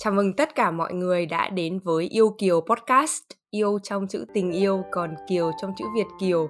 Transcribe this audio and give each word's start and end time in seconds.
Chào 0.00 0.12
mừng 0.12 0.32
tất 0.32 0.54
cả 0.54 0.70
mọi 0.70 0.94
người 0.94 1.26
đã 1.26 1.48
đến 1.48 1.78
với 1.78 2.04
Yêu 2.04 2.34
Kiều 2.38 2.60
Podcast. 2.60 3.22
Yêu 3.50 3.78
trong 3.82 4.06
chữ 4.08 4.24
tình 4.34 4.52
yêu, 4.52 4.82
còn 4.90 5.14
Kiều 5.28 5.50
trong 5.62 5.72
chữ 5.78 5.84
Việt 5.96 6.06
Kiều. 6.20 6.48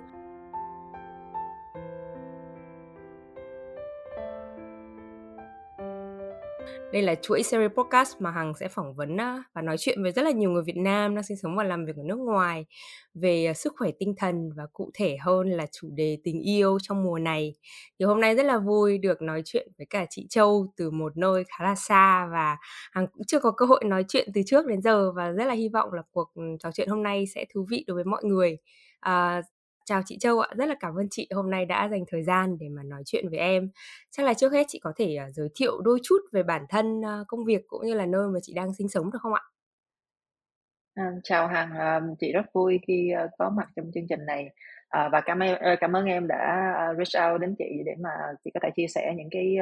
Đây 6.92 7.02
là 7.02 7.14
chuỗi 7.14 7.42
series 7.42 7.70
podcast 7.72 8.20
mà 8.20 8.30
Hằng 8.30 8.52
sẽ 8.60 8.68
phỏng 8.68 8.94
vấn 8.94 9.16
và 9.54 9.62
nói 9.62 9.76
chuyện 9.78 10.02
với 10.02 10.12
rất 10.12 10.22
là 10.22 10.30
nhiều 10.30 10.50
người 10.50 10.62
Việt 10.66 10.76
Nam 10.76 11.14
đang 11.14 11.24
sinh 11.24 11.36
sống 11.36 11.56
và 11.56 11.64
làm 11.64 11.84
việc 11.84 11.96
ở 11.96 12.02
nước 12.04 12.18
ngoài 12.18 12.66
về 13.14 13.46
à, 13.46 13.54
sức 13.54 13.72
khỏe 13.76 13.90
tinh 13.98 14.14
thần 14.16 14.50
và 14.56 14.62
cụ 14.72 14.90
thể 14.94 15.16
hơn 15.20 15.50
là 15.50 15.66
chủ 15.72 15.88
đề 15.92 16.18
tình 16.24 16.40
yêu 16.40 16.78
trong 16.82 17.04
mùa 17.04 17.18
này. 17.18 17.54
Thì 17.98 18.04
hôm 18.04 18.20
nay 18.20 18.34
rất 18.34 18.46
là 18.46 18.58
vui 18.58 18.98
được 18.98 19.22
nói 19.22 19.42
chuyện 19.44 19.68
với 19.78 19.86
cả 19.90 20.06
chị 20.10 20.26
Châu 20.30 20.66
từ 20.76 20.90
một 20.90 21.16
nơi 21.16 21.44
khá 21.48 21.64
là 21.64 21.74
xa 21.74 22.28
và 22.32 22.56
Hằng 22.92 23.06
cũng 23.06 23.24
chưa 23.26 23.40
có 23.40 23.50
cơ 23.50 23.66
hội 23.66 23.84
nói 23.84 24.04
chuyện 24.08 24.28
từ 24.34 24.40
trước 24.46 24.66
đến 24.66 24.82
giờ 24.82 25.12
và 25.12 25.30
rất 25.30 25.44
là 25.44 25.54
hy 25.54 25.68
vọng 25.68 25.92
là 25.92 26.02
cuộc 26.12 26.30
ừ, 26.34 26.42
trò 26.60 26.70
chuyện 26.74 26.88
hôm 26.88 27.02
nay 27.02 27.24
sẽ 27.34 27.44
thú 27.54 27.66
vị 27.70 27.84
đối 27.86 27.94
với 27.94 28.04
mọi 28.04 28.24
người. 28.24 28.58
À, 29.00 29.42
Chào 29.88 30.02
chị 30.06 30.18
Châu 30.20 30.40
ạ, 30.40 30.48
rất 30.56 30.66
là 30.66 30.74
cảm 30.80 30.94
ơn 30.94 31.08
chị 31.10 31.28
hôm 31.34 31.50
nay 31.50 31.64
đã 31.64 31.88
dành 31.88 32.04
thời 32.08 32.22
gian 32.22 32.58
để 32.60 32.68
mà 32.68 32.82
nói 32.82 33.02
chuyện 33.06 33.28
với 33.28 33.38
em. 33.38 33.70
Chắc 34.10 34.26
là 34.26 34.34
trước 34.34 34.52
hết 34.52 34.64
chị 34.68 34.78
có 34.82 34.92
thể 34.96 35.16
uh, 35.28 35.34
giới 35.34 35.48
thiệu 35.54 35.80
đôi 35.80 35.98
chút 36.02 36.18
về 36.32 36.42
bản 36.42 36.62
thân 36.68 37.00
uh, 37.00 37.26
công 37.28 37.44
việc 37.44 37.62
cũng 37.66 37.86
như 37.86 37.94
là 37.94 38.06
nơi 38.06 38.28
mà 38.28 38.38
chị 38.42 38.52
đang 38.54 38.74
sinh 38.74 38.88
sống 38.88 39.10
được 39.12 39.18
không 39.22 39.34
ạ? 39.34 39.42
À, 40.94 41.10
chào 41.22 41.46
Hằng, 41.46 41.72
à, 41.72 42.00
chị 42.20 42.32
rất 42.32 42.52
vui 42.52 42.80
khi 42.86 43.12
có 43.38 43.50
mặt 43.50 43.68
trong 43.76 43.90
chương 43.94 44.06
trình 44.08 44.26
này 44.26 44.50
à, 44.88 45.08
và 45.12 45.20
cảm 45.20 45.42
ơn 45.42 45.58
cảm 45.80 45.92
ơn 45.92 46.04
em 46.04 46.26
đã 46.26 46.76
reach 46.96 47.32
out 47.32 47.40
đến 47.40 47.54
chị 47.58 47.82
để 47.86 47.92
mà 47.98 48.10
chị 48.44 48.50
có 48.54 48.60
thể 48.62 48.70
chia 48.76 48.86
sẻ 48.88 49.14
những 49.16 49.28
cái 49.30 49.56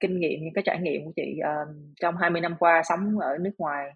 kinh 0.00 0.20
nghiệm, 0.20 0.40
những 0.42 0.54
cái 0.54 0.64
trải 0.66 0.78
nghiệm 0.80 1.04
của 1.04 1.12
chị 1.16 1.40
uh, 1.40 1.68
trong 2.00 2.16
20 2.16 2.40
năm 2.40 2.56
qua 2.58 2.82
sống 2.84 3.18
ở 3.18 3.38
nước 3.40 3.54
ngoài. 3.58 3.90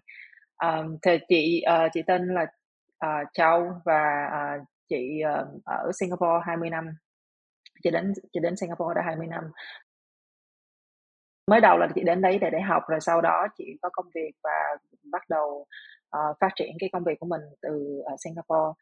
Thì 1.01 1.17
chị 1.29 1.63
chị 1.93 2.01
tên 2.07 2.27
là 2.27 2.45
Châu 3.33 3.71
và 3.85 4.29
chị 4.89 5.21
uh, 5.41 5.63
ở 5.65 5.91
Singapore 5.99 6.39
20 6.45 6.69
năm. 6.69 6.89
Chị 7.83 7.89
đến 7.91 8.13
chị 8.33 8.39
đến 8.39 8.55
Singapore 8.55 8.93
đã 8.95 9.01
20 9.05 9.27
năm. 9.27 9.43
Mới 11.47 11.61
đầu 11.61 11.77
là 11.77 11.87
chị 11.95 12.01
đến 12.03 12.21
đấy 12.21 12.37
để 12.41 12.49
để 12.49 12.61
học 12.61 12.83
rồi 12.89 12.99
sau 13.01 13.21
đó 13.21 13.47
chị 13.57 13.63
có 13.81 13.89
công 13.93 14.05
việc 14.15 14.31
và 14.43 14.77
bắt 15.11 15.21
đầu 15.29 15.65
uh, 16.17 16.37
phát 16.39 16.49
triển 16.55 16.69
cái 16.79 16.89
công 16.93 17.03
việc 17.03 17.19
của 17.19 17.27
mình 17.27 17.41
từ 17.61 18.01
uh, 18.13 18.19
Singapore. 18.23 18.73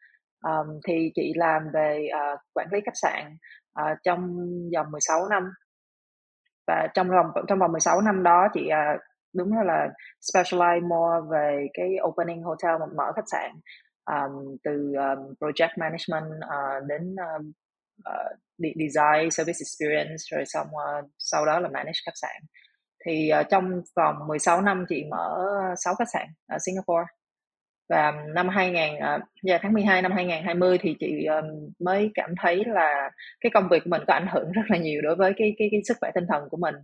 Um, 0.44 0.80
thì 0.86 1.12
chị 1.14 1.32
làm 1.36 1.62
về 1.72 2.08
uh, 2.34 2.40
quản 2.54 2.68
lý 2.72 2.80
khách 2.84 2.96
sạn 3.02 3.36
uh, 3.80 3.98
trong 4.02 4.36
vòng 4.74 4.90
16 4.90 5.28
năm. 5.28 5.52
Và 6.66 6.88
trong 6.94 7.08
vòng 7.08 7.44
trong 7.48 7.58
vòng 7.58 7.72
16 7.72 8.00
năm 8.00 8.22
đó 8.22 8.48
chị 8.54 8.60
uh, 8.66 9.00
đúng 9.34 9.52
là 9.52 9.88
specialize 10.20 10.88
more 10.88 11.26
về 11.30 11.66
cái 11.74 11.88
opening 12.02 12.42
hotel 12.42 12.72
mở 12.96 13.12
khách 13.16 13.28
sạn 13.32 13.50
um, 14.08 14.56
từ 14.64 14.92
um, 14.94 15.34
project 15.40 15.70
management 15.76 16.24
uh, 16.24 16.86
đến 16.88 17.16
um, 17.16 17.52
uh, 18.08 18.38
design 18.58 19.30
service 19.30 19.58
experience 19.60 20.22
rồi 20.30 20.44
xong 20.46 20.66
uh, 20.66 21.10
sau 21.18 21.46
đó 21.46 21.60
là 21.60 21.68
manage 21.68 22.00
khách 22.06 22.16
sạn. 22.16 22.42
Thì 23.06 23.30
uh, 23.40 23.46
trong 23.50 23.82
vòng 23.96 24.16
16 24.28 24.62
năm 24.62 24.84
chị 24.88 25.04
mở 25.10 25.46
6 25.76 25.94
khách 25.94 26.10
sạn 26.12 26.26
ở 26.46 26.58
Singapore. 26.66 27.04
Và 27.88 28.12
năm 28.34 28.48
2000 28.48 28.94
uh, 28.94 29.00
yeah, 29.46 29.60
tháng 29.62 29.72
12 29.72 30.02
năm 30.02 30.12
2020 30.12 30.78
thì 30.80 30.96
chị 31.00 31.24
um, 31.24 31.70
mới 31.78 32.10
cảm 32.14 32.34
thấy 32.42 32.64
là 32.66 33.10
cái 33.40 33.50
công 33.54 33.68
việc 33.68 33.84
của 33.84 33.90
mình 33.90 34.02
có 34.06 34.14
ảnh 34.14 34.26
hưởng 34.32 34.52
rất 34.52 34.62
là 34.68 34.76
nhiều 34.78 35.02
đối 35.02 35.16
với 35.16 35.32
cái 35.36 35.54
cái 35.58 35.68
cái 35.70 35.80
sức 35.84 35.96
khỏe 36.00 36.10
tinh 36.14 36.24
thần 36.28 36.48
của 36.50 36.56
mình. 36.56 36.74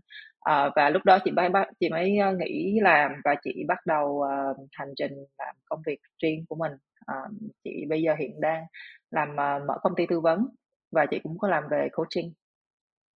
Uh, 0.51 0.73
và 0.77 0.91
lúc 0.91 1.05
đó 1.05 1.19
chị 1.25 1.31
mới 1.31 1.49
bắt 1.49 1.69
chị 1.81 1.89
mới 1.89 2.19
nghĩ 2.39 2.81
làm 2.83 3.13
và 3.25 3.35
chị 3.45 3.65
bắt 3.69 3.79
đầu 3.87 4.07
uh, 4.07 4.57
hành 4.73 4.89
trình 4.97 5.13
làm 5.39 5.55
công 5.65 5.83
việc 5.87 5.99
riêng 6.23 6.45
của 6.49 6.57
mình 6.57 6.73
chị 7.65 7.71
bây 7.89 8.03
giờ 8.03 8.15
hiện 8.19 8.41
đang 8.41 8.65
làm 9.11 9.29
uh, 9.31 9.69
mở 9.69 9.75
công 9.83 9.95
ty 9.97 10.07
tư 10.07 10.21
vấn 10.21 10.47
và 10.91 11.07
chị 11.11 11.21
cũng 11.23 11.39
có 11.39 11.49
làm 11.49 11.63
về 11.71 11.89
coaching. 11.93 12.33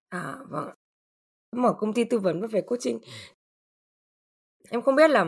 À 0.10 0.36
vâng 0.50 0.70
mở 1.56 1.74
công 1.74 1.94
ty 1.94 2.04
tư 2.04 2.20
vấn 2.20 2.48
về 2.48 2.62
coaching. 2.62 3.00
Em 4.70 4.82
không 4.82 4.96
biết 4.96 5.10
là 5.10 5.26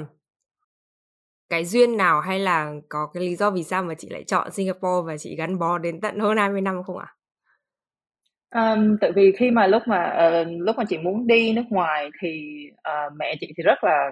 cái 1.50 1.66
duyên 1.66 1.98
nào 1.98 2.22
hay 2.22 2.40
là 2.40 2.74
có 2.90 3.10
cái 3.14 3.24
lý 3.24 3.36
do 3.36 3.52
vì 3.52 3.64
sao 3.64 3.84
mà 3.84 3.94
chị 3.94 4.10
lại 4.10 4.24
chọn 4.24 4.52
Singapore 4.52 5.06
và 5.06 5.18
chị 5.18 5.36
gắn 5.36 5.60
bó 5.60 5.78
đến 5.78 6.02
tận 6.02 6.20
hơn 6.20 6.38
20 6.38 6.62
năm 6.62 6.84
không 6.84 6.98
ạ? 6.98 7.14
Um, 8.56 8.98
tại 9.02 9.12
vì 9.16 9.32
khi 9.38 9.52
mà 9.52 9.68
lúc 9.68 9.82
mà 9.88 10.30
uh, 10.42 10.48
lúc 10.60 10.76
mà 10.78 10.84
chị 10.90 10.98
muốn 10.98 11.28
đi 11.28 11.54
nước 11.54 11.66
ngoài 11.70 12.10
thì 12.22 12.62
uh, 12.74 13.14
mẹ 13.20 13.36
chị 13.40 13.54
thì 13.58 13.64
rất 13.64 13.84
là 13.84 14.12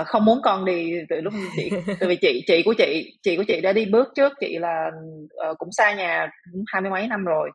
uh, 0.00 0.06
không 0.06 0.24
muốn 0.24 0.38
con 0.42 0.64
đi 0.64 0.92
từ 1.08 1.20
lúc 1.20 1.32
chị 1.56 1.70
tại 2.00 2.08
vì 2.08 2.16
chị 2.16 2.44
chị 2.46 2.62
của 2.64 2.74
chị 2.78 3.18
chị 3.22 3.36
của 3.36 3.44
chị 3.48 3.60
đã 3.60 3.72
đi 3.72 3.84
bước 3.84 4.08
trước 4.14 4.32
chị 4.40 4.58
là 4.58 4.90
uh, 5.50 5.58
cũng 5.58 5.72
xa 5.72 5.94
nhà 5.94 6.30
hai 6.72 6.82
mươi 6.82 6.90
mấy 6.90 7.08
năm 7.08 7.24
rồi. 7.24 7.50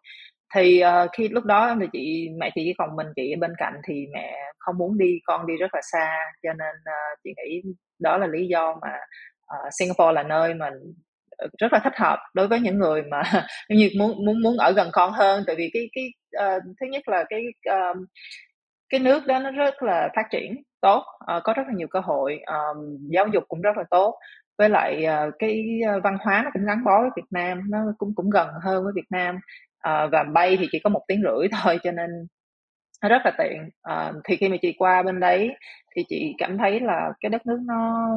Thì 0.55 0.83
uh, 0.83 1.09
khi 1.17 1.27
lúc 1.29 1.43
đó 1.43 1.75
thì 1.81 1.87
chị 1.93 2.29
mẹ 2.39 2.49
chị 2.55 2.61
chỉ 2.65 2.73
còn 2.77 2.95
mình 2.95 3.07
chị 3.15 3.35
bên 3.39 3.51
cạnh 3.57 3.73
thì 3.87 4.05
mẹ 4.13 4.37
không 4.59 4.77
muốn 4.77 4.97
đi 4.97 5.19
con 5.25 5.47
đi 5.47 5.53
rất 5.57 5.75
là 5.75 5.81
xa. 5.91 6.17
Cho 6.43 6.53
nên 6.53 6.75
uh, 6.75 7.19
chị 7.23 7.29
nghĩ 7.37 7.61
đó 7.99 8.17
là 8.17 8.27
lý 8.27 8.47
do 8.47 8.75
mà 8.81 8.89
uh, 9.53 9.73
Singapore 9.79 10.11
là 10.13 10.23
nơi 10.23 10.53
mà 10.53 10.69
rất 11.57 11.73
là 11.73 11.79
thích 11.83 11.93
hợp 11.95 12.19
đối 12.33 12.47
với 12.47 12.59
những 12.59 12.77
người 12.79 13.03
mà 13.11 13.21
như 13.69 13.89
muốn 13.97 14.25
muốn 14.25 14.41
muốn 14.43 14.57
ở 14.57 14.71
gần 14.71 14.89
con 14.91 15.11
hơn. 15.11 15.43
Tại 15.47 15.55
vì 15.55 15.69
cái 15.73 15.89
cái 15.93 16.05
uh, 16.45 16.63
thứ 16.81 16.87
nhất 16.91 17.07
là 17.07 17.23
cái 17.29 17.41
uh, 17.69 17.97
cái 18.89 18.99
nước 18.99 19.25
đó 19.25 19.39
nó 19.39 19.51
rất 19.51 19.83
là 19.83 20.09
phát 20.15 20.23
triển 20.31 20.55
tốt 20.87 21.03
uh, 21.37 21.43
có 21.43 21.53
rất 21.53 21.63
là 21.67 21.73
nhiều 21.73 21.87
cơ 21.87 21.99
hội 21.99 22.39
um, 22.45 22.97
giáo 23.09 23.27
dục 23.27 23.43
cũng 23.47 23.61
rất 23.61 23.77
là 23.77 23.83
tốt. 23.89 24.19
Với 24.57 24.69
lại 24.69 25.05
uh, 25.05 25.33
cái 25.39 25.81
văn 26.03 26.17
hóa 26.21 26.41
nó 26.45 26.49
cũng 26.53 26.65
gắn 26.65 26.83
bó 26.83 27.01
với 27.01 27.09
Việt 27.15 27.27
Nam 27.31 27.61
nó 27.69 27.79
cũng 27.97 28.15
cũng 28.15 28.29
gần 28.29 28.47
hơn 28.63 28.83
với 28.83 28.93
Việt 28.95 29.09
Nam. 29.09 29.35
Uh, 29.35 30.11
và 30.11 30.23
bay 30.23 30.57
thì 30.59 30.67
chỉ 30.71 30.79
có 30.83 30.89
một 30.89 31.01
tiếng 31.07 31.21
rưỡi 31.21 31.47
thôi 31.61 31.79
cho 31.83 31.91
nên 31.91 32.09
nó 33.03 33.09
rất 33.09 33.21
là 33.25 33.31
tiện. 33.37 33.69
Uh, 33.91 34.15
thì 34.23 34.35
khi 34.35 34.49
mà 34.49 34.57
chị 34.61 34.75
qua 34.77 35.03
bên 35.03 35.19
đấy 35.19 35.49
thì 35.95 36.03
chị 36.09 36.35
cảm 36.37 36.57
thấy 36.57 36.79
là 36.79 37.11
cái 37.19 37.29
đất 37.29 37.45
nước 37.45 37.59
nó 37.65 38.07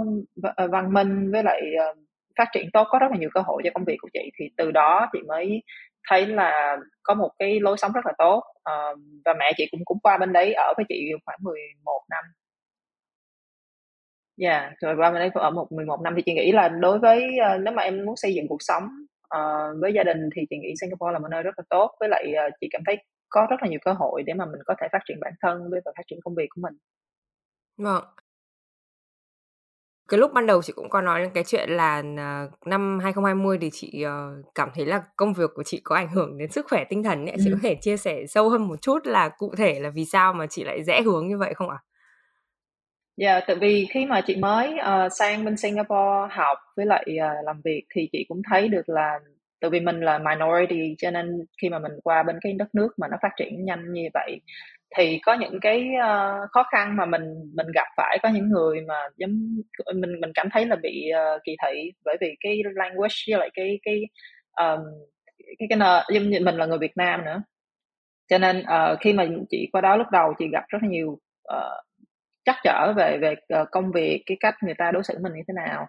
văn 0.72 0.92
minh 0.92 1.30
với 1.32 1.42
lại 1.42 1.62
uh, 1.91 1.98
phát 2.38 2.48
triển 2.53 2.70
tốt 2.72 2.86
có 2.91 2.98
rất 2.98 3.10
là 3.10 3.16
nhiều 3.19 3.30
cơ 3.34 3.41
hội 3.41 3.62
cho 3.64 3.70
công 3.75 3.84
việc 3.84 3.97
của 4.03 4.09
chị. 4.12 4.30
Thì 4.38 4.44
từ 4.56 4.70
đó 4.70 5.09
chị 5.12 5.19
mới 5.28 5.62
thấy 6.09 6.26
là 6.26 6.76
có 7.03 7.14
một 7.14 7.30
cái 7.38 7.60
lối 7.60 7.76
sống 7.78 7.92
rất 7.92 8.06
là 8.06 8.12
tốt. 8.19 8.42
Uh, 8.70 8.98
và 9.25 9.34
mẹ 9.38 9.53
chị 9.56 9.69
cũng 9.70 9.80
cũng 9.84 9.98
qua 10.03 10.19
bên 10.19 10.32
đấy 10.32 10.53
ở 10.53 10.72
với 10.76 10.84
chị 10.88 11.12
khoảng 11.26 11.38
11 11.42 12.00
năm 12.10 12.25
yeah, 14.41 14.73
rồi 14.81 14.97
bên 14.97 15.15
đấy 15.15 15.31
ở 15.34 15.51
một 15.51 15.73
11 15.73 16.01
năm 16.01 16.12
thì 16.17 16.23
chị 16.27 16.34
nghĩ 16.34 16.53
là 16.53 16.69
đối 16.69 16.99
với 16.99 17.25
uh, 17.25 17.61
nếu 17.62 17.75
mà 17.75 17.83
em 17.83 18.05
muốn 18.05 18.17
xây 18.17 18.34
dựng 18.34 18.49
cuộc 18.49 18.62
sống 18.62 18.83
uh, 19.37 19.81
với 19.81 19.93
gia 19.95 20.05
đình 20.05 20.28
thì 20.37 20.43
chị 20.51 20.56
nghĩ 20.56 20.75
Singapore 20.81 21.12
là 21.12 21.19
một 21.19 21.28
nơi 21.31 21.43
rất 21.43 21.55
là 21.56 21.65
tốt 21.71 21.91
với 22.01 22.09
lại 22.09 22.33
uh, 22.47 22.53
chị 22.61 22.69
cảm 22.71 22.83
thấy 22.87 22.97
có 23.28 23.47
rất 23.51 23.56
là 23.62 23.69
nhiều 23.69 23.81
cơ 23.84 23.93
hội 23.93 24.23
để 24.23 24.34
mà 24.34 24.45
mình 24.47 24.61
có 24.67 24.75
thể 24.81 24.87
phát 24.93 24.99
triển 25.09 25.21
bản 25.21 25.33
thân 25.43 25.71
với 25.71 25.81
và 25.84 25.93
phát 25.97 26.03
triển 26.11 26.19
công 26.25 26.34
việc 26.34 26.47
của 26.55 26.61
mình. 26.62 26.75
Vâng, 27.77 28.05
cái 30.11 30.21
lúc 30.21 30.33
ban 30.34 30.47
đầu 30.47 30.62
chị 30.62 30.72
cũng 30.77 30.91
có 30.91 31.01
nói 31.01 31.21
đến 31.21 31.31
cái 31.34 31.45
chuyện 31.47 31.71
là 31.71 31.99
uh, 31.99 32.67
năm 32.67 32.99
2020 33.03 33.59
thì 33.61 33.71
chị 33.72 34.05
uh, 34.07 34.55
cảm 34.55 34.71
thấy 34.75 34.87
là 34.87 35.03
công 35.17 35.34
việc 35.34 35.51
của 35.55 35.62
chị 35.62 35.81
có 35.84 35.97
ảnh 35.97 36.09
hưởng 36.09 36.39
đến 36.39 36.51
sức 36.51 36.67
khỏe 36.69 36.84
tinh 36.89 37.03
thần 37.03 37.27
ấy. 37.27 37.37
Chị 37.45 37.51
có 37.53 37.59
thể 37.62 37.75
chia 37.75 37.97
sẻ 37.97 38.27
sâu 38.28 38.49
hơn 38.49 38.69
một 38.69 38.83
chút 38.83 38.99
là 39.07 39.28
cụ 39.28 39.55
thể 39.57 39.81
là 39.81 39.91
vì 39.91 40.05
sao 40.05 40.33
mà 40.33 40.47
chị 40.47 40.65
lại 40.65 40.83
rẽ 40.84 41.03
hướng 41.03 41.28
như 41.28 41.39
vậy 41.39 41.55
không 41.55 41.71
ạ? 41.71 41.78
Dạ, 43.20 43.32
yeah, 43.32 43.44
tại 43.47 43.56
vì 43.56 43.86
khi 43.91 44.06
mà 44.06 44.20
chị 44.20 44.36
mới 44.36 44.75
uh, 44.75 45.12
sang 45.12 45.44
bên 45.44 45.56
Singapore 45.56 46.28
học 46.31 46.58
với 46.76 46.86
lại 46.86 47.06
uh, 47.08 47.44
làm 47.44 47.60
việc 47.64 47.84
thì 47.94 48.08
chị 48.12 48.25
cũng 48.28 48.42
thấy 48.50 48.69
được 48.69 48.88
là 48.88 49.19
tại 49.60 49.70
vì 49.70 49.81
mình 49.81 50.00
là 50.00 50.19
minority 50.19 50.94
cho 50.98 51.10
nên 51.10 51.26
khi 51.62 51.69
mà 51.69 51.78
mình 51.78 51.92
qua 52.04 52.22
bên 52.22 52.36
cái 52.42 52.53
đất 52.53 52.75
nước 52.75 52.88
mà 52.98 53.09
nó 53.10 53.16
phát 53.22 53.30
triển 53.36 53.64
nhanh 53.64 53.92
như 53.92 54.09
vậy 54.14 54.41
thì 54.97 55.20
có 55.26 55.34
những 55.34 55.60
cái 55.60 55.88
uh, 55.97 56.50
khó 56.50 56.62
khăn 56.72 56.97
mà 56.97 57.06
mình 57.06 57.22
mình 57.54 57.66
gặp 57.75 57.86
phải 57.97 58.19
có 58.22 58.28
những 58.28 58.50
người 58.50 58.80
mà 58.80 58.94
giống 59.16 59.56
mình 59.94 60.20
mình 60.20 60.30
cảm 60.34 60.48
thấy 60.53 60.66
là 60.66 60.77
bị 60.77 61.10
uh, 61.36 61.42
kỳ 61.45 61.56
thị 61.66 61.92
bởi 62.04 62.16
vì 62.21 62.36
cái 62.41 62.62
language 62.74 63.15
với 63.28 63.39
lại 63.39 63.50
cái 63.54 63.80
cái 63.83 64.03
um, 64.56 64.80
cái 65.59 65.66
cái 65.68 65.78
nơi 65.78 66.03
giống 66.15 66.30
như 66.30 66.41
mình 66.41 66.56
là 66.56 66.66
người 66.66 66.78
Việt 66.78 66.97
Nam 66.97 67.24
nữa. 67.24 67.42
Cho 68.28 68.39
nên 68.39 68.59
uh, 68.59 69.00
khi 69.00 69.12
mà 69.12 69.27
chị 69.50 69.68
qua 69.72 69.80
đó 69.80 69.97
lúc 69.97 70.06
đầu 70.12 70.34
chị 70.39 70.45
gặp 70.53 70.65
rất 70.68 70.78
là 70.83 70.89
nhiều 70.89 71.18
uh, 71.53 71.90
chắc 72.45 72.57
trở 72.65 72.92
về 72.97 73.19
về 73.19 73.34
ờ, 73.48 73.65
công 73.72 73.92
việc 73.92 74.22
cái 74.27 74.37
cách 74.41 74.54
người 74.63 74.75
ta 74.78 74.91
đối 74.91 75.03
xử 75.03 75.15
mình 75.21 75.33
như 75.33 75.42
thế 75.48 75.54
nào 75.54 75.87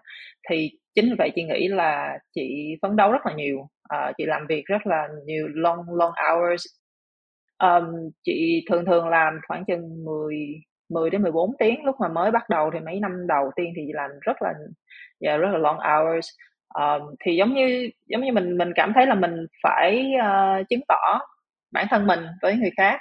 thì 0.50 0.70
chính 0.94 1.08
vì 1.08 1.14
vậy 1.18 1.30
chị 1.34 1.42
nghĩ 1.44 1.68
là 1.68 2.18
chị 2.34 2.76
phấn 2.82 2.96
đấu 2.96 3.12
rất 3.12 3.26
là 3.26 3.32
nhiều. 3.34 3.58
Uh, 3.94 4.14
chị 4.18 4.24
làm 4.26 4.46
việc 4.46 4.64
rất 4.66 4.86
là 4.86 5.08
nhiều 5.26 5.48
long 5.54 5.78
long 5.88 6.12
hours. 6.12 6.64
Um, 7.58 8.10
chị 8.24 8.64
thường 8.70 8.84
thường 8.84 9.08
làm 9.08 9.40
khoảng 9.48 9.64
chừng 9.64 10.04
10 10.04 10.36
10 10.88 11.10
đến 11.10 11.22
14 11.22 11.50
tiếng. 11.58 11.84
Lúc 11.84 11.96
mà 12.00 12.08
mới 12.08 12.30
bắt 12.30 12.48
đầu 12.48 12.70
thì 12.72 12.80
mấy 12.80 13.00
năm 13.00 13.26
đầu 13.26 13.50
tiên 13.56 13.72
thì 13.76 13.82
làm 13.92 14.10
rất 14.20 14.42
là 14.42 14.54
yeah, 15.20 15.40
rất 15.40 15.48
là 15.52 15.58
long 15.58 15.78
hours. 15.78 16.26
Um, 16.74 17.14
thì 17.24 17.36
giống 17.36 17.54
như 17.54 17.90
giống 18.06 18.22
như 18.22 18.32
mình 18.32 18.58
mình 18.58 18.72
cảm 18.74 18.92
thấy 18.94 19.06
là 19.06 19.14
mình 19.14 19.46
phải 19.62 20.12
uh, 20.18 20.68
chứng 20.68 20.80
tỏ 20.88 21.20
bản 21.72 21.86
thân 21.90 22.06
mình 22.06 22.20
với 22.42 22.56
người 22.56 22.70
khác 22.76 23.00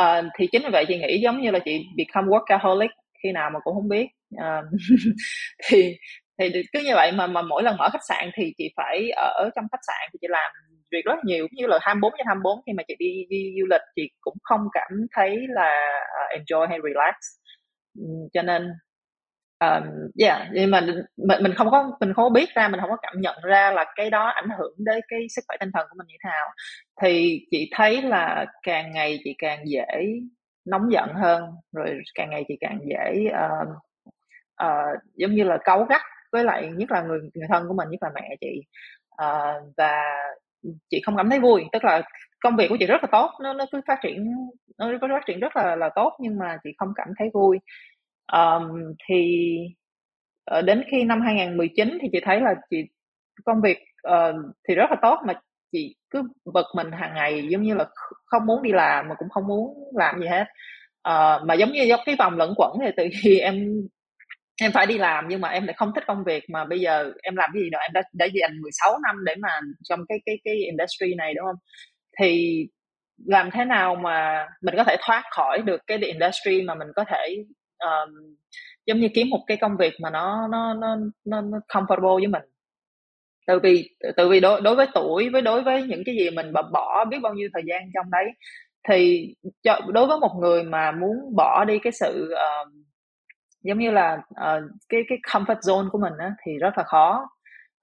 uh, 0.00 0.24
thì 0.38 0.46
chính 0.52 0.62
vì 0.62 0.68
vậy 0.72 0.84
chị 0.88 0.98
nghĩ 0.98 1.20
giống 1.20 1.40
như 1.40 1.50
là 1.50 1.58
chị 1.58 1.84
become 1.96 2.28
workaholic 2.28 2.88
khi 3.22 3.32
nào 3.32 3.50
mà 3.50 3.60
cũng 3.64 3.74
không 3.74 3.88
biết. 3.88 4.06
Uh, 4.34 4.64
thì 5.68 5.96
thì 6.38 6.62
cứ 6.72 6.80
như 6.80 6.94
vậy 6.94 7.12
mà 7.12 7.26
mà 7.26 7.42
mỗi 7.42 7.62
lần 7.62 7.76
mở 7.76 7.88
khách 7.92 8.06
sạn 8.08 8.30
thì 8.34 8.52
chị 8.58 8.72
phải 8.76 9.10
ở 9.10 9.50
trong 9.56 9.64
khách 9.72 9.84
sạn 9.86 10.08
thì 10.12 10.18
chị 10.20 10.26
làm 10.30 10.52
việc 10.92 11.04
rất 11.04 11.24
nhiều 11.24 11.46
như 11.52 11.66
là 11.66 11.78
24 11.82 12.12
trên 12.18 12.26
24 12.26 12.60
khi 12.66 12.72
mà 12.72 12.82
chị 12.88 12.94
đi 12.98 13.24
đi 13.28 13.54
du 13.60 13.66
lịch 13.70 13.80
chị 13.96 14.02
cũng 14.20 14.34
không 14.42 14.60
cảm 14.72 15.06
thấy 15.16 15.36
là 15.48 15.70
ờ, 16.18 16.38
enjoy 16.38 16.68
hay 16.68 16.78
relax. 16.84 17.14
Cho 18.32 18.42
nên 18.42 18.62
um, 19.62 19.82
yeah 20.18 20.48
nhưng 20.52 20.70
mà 20.70 20.80
mình 20.80 21.42
mình 21.42 21.54
không 21.54 21.70
có 21.70 21.96
mình 22.00 22.12
không 22.14 22.24
có 22.24 22.30
biết 22.30 22.48
ra 22.54 22.68
mình 22.68 22.80
không 22.80 22.90
có 22.90 22.96
cảm 23.02 23.20
nhận 23.20 23.36
ra 23.42 23.70
là 23.70 23.84
cái 23.96 24.10
đó 24.10 24.26
ảnh 24.28 24.48
hưởng 24.58 24.74
đến 24.78 25.00
cái 25.08 25.26
sức 25.28 25.44
khỏe 25.48 25.56
tinh 25.60 25.70
thần 25.74 25.86
của 25.90 25.94
mình 25.98 26.06
như 26.06 26.16
thế 26.24 26.28
nào. 26.30 26.48
Thì 27.02 27.40
chị 27.50 27.70
thấy 27.72 28.02
là 28.02 28.46
càng 28.62 28.92
ngày 28.92 29.18
chị 29.24 29.34
càng 29.38 29.58
dễ 29.66 30.06
nóng 30.64 30.92
giận 30.92 31.08
hơn 31.14 31.44
rồi 31.72 32.00
càng 32.14 32.30
ngày 32.30 32.44
chị 32.48 32.56
càng 32.60 32.78
dễ 32.88 33.26
uh, 33.28 33.68
uh, 34.66 35.02
giống 35.14 35.34
như 35.34 35.44
là 35.44 35.58
cáu 35.64 35.84
gắt 35.84 36.00
với 36.32 36.44
lại 36.44 36.70
nhất 36.76 36.90
là 36.90 37.02
người 37.02 37.20
người 37.34 37.46
thân 37.48 37.68
của 37.68 37.74
mình 37.74 37.88
nhất 37.90 38.02
là 38.02 38.10
mẹ 38.14 38.36
chị. 38.40 38.60
Uh, 39.22 39.72
và 39.76 40.02
chị 40.90 41.00
không 41.04 41.16
cảm 41.16 41.30
thấy 41.30 41.40
vui 41.40 41.64
tức 41.72 41.84
là 41.84 42.02
công 42.40 42.56
việc 42.56 42.68
của 42.68 42.76
chị 42.80 42.86
rất 42.86 43.02
là 43.02 43.08
tốt 43.12 43.30
nó 43.42 43.52
nó 43.52 43.64
cứ 43.72 43.80
phát 43.86 43.98
triển 44.02 44.34
nó 44.78 44.86
cứ 45.00 45.06
phát 45.10 45.26
triển 45.26 45.40
rất 45.40 45.56
là 45.56 45.76
là 45.76 45.90
tốt 45.94 46.12
nhưng 46.20 46.38
mà 46.38 46.58
chị 46.64 46.70
không 46.78 46.92
cảm 46.96 47.08
thấy 47.18 47.30
vui 47.34 47.58
um, 48.32 48.94
thì 49.08 49.48
uh, 50.58 50.64
đến 50.64 50.84
khi 50.90 51.04
năm 51.04 51.20
2019 51.20 51.98
thì 52.02 52.08
chị 52.12 52.18
thấy 52.22 52.40
là 52.40 52.54
chị 52.70 52.76
công 53.44 53.60
việc 53.62 53.78
uh, 54.08 54.34
thì 54.68 54.74
rất 54.74 54.90
là 54.90 54.96
tốt 55.02 55.18
mà 55.26 55.34
chị 55.72 55.96
cứ 56.10 56.22
bực 56.54 56.66
mình 56.76 56.92
hàng 56.92 57.14
ngày 57.14 57.46
giống 57.48 57.62
như 57.62 57.74
là 57.74 57.86
không 58.26 58.46
muốn 58.46 58.62
đi 58.62 58.72
làm 58.72 59.08
mà 59.08 59.14
cũng 59.18 59.28
không 59.28 59.46
muốn 59.46 59.74
làm 59.94 60.20
gì 60.20 60.26
hết. 60.26 60.44
Uh, 61.08 61.46
mà 61.46 61.54
giống 61.54 61.72
như 61.72 61.82
giống 61.82 62.00
cái 62.06 62.16
vòng 62.18 62.36
lẫn 62.36 62.54
quẩn 62.56 62.76
thì 62.80 62.90
từ 62.96 63.08
khi 63.22 63.38
em 63.38 63.66
em 64.62 64.72
phải 64.72 64.86
đi 64.86 64.98
làm 64.98 65.28
nhưng 65.28 65.40
mà 65.40 65.48
em 65.48 65.66
lại 65.66 65.74
không 65.78 65.92
thích 65.94 66.04
công 66.06 66.24
việc 66.24 66.44
mà 66.50 66.64
bây 66.64 66.80
giờ 66.80 67.12
em 67.22 67.36
làm 67.36 67.50
cái 67.54 67.62
gì 67.62 67.70
nữa 67.70 67.78
em 67.82 67.92
đã 67.92 68.02
đã 68.12 68.26
dành 68.26 68.60
16 68.62 68.98
năm 69.02 69.16
để 69.24 69.34
mà 69.38 69.48
trong 69.84 70.00
cái 70.08 70.18
cái 70.26 70.36
cái 70.44 70.54
industry 70.54 71.14
này 71.14 71.34
đúng 71.34 71.46
không? 71.46 71.56
Thì 72.20 72.62
làm 73.26 73.50
thế 73.50 73.64
nào 73.64 73.94
mà 73.96 74.46
mình 74.62 74.74
có 74.76 74.84
thể 74.84 74.96
thoát 75.00 75.22
khỏi 75.30 75.62
được 75.62 75.80
cái 75.86 75.98
industry 75.98 76.62
mà 76.62 76.74
mình 76.74 76.88
có 76.96 77.04
thể 77.04 77.36
um, 77.84 78.36
giống 78.86 79.00
như 79.00 79.08
kiếm 79.14 79.30
một 79.30 79.44
cái 79.46 79.56
công 79.56 79.76
việc 79.76 79.94
mà 80.00 80.10
nó 80.10 80.48
nó 80.48 80.74
nó 80.74 80.96
nó, 81.24 81.40
nó 81.40 81.58
comfortable 81.68 82.18
với 82.18 82.26
mình. 82.26 82.42
Từ 83.46 83.58
vì 83.62 83.90
từ 84.16 84.28
vì 84.28 84.40
đối, 84.40 84.60
đối 84.60 84.76
với 84.76 84.86
tuổi 84.94 85.28
với 85.30 85.42
đối 85.42 85.62
với 85.62 85.82
những 85.82 86.02
cái 86.06 86.14
gì 86.16 86.30
mình 86.30 86.52
bỏ 86.72 87.04
biết 87.04 87.18
bao 87.22 87.34
nhiêu 87.34 87.48
thời 87.52 87.62
gian 87.66 87.90
trong 87.94 88.10
đấy 88.10 88.24
thì 88.88 89.28
cho, 89.62 89.80
đối 89.88 90.06
với 90.06 90.18
một 90.20 90.34
người 90.40 90.64
mà 90.64 90.92
muốn 90.92 91.36
bỏ 91.36 91.64
đi 91.64 91.78
cái 91.78 91.92
sự 91.92 92.34
uh, 92.34 92.72
giống 93.62 93.78
như 93.78 93.90
là 93.90 94.18
uh, 94.30 94.62
cái 94.88 95.00
cái 95.08 95.18
comfort 95.22 95.60
zone 95.60 95.90
của 95.90 95.98
mình 95.98 96.12
á, 96.18 96.34
thì 96.46 96.52
rất 96.58 96.78
là 96.78 96.84
khó. 96.84 97.26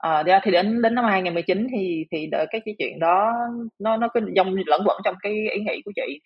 Uh, 0.07 0.25
thì 0.43 0.51
đến 0.51 0.81
đến 0.81 0.95
năm 0.95 1.05
2019 1.05 1.67
thì 1.71 2.05
thì 2.11 2.27
đợi 2.31 2.45
cái 2.51 2.61
cái 2.65 2.75
chuyện 2.79 2.99
đó 2.99 3.33
nó 3.79 3.97
nó 3.97 4.07
cứ 4.13 4.19
dông 4.35 4.55
lẫn 4.67 4.81
quẩn 4.85 5.01
trong 5.03 5.15
cái 5.21 5.33
ý 5.33 5.61
nghĩ 5.61 5.81
của 5.85 5.91
chị. 5.95 6.19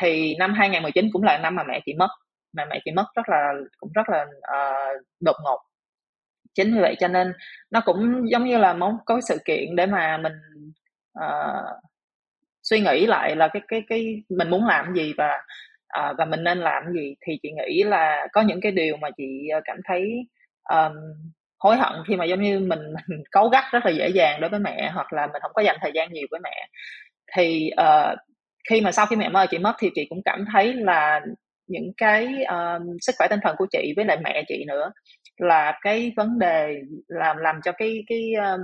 Thì 0.00 0.34
năm 0.38 0.54
2019 0.54 1.08
cũng 1.12 1.22
là 1.22 1.38
năm 1.38 1.54
mà 1.54 1.62
mẹ 1.68 1.80
chị 1.86 1.94
mất 1.98 2.08
mà 2.52 2.64
mẹ 2.70 2.80
chị 2.84 2.90
mất 2.90 3.06
rất 3.16 3.28
là 3.28 3.52
cũng 3.78 3.92
rất 3.94 4.08
là 4.08 4.22
uh, 4.22 5.06
đột 5.20 5.36
ngột. 5.44 5.60
Chính 6.54 6.74
vì 6.74 6.80
vậy 6.80 6.96
cho 7.00 7.08
nên 7.08 7.32
nó 7.70 7.80
cũng 7.84 8.30
giống 8.30 8.44
như 8.44 8.58
là 8.58 8.74
muốn 8.74 8.96
có 9.06 9.20
sự 9.28 9.38
kiện 9.44 9.76
để 9.76 9.86
mà 9.86 10.18
mình 10.18 10.32
uh, 11.18 11.80
suy 12.62 12.80
nghĩ 12.80 13.06
lại 13.06 13.36
là 13.36 13.48
cái 13.48 13.62
cái 13.68 13.82
cái 13.88 14.22
mình 14.28 14.50
muốn 14.50 14.66
làm 14.66 14.94
gì 14.94 15.14
và 15.18 15.42
uh, 16.00 16.16
và 16.18 16.24
mình 16.24 16.44
nên 16.44 16.58
làm 16.58 16.92
gì. 16.92 17.14
Thì 17.26 17.38
chị 17.42 17.50
nghĩ 17.52 17.82
là 17.82 18.26
có 18.32 18.40
những 18.40 18.60
cái 18.60 18.72
điều 18.72 18.96
mà 18.96 19.08
chị 19.16 19.48
cảm 19.64 19.76
thấy 19.84 20.26
um, 20.70 20.92
hối 21.58 21.76
hận 21.76 21.92
khi 22.08 22.16
mà 22.16 22.24
giống 22.24 22.42
như 22.42 22.60
mình, 22.60 22.80
mình 23.08 23.22
cấu 23.30 23.48
gắt 23.48 23.64
rất 23.72 23.86
là 23.86 23.90
dễ 23.90 24.08
dàng 24.08 24.40
đối 24.40 24.50
với 24.50 24.60
mẹ 24.60 24.90
hoặc 24.94 25.12
là 25.12 25.26
mình 25.26 25.42
không 25.42 25.52
có 25.54 25.62
dành 25.62 25.76
thời 25.80 25.92
gian 25.94 26.12
nhiều 26.12 26.26
với 26.30 26.40
mẹ. 26.40 26.68
Thì 27.36 27.70
uh, 27.80 28.18
khi 28.70 28.80
mà 28.80 28.92
sau 28.92 29.06
khi 29.06 29.16
mẹ 29.16 29.28
mơ 29.28 29.46
chị 29.50 29.58
mất 29.58 29.74
thì 29.78 29.90
chị 29.94 30.06
cũng 30.10 30.22
cảm 30.24 30.44
thấy 30.52 30.74
là 30.74 31.20
những 31.70 31.92
cái 31.96 32.44
um, 32.44 32.82
sức 33.00 33.14
khỏe 33.18 33.28
tinh 33.30 33.40
thần 33.42 33.56
của 33.58 33.66
chị 33.72 33.92
với 33.96 34.04
lại 34.04 34.18
mẹ 34.24 34.44
chị 34.48 34.64
nữa 34.68 34.90
là 35.36 35.78
cái 35.82 36.12
vấn 36.16 36.38
đề 36.38 36.74
làm 37.08 37.36
làm 37.36 37.60
cho 37.64 37.72
cái 37.72 38.04
cái 38.08 38.32
um, 38.34 38.60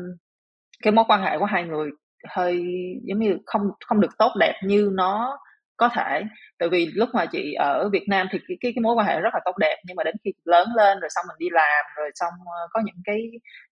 cái 0.83 0.93
mối 0.93 1.05
quan 1.09 1.23
hệ 1.23 1.39
của 1.39 1.45
hai 1.45 1.65
người 1.65 1.91
hơi 2.29 2.65
giống 3.05 3.19
như 3.19 3.39
không 3.47 3.63
không 3.87 4.01
được 4.01 4.19
tốt 4.19 4.33
đẹp 4.41 4.55
như 4.65 4.91
nó 4.95 5.39
có 5.77 5.89
thể. 5.89 6.23
Tại 6.59 6.69
vì 6.69 6.87
lúc 6.95 7.09
mà 7.15 7.27
chị 7.27 7.53
ở 7.53 7.89
Việt 7.93 8.05
Nam 8.09 8.27
thì 8.33 8.39
cái 8.49 8.57
cái, 8.61 8.73
cái 8.75 8.83
mối 8.83 8.95
quan 8.95 9.07
hệ 9.07 9.21
rất 9.21 9.35
là 9.35 9.41
tốt 9.45 9.57
đẹp 9.59 9.77
nhưng 9.85 9.97
mà 9.97 10.05
đến 10.05 10.15
khi 10.25 10.33
lớn 10.45 10.69
lên 10.77 11.01
rồi 11.01 11.09
xong 11.15 11.25
mình 11.29 11.37
đi 11.39 11.47
làm 11.51 11.85
rồi 11.97 12.11
xong 12.15 12.33
uh, 12.41 12.71
có 12.71 12.81
những 12.85 13.03
cái 13.05 13.31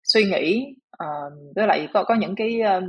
suy 0.03 0.25
nghĩ 0.25 0.67
uh, 1.05 1.33
với 1.57 1.67
lại 1.67 1.89
có 1.95 2.05
có 2.05 2.15
những 2.15 2.35
cái 2.37 2.61
um, 2.61 2.85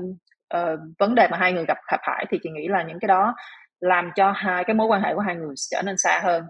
uh, 0.58 0.80
vấn 1.00 1.16
đề 1.16 1.28
mà 1.32 1.38
hai 1.38 1.54
người 1.54 1.66
gặp 1.68 1.78
gặp 1.92 2.00
phải 2.08 2.26
thì 2.32 2.38
chị 2.44 2.50
nghĩ 2.50 2.68
là 2.68 2.84
những 2.84 2.98
cái 3.02 3.08
đó 3.08 3.36
làm 3.80 4.12
cho 4.16 4.32
hai 4.32 4.64
cái 4.64 4.74
mối 4.74 4.88
quan 4.88 5.02
hệ 5.02 5.14
của 5.16 5.22
hai 5.22 5.36
người 5.36 5.56
trở 5.72 5.82
nên 5.82 5.96
xa 5.98 6.22
hơn. 6.24 6.44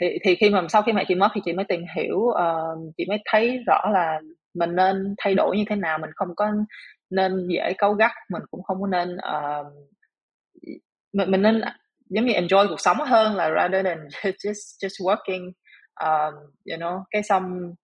Thì 0.00 0.18
thì 0.24 0.34
khi 0.34 0.50
mà 0.50 0.62
sau 0.68 0.82
khi 0.82 0.92
mẹ 0.92 1.04
chị 1.08 1.14
mất 1.14 1.28
thì 1.34 1.40
chị 1.44 1.52
mới 1.52 1.64
tìm 1.64 1.84
hiểu 1.96 2.16
uh, 2.16 2.94
chị 2.96 3.04
mới 3.08 3.18
thấy 3.24 3.58
rõ 3.66 3.80
là 3.92 4.20
mình 4.54 4.76
nên 4.76 5.14
thay 5.18 5.34
đổi 5.34 5.56
như 5.56 5.64
thế 5.68 5.76
nào 5.76 5.98
mình 5.98 6.10
không 6.14 6.28
có 6.36 6.52
nên 7.10 7.48
dễ 7.48 7.72
cấu 7.78 7.92
gắt 7.92 8.10
mình 8.30 8.42
cũng 8.50 8.62
không 8.62 8.80
có 8.80 8.86
nên 8.86 9.16
ờ, 9.16 9.60
uh, 9.60 9.72
mình 11.12 11.30
mình 11.30 11.42
nên 11.42 11.60
giống 12.08 12.26
như 12.26 12.32
enjoy 12.32 12.68
cuộc 12.68 12.80
sống 12.80 12.96
hơn 12.96 13.36
là 13.36 13.50
rather 13.56 13.86
than 13.86 14.08
just 14.22 14.86
just 14.86 15.04
working 15.06 15.52
um, 16.00 16.34
you 16.70 16.78
know. 16.78 17.02
Cái 17.10 17.22
xong 17.22 17.74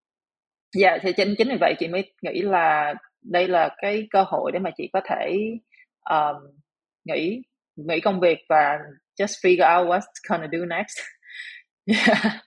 dạ 0.75 0.89
yeah, 0.89 1.01
thì 1.03 1.13
chính 1.13 1.35
chính 1.37 1.49
vì 1.49 1.57
vậy 1.61 1.75
chị 1.79 1.87
mới 1.87 2.13
nghĩ 2.21 2.41
là 2.41 2.93
đây 3.23 3.47
là 3.47 3.69
cái 3.77 4.07
cơ 4.11 4.23
hội 4.27 4.51
để 4.51 4.59
mà 4.59 4.69
chị 4.77 4.89
có 4.93 5.01
thể 5.05 5.37
um, 6.09 6.35
nghĩ 7.05 7.41
nghĩ 7.75 7.99
công 7.99 8.19
việc 8.19 8.37
và 8.49 8.79
just 9.19 9.41
figure 9.43 9.77
out 9.77 9.87
what's 9.87 10.29
gonna 10.29 10.47
do 10.51 10.65
next. 10.65 10.97
Yeah. 11.87 12.41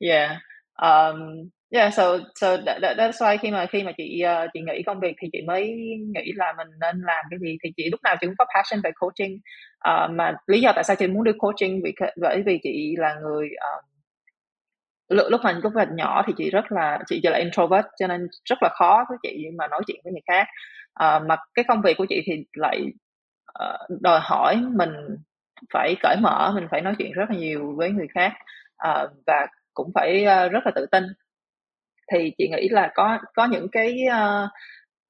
Yeah. 0.00 0.38
Um, 0.82 1.50
yeah 1.70 1.90
so 1.90 2.18
so 2.34 2.56
that, 2.56 2.78
that, 2.82 2.96
that's 2.96 3.20
why 3.20 3.36
khi 3.36 3.50
mà 3.50 3.66
khi 3.66 3.82
mà 3.82 3.92
chị 3.96 4.22
uh, 4.24 4.50
chị 4.54 4.60
nghĩ 4.60 4.82
công 4.86 5.00
việc 5.00 5.16
thì 5.22 5.28
chị 5.32 5.38
mới 5.46 5.66
nghĩ 6.14 6.32
là 6.36 6.54
mình 6.56 6.66
nên 6.80 7.00
làm 7.00 7.24
cái 7.30 7.38
gì 7.40 7.56
thì 7.64 7.72
chị 7.76 7.90
lúc 7.90 8.00
nào 8.02 8.16
chị 8.20 8.26
cũng 8.26 8.36
có 8.38 8.44
passion 8.54 8.80
về 8.84 8.90
coaching. 8.94 9.38
Uh, 9.88 10.10
mà 10.10 10.32
lý 10.46 10.60
do 10.60 10.72
tại 10.74 10.84
sao 10.84 10.96
chị 10.96 11.06
muốn 11.06 11.24
đi 11.24 11.32
coaching 11.38 11.80
vì 11.84 11.92
bởi 12.20 12.42
vì 12.46 12.58
chị 12.62 12.94
là 12.98 13.14
người 13.22 13.48
uh, 13.54 13.84
lúc 15.08 15.26
lúc 15.30 15.40
mình 15.44 15.56
lúc 15.62 15.72
mình 15.74 15.88
nhỏ 15.96 16.22
thì 16.26 16.32
chị 16.36 16.50
rất 16.50 16.72
là 16.72 16.98
chị 17.06 17.20
giờ 17.22 17.30
là 17.30 17.38
introvert 17.38 17.86
cho 17.98 18.06
nên 18.06 18.26
rất 18.44 18.58
là 18.62 18.68
khó 18.78 19.04
với 19.08 19.18
chị 19.22 19.46
mà 19.58 19.68
nói 19.68 19.82
chuyện 19.86 20.00
với 20.04 20.12
người 20.12 20.22
khác. 20.26 20.46
Uh, 21.04 21.26
mà 21.28 21.36
cái 21.54 21.64
công 21.68 21.82
việc 21.82 21.96
của 21.96 22.06
chị 22.08 22.22
thì 22.26 22.32
lại 22.52 22.80
uh, 23.64 24.00
đòi 24.00 24.20
hỏi 24.22 24.56
mình 24.76 24.92
phải 25.72 25.96
cởi 26.02 26.16
mở 26.20 26.52
mình 26.54 26.66
phải 26.70 26.80
nói 26.80 26.94
chuyện 26.98 27.12
rất 27.12 27.30
là 27.30 27.36
nhiều 27.36 27.74
với 27.76 27.90
người 27.90 28.06
khác 28.14 28.32
uh, 28.88 29.10
và 29.26 29.46
cũng 29.74 29.90
phải 29.94 30.26
uh, 30.26 30.52
rất 30.52 30.60
là 30.64 30.72
tự 30.74 30.86
tin. 30.86 31.04
Thì 32.12 32.32
chị 32.38 32.48
nghĩ 32.48 32.68
là 32.68 32.92
có 32.94 33.18
có 33.34 33.44
những 33.44 33.66
cái 33.72 33.96
uh, 34.08 34.50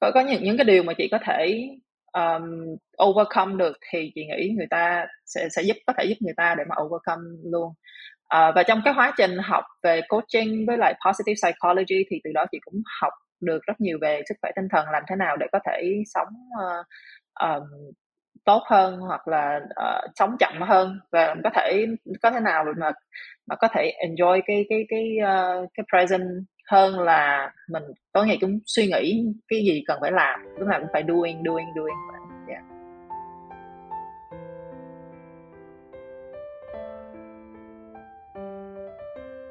có 0.00 0.11
có 0.14 0.21
những 0.21 0.42
những 0.42 0.57
cái 0.57 0.64
điều 0.64 0.83
mà 0.83 0.92
chị 0.92 1.09
có 1.11 1.18
thể 1.25 1.68
um, 2.12 2.76
overcome 3.09 3.54
được 3.57 3.76
thì 3.90 4.12
chị 4.14 4.26
nghĩ 4.26 4.54
người 4.57 4.66
ta 4.71 5.07
sẽ 5.26 5.49
sẽ 5.49 5.62
giúp 5.62 5.76
có 5.87 5.92
thể 5.99 6.04
giúp 6.04 6.16
người 6.21 6.35
ta 6.37 6.54
để 6.59 6.64
mà 6.68 6.76
overcome 6.83 7.23
luôn. 7.45 7.73
Uh, 8.37 8.54
và 8.54 8.62
trong 8.62 8.80
cái 8.85 8.95
quá 8.97 9.12
trình 9.16 9.38
học 9.42 9.64
về 9.83 10.00
coaching 10.09 10.66
với 10.66 10.78
lại 10.78 10.95
positive 11.07 11.35
psychology 11.35 12.04
thì 12.11 12.21
từ 12.25 12.30
đó 12.35 12.47
chị 12.52 12.59
cũng 12.64 12.83
học 13.00 13.12
được 13.40 13.62
rất 13.66 13.80
nhiều 13.80 13.99
về 14.00 14.23
sức 14.28 14.35
khỏe 14.42 14.50
tinh 14.57 14.68
thần 14.73 14.87
làm 14.92 15.02
thế 15.09 15.16
nào 15.16 15.37
để 15.37 15.47
có 15.52 15.59
thể 15.66 15.92
sống 16.07 16.28
uh, 16.59 16.87
um, 17.40 17.62
tốt 18.45 18.62
hơn 18.66 18.99
hoặc 19.00 19.28
là 19.28 19.61
uh, 19.61 20.11
sống 20.14 20.37
chậm 20.38 20.62
hơn 20.62 21.00
và 21.12 21.35
có 21.45 21.50
thể 21.54 21.87
có 22.23 22.30
thể 22.30 22.40
nào 22.40 22.64
mà 22.76 22.92
mà 23.47 23.57
có 23.57 23.68
thể 23.68 23.92
enjoy 24.07 24.40
cái 24.47 24.66
cái 24.68 24.87
cái 24.88 25.16
uh, 25.23 25.71
cái 25.75 25.85
present 25.90 26.28
hơn 26.71 27.00
là 27.00 27.52
mình 27.68 27.83
tối 28.12 28.26
ngày 28.26 28.38
chúng 28.40 28.59
suy 28.66 28.87
nghĩ 28.87 29.25
cái 29.49 29.61
gì 29.61 29.83
cần 29.87 29.99
phải 30.00 30.12
làm 30.12 30.40
lúc 30.59 30.68
nào 30.68 30.80
cũng 30.80 30.88
phải 30.92 31.04
doing 31.09 31.42
doing 31.45 31.66
doing 31.76 31.97
yeah. 32.49 32.62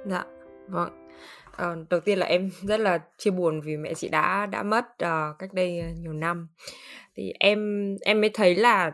dạ 0.06 0.24
vâng 0.68 1.08
ờ, 1.58 1.76
đầu 1.90 2.00
tiên 2.00 2.20
là 2.20 2.26
em 2.26 2.50
rất 2.62 2.80
là 2.80 3.00
chia 3.18 3.32
buồn 3.32 3.62
vì 3.62 3.78
mẹ 3.78 3.94
chị 3.94 4.10
đã 4.10 4.46
đã 4.46 4.64
mất 4.64 4.86
uh, 4.86 5.40
cách 5.40 5.54
đây 5.54 5.84
nhiều 6.00 6.14
năm 6.14 6.48
thì 7.16 7.34
em 7.40 7.96
em 8.02 8.22
mới 8.22 8.30
thấy 8.34 8.56
là 8.56 8.92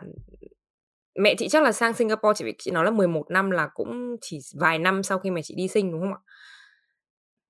mẹ 1.14 1.34
chị 1.38 1.48
chắc 1.48 1.62
là 1.62 1.72
sang 1.72 1.92
Singapore 1.92 2.34
chị 2.36 2.52
chị 2.58 2.70
nói 2.70 2.84
là 2.84 2.90
11 2.90 3.30
năm 3.30 3.50
là 3.50 3.68
cũng 3.74 4.16
chỉ 4.20 4.38
vài 4.54 4.78
năm 4.78 5.02
sau 5.02 5.18
khi 5.18 5.30
mẹ 5.30 5.42
chị 5.42 5.54
đi 5.54 5.68
sinh 5.68 5.92
đúng 5.92 6.00
không 6.00 6.12
ạ? 6.12 6.20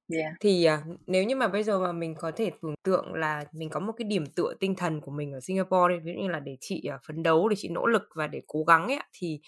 Yeah. 0.08 0.32
Thì 0.40 0.64
à, 0.64 0.82
nếu 1.06 1.24
như 1.24 1.36
mà 1.36 1.48
bây 1.48 1.62
giờ 1.62 1.78
mà 1.80 1.92
mình 1.92 2.14
có 2.14 2.30
thể 2.30 2.50
tưởng 2.62 2.74
tượng 2.82 3.14
là 3.14 3.44
mình 3.52 3.70
có 3.70 3.80
một 3.80 3.92
cái 3.96 4.04
điểm 4.04 4.26
tựa 4.26 4.54
tinh 4.60 4.74
thần 4.74 5.00
của 5.00 5.10
mình 5.10 5.32
ở 5.32 5.40
Singapore 5.40 5.96
ví 6.04 6.12
dụ 6.12 6.20
như 6.22 6.28
là 6.28 6.40
để 6.40 6.56
chị 6.60 6.84
à, 6.90 6.98
phấn 7.06 7.22
đấu, 7.22 7.48
để 7.48 7.56
chị 7.58 7.68
nỗ 7.68 7.86
lực 7.86 8.02
và 8.14 8.26
để 8.26 8.42
cố 8.46 8.64
gắng 8.64 8.88
ấy 8.88 8.98
thì 9.12 9.40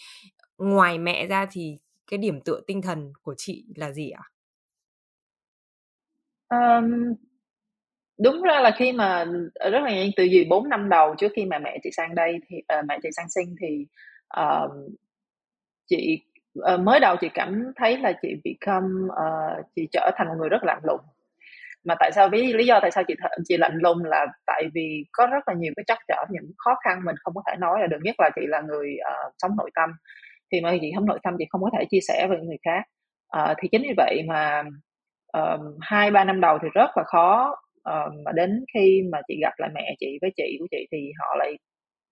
ngoài 0.59 0.99
mẹ 0.99 1.27
ra 1.27 1.47
thì 1.51 1.79
cái 2.11 2.19
điểm 2.19 2.41
tựa 2.41 2.61
tinh 2.67 2.83
thần 2.83 3.13
của 3.23 3.35
chị 3.37 3.65
là 3.77 3.93
gì 3.93 4.11
ạ? 4.11 4.23
Um, 6.49 7.15
đúng 8.19 8.43
ra 8.43 8.61
là 8.61 8.71
khi 8.71 8.93
mà 8.93 9.25
ờ, 9.55 9.71
rất 9.71 9.81
là 9.83 9.91
từ 10.17 10.25
gì 10.25 10.45
4 10.45 10.69
năm 10.69 10.89
đầu 10.89 11.15
trước 11.19 11.33
khi 11.37 11.45
mà 11.45 11.59
mẹ 11.59 11.79
chị 11.83 11.91
sang 11.97 12.15
đây 12.15 12.39
thì 12.49 12.57
uh, 12.79 12.85
mẹ 12.89 12.99
chị 13.03 13.09
sang 13.17 13.29
sinh 13.29 13.55
thì 13.61 13.87
uh, 14.41 14.71
chị 15.87 16.23
uh, 16.75 16.81
mới 16.81 17.01
đầu 17.01 17.17
chị 17.21 17.29
cảm 17.35 17.73
thấy 17.77 17.99
là 17.99 18.13
chị 18.23 18.29
become 18.45 18.89
uh, 19.07 19.67
chị 19.77 19.89
trở 19.93 20.11
thành 20.17 20.29
một 20.29 20.35
người 20.39 20.49
rất 20.49 20.65
lạnh 20.65 20.81
lùng. 20.83 21.01
Mà 21.85 21.95
tại 22.01 22.11
sao 22.15 22.29
ví 22.29 22.53
lý 22.53 22.67
do 22.67 22.81
tại 22.81 22.91
sao 22.91 23.05
chị 23.09 23.15
chị 23.45 23.57
lạnh 23.57 23.79
lùng 23.83 24.05
là 24.05 24.27
tại 24.47 24.65
vì 24.75 25.05
có 25.13 25.27
rất 25.27 25.49
là 25.49 25.55
nhiều 25.55 25.73
cái 25.77 25.85
trắc 25.87 25.99
trở 26.09 26.25
những 26.31 26.53
khó 26.57 26.75
khăn 26.85 27.01
mình 27.05 27.17
không 27.19 27.35
có 27.35 27.43
thể 27.47 27.57
nói 27.59 27.81
là 27.81 27.87
được. 27.87 27.99
Nhất 28.03 28.17
là 28.19 28.31
chị 28.37 28.43
là 28.47 28.61
người 28.61 28.97
uh, 29.01 29.35
sống 29.39 29.51
nội 29.59 29.71
tâm. 29.75 29.91
Thì 30.53 30.61
mà 30.61 30.73
chị 30.81 30.93
không 30.97 31.07
nội 31.07 31.19
tâm 31.23 31.35
chị 31.39 31.45
không 31.51 31.63
có 31.63 31.71
thể 31.79 31.85
chia 31.91 32.01
sẻ 32.09 32.27
với 32.29 32.39
người 32.39 32.59
khác. 32.65 32.83
Uh, 33.39 33.57
thì 33.59 33.69
chính 33.73 33.83
vì 33.83 33.95
vậy 33.97 34.23
mà 34.29 34.63
hai 35.81 36.09
uh, 36.09 36.15
ba 36.15 36.25
năm 36.25 36.41
đầu 36.41 36.59
thì 36.63 36.69
rất 36.75 36.91
là 36.97 37.03
khó. 37.07 37.57
Uh, 37.91 38.13
mà 38.25 38.33
đến 38.33 38.65
khi 38.75 39.03
mà 39.13 39.19
chị 39.29 39.39
gặp 39.43 39.53
lại 39.59 39.71
mẹ 39.75 39.95
chị 40.01 40.19
với 40.21 40.31
chị 40.37 40.57
của 40.61 40.67
chị 40.71 40.87
thì 40.93 40.99
họ 41.19 41.37
lại 41.39 41.53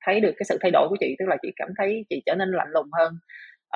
thấy 0.07 0.21
được 0.21 0.33
cái 0.37 0.47
sự 0.49 0.59
thay 0.61 0.71
đổi 0.71 0.89
của 0.89 0.97
chị 1.01 1.17
tức 1.19 1.25
là 1.29 1.37
chị 1.43 1.49
cảm 1.57 1.69
thấy 1.79 2.05
chị 2.11 2.23
trở 2.27 2.35
nên 2.35 2.49
lạnh 2.53 2.71
lùng 2.71 2.91
hơn. 2.93 3.13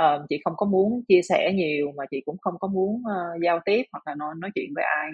Uh, 0.03 0.27
chị 0.29 0.41
không 0.45 0.55
có 0.57 0.67
muốn 0.67 1.03
chia 1.09 1.21
sẻ 1.29 1.53
nhiều 1.55 1.93
mà 1.97 2.05
chị 2.11 2.23
cũng 2.27 2.37
không 2.41 2.55
có 2.61 2.69
muốn 2.69 2.95
uh, 2.95 3.43
giao 3.43 3.61
tiếp 3.65 3.83
hoặc 3.93 4.03
là 4.07 4.15
nói 4.15 4.35
nói 4.39 4.51
chuyện 4.55 4.71
với 4.75 4.85
ai. 4.85 5.11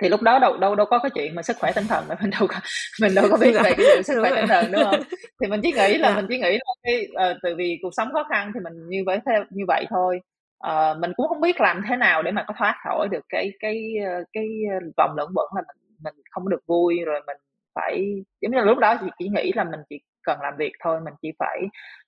Thì 0.00 0.08
lúc 0.08 0.22
đó 0.22 0.38
đâu 0.38 0.56
đâu 0.56 0.74
đâu 0.74 0.86
có 0.90 0.98
cái 0.98 1.10
chuyện 1.14 1.34
mà 1.34 1.42
sức 1.42 1.56
khỏe 1.60 1.72
tinh 1.74 1.84
thần 1.88 2.04
mà 2.08 2.14
mình 2.22 2.30
đâu 2.30 2.46
có 2.48 2.56
mình 3.00 3.14
đâu 3.14 3.24
có 3.30 3.36
biết 3.36 3.52
về 3.64 3.72
cái 3.76 3.86
chuyện 3.94 4.02
sức 4.02 4.20
khỏe 4.20 4.30
tinh 4.36 4.48
thần 4.48 4.72
đúng 4.72 4.82
không? 4.84 5.00
Thì 5.40 5.46
mình 5.46 5.60
chỉ 5.62 5.72
nghĩ 5.72 5.98
là 5.98 6.08
dạ. 6.08 6.16
mình 6.16 6.26
chỉ 6.28 6.38
nghĩ 6.38 6.52
là 6.52 6.74
cái 6.82 7.08
uh, 7.30 7.36
từ 7.42 7.54
vì 7.56 7.78
cuộc 7.82 7.90
sống 7.96 8.08
khó 8.12 8.24
khăn 8.30 8.52
thì 8.54 8.60
mình 8.60 8.88
như 8.88 9.02
vậy 9.06 9.18
theo 9.26 9.44
như 9.50 9.64
vậy 9.68 9.86
thôi 9.90 10.20
uh, 10.66 10.98
mình 10.98 11.12
cũng 11.16 11.28
không 11.28 11.40
biết 11.40 11.60
làm 11.60 11.82
thế 11.88 11.96
nào 11.96 12.22
để 12.22 12.30
mà 12.30 12.44
có 12.48 12.54
thoát 12.58 12.74
khỏi 12.84 13.08
được 13.08 13.24
cái 13.28 13.52
cái 13.60 13.94
ờ, 14.06 14.24
cái 14.32 14.46
ờ, 14.70 14.78
vòng 14.96 15.16
luẩn 15.16 15.28
quẩn 15.34 15.48
là 15.54 15.62
mình 15.66 15.96
mình 16.02 16.14
không 16.30 16.48
được 16.48 16.60
vui 16.66 17.00
rồi 17.04 17.20
mình 17.26 17.36
phải 17.74 18.24
giống 18.40 18.52
như 18.52 18.58
là 18.58 18.64
lúc 18.64 18.78
đó 18.78 18.96
chị 19.00 19.06
chỉ 19.18 19.28
nghĩ 19.28 19.52
là 19.54 19.64
mình 19.64 19.80
chỉ 19.90 20.00
cần 20.22 20.40
làm 20.40 20.54
việc 20.58 20.72
thôi 20.84 21.00
mình 21.04 21.14
chỉ 21.22 21.32
phải 21.38 21.60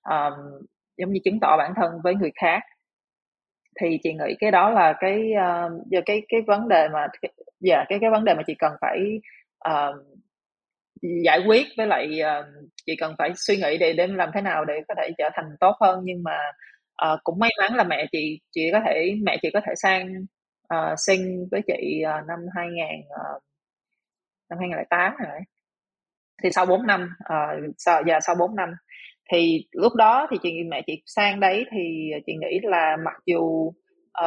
um, 0.09 0.33
giống 0.97 1.13
như 1.13 1.19
chứng 1.23 1.39
tỏ 1.39 1.57
bản 1.57 1.73
thân 1.75 1.91
với 2.03 2.15
người 2.15 2.31
khác. 2.41 2.59
Thì 3.81 3.99
chị 4.03 4.13
nghĩ 4.13 4.35
cái 4.39 4.51
đó 4.51 4.69
là 4.69 4.93
cái 4.99 5.31
uh, 5.31 5.87
giờ 5.91 6.01
cái 6.05 6.21
cái 6.29 6.41
vấn 6.47 6.67
đề 6.67 6.87
mà 6.93 7.07
dạ 7.59 7.75
yeah, 7.75 7.85
cái 7.89 7.99
cái 8.01 8.09
vấn 8.09 8.25
đề 8.25 8.33
mà 8.33 8.43
chị 8.47 8.55
cần 8.59 8.73
phải 8.81 9.19
uh, 9.69 9.95
giải 11.25 11.43
quyết 11.47 11.67
với 11.77 11.87
lại 11.87 12.19
uh, 12.21 12.45
chị 12.85 12.95
cần 12.95 13.15
phải 13.17 13.31
suy 13.35 13.57
nghĩ 13.57 13.77
để 13.77 13.93
để 13.93 14.07
làm 14.07 14.29
thế 14.33 14.41
nào 14.41 14.65
để 14.65 14.81
có 14.87 14.95
thể 14.97 15.09
trở 15.17 15.29
thành 15.33 15.45
tốt 15.59 15.75
hơn. 15.81 16.01
Nhưng 16.03 16.23
mà 16.23 16.37
uh, 17.05 17.19
cũng 17.23 17.39
may 17.39 17.49
mắn 17.59 17.75
là 17.75 17.83
mẹ 17.83 18.05
chị 18.11 18.39
chị 18.51 18.61
có 18.71 18.79
thể 18.85 19.15
mẹ 19.23 19.37
chị 19.41 19.49
có 19.53 19.59
thể 19.65 19.73
sang 19.75 20.07
uh, 20.73 20.99
sinh 21.07 21.47
với 21.51 21.61
chị 21.67 22.03
uh, 22.19 22.27
năm 22.27 22.39
2000 22.55 22.77
uh, 22.99 23.43
năm 24.49 24.59
2008 24.59 25.13
rồi 25.17 25.39
thì 26.43 26.49
sau 26.51 26.65
4 26.65 26.87
năm 26.87 27.09
uh, 27.33 27.73
sau 27.77 28.03
giờ 28.07 28.19
sau 28.21 28.35
4 28.39 28.55
năm. 28.55 28.69
Thì 29.31 29.67
lúc 29.71 29.95
đó 29.95 30.27
thì 30.31 30.37
chị 30.43 30.63
mẹ 30.69 30.81
chị 30.87 31.01
sang 31.05 31.39
đấy 31.39 31.65
thì 31.71 32.11
chị 32.25 32.33
nghĩ 32.41 32.59
là 32.63 32.97
mặc 33.05 33.15
dù 33.25 33.41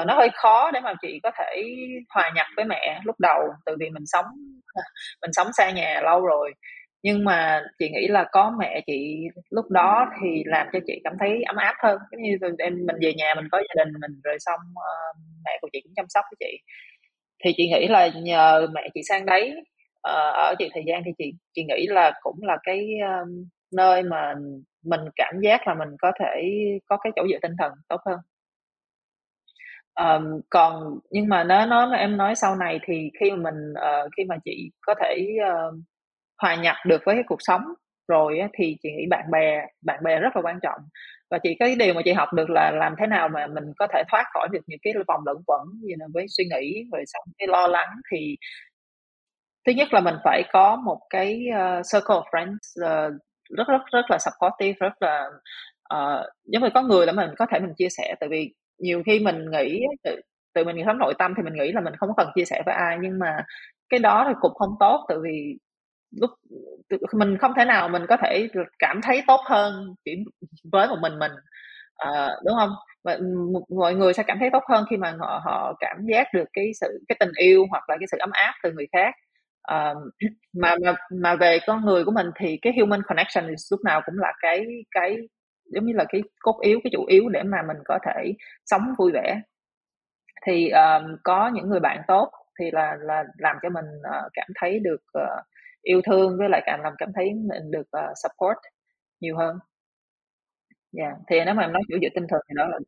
uh, 0.00 0.06
nó 0.06 0.14
hơi 0.14 0.28
khó 0.35 0.70
để 0.70 0.80
mà 0.80 0.94
chị 1.02 1.20
có 1.23 1.30
thể 1.38 1.62
hòa 2.08 2.32
nhập 2.35 2.46
với 2.56 2.64
mẹ 2.64 3.00
lúc 3.04 3.16
đầu 3.20 3.40
từ 3.66 3.76
vì 3.80 3.90
mình 3.90 4.06
sống 4.06 4.26
mình 5.23 5.32
sống 5.32 5.49
xa 5.56 5.70
nhà 5.70 6.00
lâu 6.04 6.26
rồi 6.26 6.52
nhưng 7.06 7.25
mà 7.25 7.62
chị 7.78 7.90
nghĩ 7.90 8.08
là 8.08 8.25
có 8.32 8.52
mẹ 8.58 8.80
chị 8.86 9.28
lúc 9.50 9.70
đó 9.70 10.10
thì 10.20 10.42
làm 10.46 10.66
cho 10.72 10.78
chị 10.86 11.00
cảm 11.04 11.12
thấy 11.20 11.42
ấm 11.42 11.56
áp 11.56 11.75
hơn. 11.82 11.98
Giống 12.12 12.22
như 12.22 12.38
em 12.58 12.86
mình 12.86 12.96
về 13.02 13.12
nhà 13.14 13.34
mình 13.34 13.48
có 13.52 13.58
gia 13.68 13.84
đình 13.84 13.94
mình 14.00 14.20
rồi 14.25 14.36
xong 14.38 14.60
uh, 14.70 15.16
mẹ 15.44 15.58
của 15.62 15.68
chị 15.72 15.80
cũng 15.84 15.92
chăm 15.96 16.06
sóc 16.08 16.25
cho 16.30 16.36
chị. 16.40 16.58
Thì 17.44 17.52
chị 17.56 17.68
nghĩ 17.68 17.86
là 17.88 18.08
nhờ 18.22 18.66
mẹ 18.72 18.88
chị 18.94 19.00
sang 19.08 19.26
đấy 19.26 19.54
uh, 20.08 20.34
ở 20.34 20.54
chị 20.58 20.68
thời 20.75 20.82
gian 20.86 21.02
thì 21.04 21.10
chị 21.18 21.32
chị 21.54 21.64
nghĩ 21.64 21.86
là 21.86 22.12
cũng 22.22 22.36
là 22.42 22.56
cái 22.62 22.88
uh, 23.22 23.28
nơi 23.76 24.02
mà 24.02 24.34
mình 24.84 25.00
cảm 25.16 25.34
giác 25.42 25.66
là 25.66 25.75
mình 25.75 25.88
có 25.98 26.12
thể 26.20 26.42
có 26.86 26.96
cái 26.96 27.12
chỗ 27.16 27.26
dựa 27.30 27.38
tinh 27.42 27.54
thần 27.58 27.72
tốt 27.88 28.00
hơn. 28.06 28.18
Um, 30.00 30.40
còn 30.50 30.98
nhưng 31.10 31.28
mà 31.28 31.44
nó 31.44 31.66
nó 31.66 31.92
em 31.92 32.16
nói 32.16 32.34
sau 32.34 32.56
này 32.56 32.80
thì 32.86 33.10
khi 33.20 33.30
mà 33.30 33.36
mình 33.50 33.72
uh, 33.72 34.10
khi 34.16 34.25
mà 34.25 34.36
chị 34.44 34.70
có 34.80 34.94
thể 35.00 35.26
uh, 35.50 35.75
hòa 36.38 36.55
nhập 36.55 36.76
được 36.87 37.02
với 37.05 37.14
cái 37.14 37.25
cuộc 37.26 37.38
sống. 37.40 37.62
Rồi 38.09 38.38
thì 38.59 38.76
chị 38.83 38.90
nghĩ 38.93 39.07
bạn 39.11 39.31
bè 39.31 39.66
bạn 39.85 40.05
bè 40.05 40.19
rất 40.19 40.37
là 40.37 40.43
quan 40.43 40.59
trọng. 40.62 40.81
Và 41.31 41.38
chị 41.38 41.57
cái 41.59 41.75
điều 41.75 41.95
mà 41.95 42.02
chị 42.05 42.12
học 42.12 42.28
được 42.33 42.50
là 42.50 42.71
làm 42.71 42.95
thế 42.99 43.07
nào 43.07 43.28
mà 43.28 43.47
mình 43.47 43.64
có 43.78 43.87
thể 43.95 44.02
thoát 44.11 44.25
khỏi 44.35 44.49
được 44.52 44.61
những 44.66 44.78
cái 44.83 44.93
vòng 45.09 45.21
lẩn 45.26 45.37
quẩn 45.47 45.62
như 45.83 45.95
là 45.99 46.07
với 46.14 46.26
suy 46.28 46.45
nghĩ 46.45 46.85
rồi 46.93 47.05
xong 47.07 47.23
cái 47.38 47.49
lo 47.49 47.66
lắng 47.69 47.88
thì 48.12 48.37
thứ 49.66 49.73
nhất 49.73 49.88
là 49.95 50.00
mình 50.00 50.14
phải 50.25 50.43
có 50.52 50.76
một 50.76 51.00
cái 51.11 51.47
uh, 51.50 51.85
circle 51.93 52.16
of 52.16 52.25
friends 52.31 52.57
uh, 52.87 53.14
rất 53.50 53.69
rất 53.69 53.81
rất 53.93 54.05
là 54.11 54.19
supportive 54.19 54.76
rất 54.81 55.02
là 55.02 55.25
uh, 55.95 56.26
giống 56.45 56.62
như 56.62 56.69
có 56.75 56.83
người 56.83 57.07
để 57.07 57.12
mình 57.12 57.31
có 57.38 57.47
thể 57.50 57.61
mình 57.61 57.75
chia 57.78 57.88
sẻ. 57.88 58.14
Tại 58.21 58.28
vì 58.28 58.55
nhiều 58.78 59.02
khi 59.07 59.21
mình 59.21 59.50
nghĩ 59.50 59.81
tự, 60.05 60.21
tự 60.55 60.64
mình 60.64 60.83
sống 60.87 60.99
nội 60.99 61.14
tâm 61.19 61.35
thì 61.37 61.43
mình 61.43 61.55
nghĩ 61.55 61.73
là 61.73 61.81
mình 61.81 61.95
không 61.97 62.11
cần 62.16 62.28
chia 62.35 62.45
sẻ 62.45 62.62
với 62.66 62.75
ai 62.75 62.99
nhưng 63.00 63.19
mà 63.19 63.37
cái 63.88 64.00
đó 64.00 64.25
thì 64.28 64.35
cũng 64.40 64.55
không 64.55 64.75
tốt. 64.81 65.07
Tại 65.09 65.19
vì 65.23 65.59
lúc 66.20 66.30
mình 67.12 67.38
không 67.38 67.52
thể 67.56 67.64
nào 67.64 67.88
mình 67.88 68.02
có 68.08 68.16
thể 68.16 68.49
cảm 68.78 69.00
thấy 69.02 69.23
tốt 69.26 69.40
hơn 69.44 69.94
chỉ 70.04 70.25
với 70.73 70.88
một 70.88 70.96
mình 71.00 71.18
mình 71.18 71.32
uh, 72.08 72.44
đúng 72.44 72.56
không? 72.58 72.70
Và 73.04 73.12
ừ, 73.12 73.25
mọi 73.76 73.94
người 73.94 74.12
sẽ 74.12 74.23
cảm 74.23 74.38
thấy 74.38 74.50
tốt 74.52 74.62
hơn 74.68 74.85
khi 74.90 74.96
mà 74.96 75.14
họ 75.18 75.40
họ 75.44 75.75
cảm 75.80 75.96
giác 76.12 76.26
được 76.35 76.49
cái 76.52 76.73
sự 76.80 77.04
cái 77.08 77.16
tình 77.20 77.30
yêu 77.37 77.66
hoặc 77.70 77.85
là 77.88 77.96
cái 78.00 78.06
sự 78.11 78.18
ấm 78.20 78.30
áp 78.32 78.54
từ 78.62 78.73
người 78.73 78.87
khác. 78.92 79.14
Uh, 79.73 80.12
mà 80.62 80.76
mà 80.85 80.94
mà 81.11 81.35
về 81.35 81.58
con 81.66 81.85
người 81.85 82.04
của 82.04 82.12
mình 82.12 82.30
thì 82.37 82.58
cái 82.62 82.73
human 82.78 83.02
connection 83.02 83.54
lúc 83.70 83.80
nào 83.85 84.00
cũng 84.06 84.18
là 84.18 84.32
cái 84.40 84.66
cái 84.90 85.16
giống 85.64 85.87
như 85.87 85.92
là 85.96 86.04
cái 86.08 86.23
cốt 86.40 86.58
yếu 86.62 86.80
cái 86.85 86.90
chủ 86.92 87.04
yếu 87.06 87.28
để 87.28 87.42
mà 87.42 87.58
mình 87.68 87.76
có 87.85 87.99
thể 88.06 88.32
sống 88.66 88.82
vui 88.99 89.12
vẻ. 89.12 89.40
Thì 90.46 90.70
um, 90.70 91.16
có 91.25 91.50
những 91.54 91.68
người 91.68 91.80
bạn 91.80 92.02
tốt 92.08 92.30
thì 92.58 92.70
là 92.70 92.96
là 93.00 93.25
làm 93.38 93.56
cho 93.62 93.68
mình 93.70 93.85
uh, 93.85 94.32
cảm 94.32 94.49
thấy 94.54 94.78
được 94.78 95.02
uh, 95.18 95.44
yêu 95.87 96.00
thương 96.07 96.38
với 96.38 96.49
lại 96.49 96.62
cảm 96.66 96.81
làm 96.83 96.93
cảm 96.99 97.09
thấy 97.14 97.25
mình 97.35 97.71
được 97.71 97.87
uh, 97.99 98.16
support 98.23 98.59
nhiều 99.21 99.37
hơn. 99.37 99.59
Yeah, 100.99 101.12
thì 101.28 101.37
nếu 101.45 101.55
mà 101.55 101.62
em 101.62 101.73
nói 101.73 101.83
chủ 101.88 101.99
dựa 102.02 102.09
tinh 102.14 102.26
thần 102.28 102.40
thì 102.49 102.55
đó 102.57 102.66
là 102.66 102.78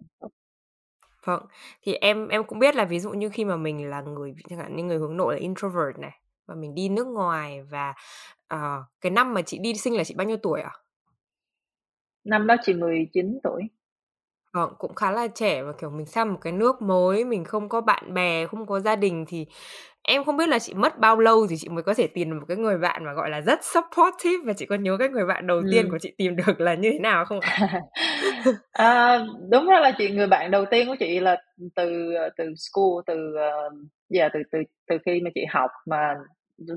Vâng, 1.25 1.47
thì 1.83 1.95
em 1.95 2.29
em 2.29 2.45
cũng 2.45 2.59
biết 2.59 2.77
là 2.77 2.85
ví 2.85 3.01
dụ 3.01 3.11
như 3.11 3.29
khi 3.29 3.45
mà 3.45 3.57
mình 3.57 3.91
là 3.91 4.01
người 4.01 4.35
chẳng 4.49 4.59
hạn 4.59 4.77
như 4.77 4.85
người 4.85 4.99
hướng 4.99 5.17
nội 5.17 5.35
là 5.35 5.41
introvert 5.41 5.99
này 5.99 6.21
và 6.47 6.55
mình 6.55 6.75
đi 6.75 6.89
nước 6.89 7.07
ngoài 7.07 7.63
và 7.63 7.95
uh, 8.55 8.85
cái 9.01 9.11
năm 9.11 9.35
mà 9.35 9.43
chị 9.43 9.59
đi 9.59 9.75
sinh 9.75 9.97
là 9.97 10.05
chị 10.05 10.15
bao 10.15 10.27
nhiêu 10.27 10.37
tuổi 10.37 10.61
ạ? 10.61 10.71
À? 10.73 10.79
Năm 12.25 12.47
đó 12.47 12.57
chị 12.63 12.75
19 12.75 13.39
tuổi. 13.43 13.63
Vâng, 14.53 14.75
cũng 14.79 14.95
khá 14.95 15.11
là 15.11 15.29
trẻ 15.29 15.63
và, 15.63 15.73
kiểu, 15.73 15.91
mình 15.91 16.07
sang 16.07 16.33
một 16.33 16.39
cái 16.41 16.53
nước 16.53 16.83
mới, 16.83 17.25
mình 17.25 17.45
không 17.45 17.69
có 17.69 17.81
bạn 17.81 18.15
bè, 18.15 18.47
không 18.47 18.67
có 18.67 18.81
gia 18.81 18.97
đình 18.97 19.25
thì 19.29 19.47
em 20.09 20.25
không 20.25 20.37
biết 20.37 20.49
là 20.49 20.59
chị 20.59 20.75
mất 20.75 20.99
bao 20.99 21.19
lâu 21.19 21.47
thì 21.51 21.57
chị 21.59 21.69
mới 21.69 21.83
có 21.83 21.95
thể 21.95 22.07
tìm 22.07 22.31
được 22.31 22.37
một 22.41 22.45
cái 22.49 22.57
người 22.57 22.79
bạn 22.79 23.05
mà, 23.05 23.13
gọi 23.13 23.31
là, 23.31 23.41
rất 23.41 23.65
supportive. 23.65 24.45
Và 24.45 24.53
chị 24.53 24.67
có 24.67 24.77
nhớ 24.77 24.97
cái 24.99 25.09
người 25.09 25.27
bạn 25.27 25.47
đầu 25.47 25.63
tiên 25.71 25.89
của 25.91 25.99
chị 25.99 26.13
tìm 26.19 26.37
được 26.37 26.61
là 26.61 26.75
như 26.75 26.91
thế 26.93 26.99
nào 26.99 27.25
không 27.25 27.41
ạ? 27.41 27.59
À, 28.73 29.19
đúng 29.51 29.67
ra 29.67 29.81
là 29.81 29.93
chị 29.99 30.11
người 30.11 30.27
bạn 30.27 30.51
đầu 30.51 30.65
tiên 30.71 30.89
của 30.89 30.97
chị 30.99 31.21
là 31.21 31.37
từ, 31.77 32.15
ờ, 32.15 32.31
từ 32.37 32.45
school, 32.57 33.03
từ, 33.07 33.35
ờ, 33.37 33.71
yeah, 34.15 34.31
từ 34.35 34.41
từ 34.53 34.59
từ 34.89 34.99
khi 35.07 35.21
mà 35.25 35.31
chị 35.35 35.45
học 35.51 35.71
mà 35.87 36.15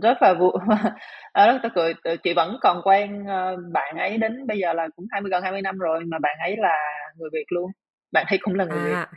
rất 0.01 0.21
là 0.21 0.33
vui 0.33 0.51
à, 1.33 1.45
rất 1.47 1.59
tôi 1.63 1.71
cười. 1.75 2.17
Chị 2.23 2.33
vẫn 2.33 2.57
còn 2.61 2.81
quen 2.83 3.21
uh, 3.21 3.59
bạn 3.73 3.97
ấy 3.97 4.17
đến 4.17 4.47
bây 4.47 4.57
giờ 4.59 4.73
là 4.73 4.87
cũng 4.95 5.05
20 5.11 5.29
gần 5.29 5.43
20 5.43 5.61
năm 5.61 5.77
rồi 5.77 5.99
mà 6.05 6.19
bạn 6.19 6.37
ấy 6.43 6.55
là 6.57 6.77
người 7.17 7.29
Việt 7.33 7.45
luôn 7.49 7.71
bạn 8.11 8.25
ấy 8.29 8.39
cũng 8.41 8.55
là 8.55 8.65
người 8.65 8.93
à. 8.93 9.07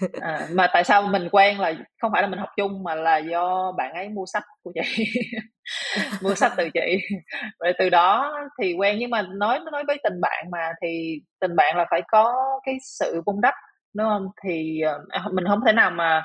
Việt 0.00 0.12
à, 0.20 0.48
mà 0.52 0.66
tại 0.72 0.84
sao 0.84 1.02
mình 1.02 1.28
quen 1.32 1.60
là 1.60 1.72
không 2.00 2.12
phải 2.12 2.22
là 2.22 2.28
mình 2.28 2.38
học 2.38 2.48
chung 2.56 2.82
mà 2.82 2.94
là 2.94 3.18
do 3.18 3.72
bạn 3.72 3.92
ấy 3.94 4.08
mua 4.08 4.26
sách 4.26 4.44
của 4.62 4.72
chị. 4.74 5.04
Mua 6.22 6.34
sách 6.34 6.52
từ 6.56 6.68
chị. 6.74 7.16
Rồi 7.58 7.72
từ 7.78 7.88
đó 7.88 8.34
thì 8.62 8.74
quen 8.74 8.96
nhưng 8.98 9.10
mà 9.10 9.22
nói 9.22 9.60
nói 9.72 9.84
với 9.86 9.98
tình 10.04 10.20
bạn 10.20 10.50
mà 10.50 10.72
thì 10.82 11.20
tình 11.40 11.56
bạn 11.56 11.76
là 11.76 11.86
phải 11.90 12.02
có 12.08 12.34
cái 12.66 12.74
sự 12.82 13.22
vun 13.26 13.40
đắp 13.40 13.54
đúng 13.94 14.06
không? 14.06 14.28
Thì 14.44 14.80
uh, 15.26 15.32
mình 15.32 15.44
không 15.48 15.60
thể 15.66 15.72
nào 15.72 15.90
mà 15.90 16.22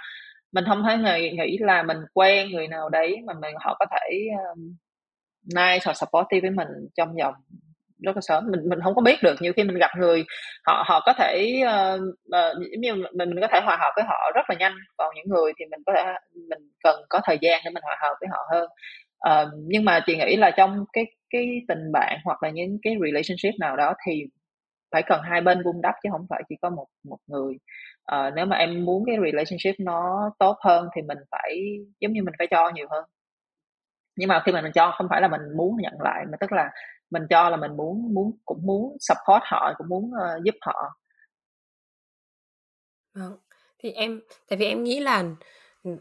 mình 0.52 0.66
không 0.68 0.84
thấy 0.84 0.98
nghĩ, 0.98 1.32
nghĩ 1.32 1.58
là 1.60 1.84
mình 1.84 1.98
quen 2.14 2.52
người 2.52 2.68
nào 2.68 2.90
đấy 2.90 3.18
mà 3.28 3.34
mình 3.42 3.56
họ 3.60 3.76
có 3.80 3.86
thể 3.92 4.20
um, 4.54 4.76
nice 5.56 5.80
hoặc 5.86 5.94
supportive 5.94 6.42
với 6.42 6.52
mình 6.52 6.68
trong 6.98 7.16
vòng 7.16 7.34
rất 8.06 8.16
là 8.16 8.22
sớm. 8.22 8.44
Mình 8.52 8.70
mình 8.70 8.80
không 8.84 8.96
có 8.96 9.02
biết 9.02 9.24
được 9.24 9.36
nhiều 9.40 9.54
khi 9.56 9.64
mình 9.64 9.78
gặp 9.78 9.92
người 9.98 10.26
họ 10.68 10.84
họ 10.88 11.02
có 11.06 11.14
thể 11.14 11.62
uh, 11.64 12.02
uh, 12.28 12.80
như 12.80 12.94
mình 12.94 13.30
mình 13.30 13.42
có 13.42 13.48
thể 13.48 13.60
hòa 13.64 13.78
hợp 13.80 13.92
với 13.96 14.06
họ 14.06 14.32
rất 14.36 14.50
là 14.50 14.56
nhanh. 14.60 14.74
Còn 14.98 15.16
những 15.16 15.30
người 15.30 15.54
thì 15.60 15.66
mình 15.72 15.80
có 15.86 15.94
thể 15.96 16.04
mình 16.50 16.70
cần 16.84 16.96
có 17.10 17.22
thời 17.24 17.38
gian 17.42 17.62
để 17.66 17.72
mình 17.72 17.84
hòa 17.84 17.98
hợp 18.02 18.16
với 18.20 18.30
họ 18.32 18.40
hơn. 18.52 18.70
Uh, 19.30 19.54
nhưng 19.68 19.86
mà 19.86 20.00
chị 20.06 20.18
nghĩ 20.18 20.36
là 20.36 20.52
trong 20.52 20.86
cái 20.94 21.06
cái 21.30 21.62
tình 21.68 21.92
bạn 21.94 22.20
hoặc 22.26 22.44
là 22.44 22.50
những 22.50 22.78
cái 22.82 22.96
relationship 23.06 23.60
nào 23.60 23.76
đó 23.76 23.94
thì 24.08 24.24
phải 24.92 25.04
cần 25.04 25.22
hai 25.22 25.42
bên 25.42 25.64
vun 25.64 25.82
đắp 25.82 25.96
chứ 26.04 26.10
không 26.12 26.26
phải 26.30 26.44
chỉ 26.50 26.56
có 26.62 26.70
một 26.70 26.88
một 27.10 27.18
người. 27.28 27.54
Uh, 28.16 28.34
nếu 28.36 28.46
mà 28.46 28.58
em 28.58 28.86
muốn 28.86 29.04
cái 29.06 29.16
relationship 29.26 29.80
nó 29.80 30.32
tốt 30.40 30.58
hơn 30.66 30.88
thì 30.96 31.02
mình 31.02 31.18
phải 31.32 31.58
giống 32.00 32.12
như 32.12 32.24
mình 32.24 32.34
phải 32.38 32.48
cho 32.48 32.70
nhiều 32.70 32.88
hơn. 32.92 33.06
Nhưng 34.18 34.30
mà 34.30 34.42
khi 34.46 34.52
mà 34.52 34.62
mình 34.62 34.72
cho 34.72 34.94
không 34.98 35.08
phải 35.10 35.22
là 35.22 35.28
mình 35.28 35.42
muốn 35.58 35.78
nhận 35.82 35.94
lại 36.00 36.26
mà 36.32 36.38
tức 36.40 36.52
là 36.52 36.70
mình 37.10 37.24
cho 37.30 37.50
là 37.50 37.58
mình 37.58 37.78
muốn 37.78 38.14
muốn 38.14 38.38
cũng 38.46 38.66
muốn 38.66 38.98
support 39.00 39.44
họ 39.44 39.74
cũng 39.78 39.90
muốn 39.90 40.12
uh, 40.12 40.44
giúp 40.44 40.56
họ. 40.62 41.00
Vâng. 43.14 43.38
Thì 43.80 43.92
em 43.92 44.22
tại 44.48 44.58
vì 44.58 44.66
em 44.66 44.84
nghĩ 44.84 45.00
là 45.00 45.24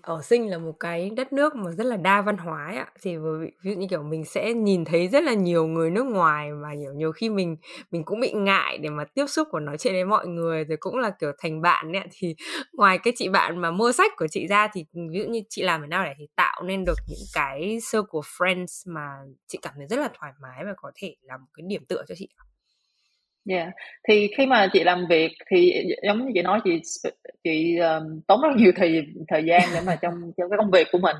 ở 0.02 0.22
Sinh 0.22 0.50
là 0.50 0.58
một 0.58 0.72
cái 0.80 1.10
đất 1.10 1.32
nước 1.32 1.54
mà 1.54 1.70
rất 1.70 1.86
là 1.86 1.96
đa 1.96 2.22
văn 2.22 2.36
hóa 2.36 2.66
ạ. 2.76 2.86
Thì 3.02 3.16
ví 3.16 3.50
dụ 3.62 3.80
như, 3.80 3.86
kiểu, 3.90 4.02
mình 4.02 4.24
sẽ 4.24 4.52
nhìn 4.54 4.84
thấy 4.84 5.08
rất 5.08 5.24
là 5.24 5.34
nhiều 5.34 5.66
người 5.66 5.90
nước 5.90 6.06
ngoài 6.06 6.50
mà 6.52 6.74
nhiều 6.74 6.92
nhiều 6.94 7.12
khi 7.12 7.30
mình 7.30 7.56
mình 7.90 8.04
cũng 8.04 8.20
bị 8.20 8.32
ngại 8.32 8.78
để 8.78 8.88
mà 8.90 9.04
tiếp 9.04 9.26
xúc 9.26 9.48
và 9.52 9.60
nói 9.60 9.78
chuyện 9.78 9.94
với 9.94 10.04
mọi 10.04 10.26
người, 10.26 10.64
rồi 10.64 10.76
cũng 10.80 10.96
là, 10.98 11.10
kiểu, 11.10 11.32
thành 11.38 11.62
bạn 11.62 11.92
ấy 11.96 12.02
Thì 12.12 12.34
ngoài 12.72 12.98
cái 12.98 13.12
chị 13.16 13.28
bạn 13.28 13.58
mà 13.60 13.70
mua 13.70 13.92
sách 13.92 14.12
của 14.16 14.26
chị 14.30 14.46
ra 14.46 14.68
thì, 14.72 14.84
ví 15.12 15.18
dụ 15.18 15.24
như 15.30 15.42
chị 15.48 15.62
làm 15.62 15.80
thế 15.80 15.86
nào 15.86 16.04
để 16.04 16.12
thì 16.18 16.26
tạo 16.36 16.62
nên 16.64 16.84
được 16.84 16.96
những 17.08 17.26
cái 17.34 17.60
circle 17.92 18.20
friends 18.38 18.92
mà 18.92 19.08
chị 19.46 19.58
cảm 19.62 19.74
thấy 19.76 19.86
rất 19.86 19.98
là 19.98 20.10
thoải 20.18 20.32
mái 20.42 20.64
và 20.64 20.72
có 20.76 20.90
thể 20.94 21.16
là 21.22 21.36
một 21.36 21.46
cái 21.54 21.64
điểm 21.68 21.84
tựa 21.88 22.04
cho 22.08 22.14
chị 22.18 22.28
Yeah. 23.48 23.68
Thì 24.08 24.28
khi 24.36 24.46
mà 24.46 24.68
chị 24.72 24.84
làm 24.84 25.06
việc 25.08 25.32
thì 25.50 25.72
giống 26.06 26.26
như 26.26 26.30
chị 26.34 26.42
nói 26.42 26.60
chị 26.64 26.80
chị 27.44 27.76
um, 27.78 28.20
tốn 28.26 28.40
rất 28.42 28.48
nhiều 28.56 28.72
thời 28.76 29.06
thời 29.28 29.44
gian 29.44 29.62
để 29.74 29.80
mà 29.86 29.96
trong 30.02 30.14
trong 30.36 30.50
cái 30.50 30.58
công 30.58 30.70
việc 30.70 30.88
của 30.92 30.98
mình. 30.98 31.16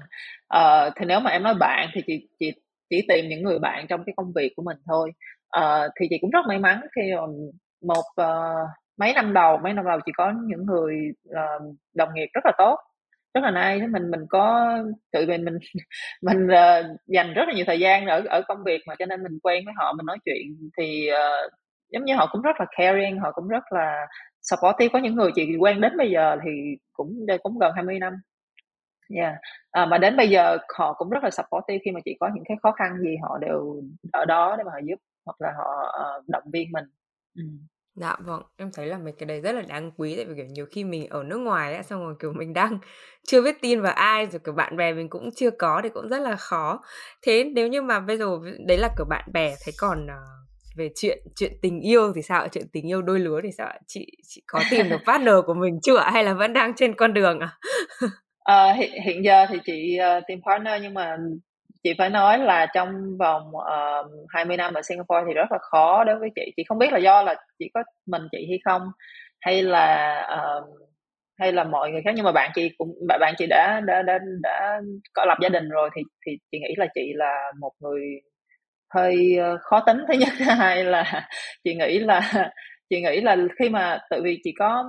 Uh, 0.56 0.92
thì 0.96 1.06
nếu 1.06 1.20
mà 1.20 1.30
em 1.30 1.42
nói 1.42 1.54
bạn 1.54 1.88
thì 1.94 2.00
chị 2.06 2.28
chị 2.40 2.52
chỉ 2.90 3.06
tìm 3.08 3.28
những 3.28 3.42
người 3.42 3.58
bạn 3.58 3.86
trong 3.88 4.04
cái 4.06 4.12
công 4.16 4.32
việc 4.36 4.52
của 4.56 4.62
mình 4.62 4.76
thôi. 4.86 5.10
Uh, 5.58 5.90
thì 6.00 6.06
chị 6.10 6.18
cũng 6.20 6.30
rất 6.30 6.46
may 6.48 6.58
mắn 6.58 6.80
khi 6.96 7.02
một 7.82 8.04
uh, 8.20 8.68
mấy 8.96 9.12
năm 9.12 9.32
đầu 9.32 9.58
mấy 9.62 9.72
năm 9.72 9.84
đầu 9.84 10.00
chị 10.06 10.12
có 10.16 10.32
những 10.46 10.66
người 10.66 10.96
uh, 11.30 11.74
đồng 11.94 12.08
nghiệp 12.14 12.28
rất 12.34 12.44
là 12.44 12.52
tốt 12.58 12.78
rất 13.34 13.40
là 13.44 13.50
nice 13.50 13.86
mình 13.86 14.10
mình 14.10 14.26
có 14.28 14.76
tự 15.12 15.26
mình 15.26 15.44
mình 15.44 15.58
mình 16.22 16.46
uh, 16.46 17.00
dành 17.06 17.34
rất 17.34 17.48
là 17.48 17.54
nhiều 17.54 17.64
thời 17.66 17.80
gian 17.80 18.06
ở 18.06 18.22
ở 18.28 18.42
công 18.48 18.64
việc 18.64 18.82
mà 18.86 18.94
cho 18.98 19.06
nên 19.06 19.22
mình 19.22 19.38
quen 19.42 19.64
với 19.64 19.74
họ 19.76 19.92
mình 19.92 20.06
nói 20.06 20.18
chuyện 20.24 20.70
thì 20.78 21.08
uh, 21.10 21.52
giống 21.94 22.04
như 22.04 22.14
họ 22.16 22.28
cũng 22.32 22.42
rất 22.42 22.56
là 22.58 22.66
caring 22.76 23.18
họ 23.18 23.32
cũng 23.32 23.48
rất 23.48 23.64
là 23.70 24.06
supportive 24.42 24.92
có 24.92 24.98
những 24.98 25.14
người 25.14 25.30
chị 25.34 25.56
quen 25.60 25.80
đến 25.80 25.96
bây 25.96 26.10
giờ 26.10 26.36
thì 26.44 26.50
cũng 26.92 27.26
đây 27.26 27.38
cũng 27.38 27.58
gần 27.58 27.72
20 27.74 27.98
năm 27.98 28.12
yeah. 29.16 29.34
à, 29.70 29.86
mà 29.86 29.98
đến 29.98 30.16
bây 30.16 30.28
giờ 30.30 30.58
họ 30.78 30.92
cũng 30.92 31.10
rất 31.10 31.24
là 31.24 31.30
supportive 31.30 31.78
khi 31.84 31.90
mà 31.90 32.00
chị 32.04 32.16
có 32.20 32.30
những 32.34 32.44
cái 32.48 32.56
khó 32.62 32.72
khăn 32.72 32.98
gì 33.00 33.16
họ 33.22 33.38
đều 33.38 33.82
ở 34.12 34.24
đó 34.24 34.54
để 34.58 34.64
mà 34.64 34.72
họ 34.72 34.78
giúp 34.84 34.96
hoặc 35.26 35.36
là 35.38 35.52
họ 35.58 35.94
uh, 36.18 36.28
động 36.28 36.44
viên 36.52 36.72
mình 36.72 36.84
ừ. 37.36 37.42
Dạ 37.96 38.16
vâng, 38.20 38.42
em 38.56 38.70
thấy 38.74 38.86
là 38.86 38.98
mấy 38.98 39.12
cái 39.18 39.26
đấy 39.26 39.40
rất 39.40 39.52
là 39.52 39.62
đáng 39.68 39.90
quý 39.96 40.16
tại 40.16 40.24
vì 40.24 40.34
kiểu 40.36 40.46
nhiều 40.46 40.66
khi 40.70 40.84
mình 40.84 41.08
ở 41.08 41.22
nước 41.22 41.38
ngoài 41.38 41.74
ấy, 41.74 41.82
xong 41.82 42.00
rồi 42.00 42.14
kiểu 42.20 42.32
mình 42.32 42.52
đang 42.52 42.78
chưa 43.28 43.42
biết 43.42 43.56
tin 43.62 43.80
vào 43.80 43.92
ai 43.92 44.26
rồi 44.26 44.40
kiểu 44.44 44.54
bạn 44.54 44.76
bè 44.76 44.92
mình 44.92 45.08
cũng 45.08 45.30
chưa 45.36 45.50
có 45.50 45.80
thì 45.82 45.88
cũng 45.88 46.08
rất 46.08 46.18
là 46.18 46.36
khó. 46.36 46.80
Thế 47.22 47.50
nếu 47.54 47.68
như 47.68 47.82
mà 47.82 48.00
bây 48.00 48.16
giờ 48.18 48.26
đấy 48.66 48.78
là 48.78 48.88
kiểu 48.96 49.06
bạn 49.10 49.28
bè 49.32 49.54
thế 49.66 49.72
còn 49.78 50.06
uh, 50.06 50.43
về 50.76 50.90
chuyện 50.96 51.18
chuyện 51.36 51.52
tình 51.62 51.80
yêu 51.80 52.12
thì 52.16 52.22
sao 52.22 52.48
chuyện 52.48 52.64
tình 52.72 52.90
yêu 52.90 53.02
đôi 53.02 53.18
lứa 53.18 53.40
thì 53.42 53.50
sao 53.58 53.72
chị 53.86 54.06
chị 54.28 54.42
có 54.46 54.60
tìm 54.70 54.88
được 54.88 55.00
partner 55.06 55.34
của 55.46 55.54
mình 55.54 55.78
chưa 55.82 55.98
hay 55.98 56.24
là 56.24 56.34
vẫn 56.34 56.52
đang 56.52 56.72
trên 56.76 56.94
con 56.94 57.14
đường 57.14 57.40
à 57.40 57.48
à 58.44 58.72
hiện, 58.72 58.90
hiện 59.04 59.24
giờ 59.24 59.46
thì 59.48 59.58
chị 59.64 59.98
uh, 60.18 60.24
tìm 60.26 60.40
partner 60.46 60.82
nhưng 60.82 60.94
mà 60.94 61.16
chị 61.84 61.94
phải 61.98 62.10
nói 62.10 62.38
là 62.38 62.66
trong 62.74 63.16
vòng 63.18 63.42
uh, 63.46 64.10
20 64.28 64.56
năm 64.56 64.74
ở 64.74 64.82
Singapore 64.82 65.24
thì 65.26 65.34
rất 65.34 65.52
là 65.52 65.58
khó 65.60 66.04
đối 66.04 66.18
với 66.18 66.30
chị. 66.36 66.52
Chị 66.56 66.64
không 66.68 66.78
biết 66.78 66.92
là 66.92 66.98
do 66.98 67.22
là 67.22 67.34
chỉ 67.58 67.70
có 67.74 67.82
mình 68.06 68.22
chị 68.32 68.46
hay 68.48 68.58
không 68.64 68.82
hay 69.40 69.62
là 69.62 70.18
uh, 70.34 70.78
hay 71.38 71.52
là 71.52 71.64
mọi 71.64 71.90
người 71.90 72.00
khác. 72.04 72.10
Nhưng 72.16 72.24
mà 72.24 72.32
bạn 72.32 72.50
chị 72.54 72.70
cũng 72.78 72.88
bạn 73.08 73.18
bạn 73.20 73.34
chị 73.38 73.46
đã 73.50 73.80
đã 73.86 74.02
đã 74.02 74.18
đã 74.42 74.80
có 75.14 75.24
lập 75.24 75.38
gia 75.42 75.48
đình 75.48 75.68
rồi 75.68 75.90
thì 75.96 76.02
thì 76.26 76.32
chị 76.50 76.58
nghĩ 76.58 76.74
là 76.76 76.86
chị 76.94 77.12
là 77.14 77.52
một 77.60 77.72
người 77.80 78.00
hơi 78.94 79.36
ờ, 79.36 79.58
khó 79.60 79.80
tính. 79.80 79.98
Thứ 80.08 80.14
nhất 80.14 80.28
thứ 80.38 80.44
hai 80.58 80.84
là 80.84 81.28
chị 81.64 81.74
nghĩ 81.74 81.98
là 81.98 82.50
chị 82.90 83.02
nghĩ 83.02 83.20
là 83.20 83.36
khi 83.58 83.68
mà 83.68 83.98
tại 84.10 84.20
vì 84.24 84.40
chị 84.44 84.52
có 84.58 84.84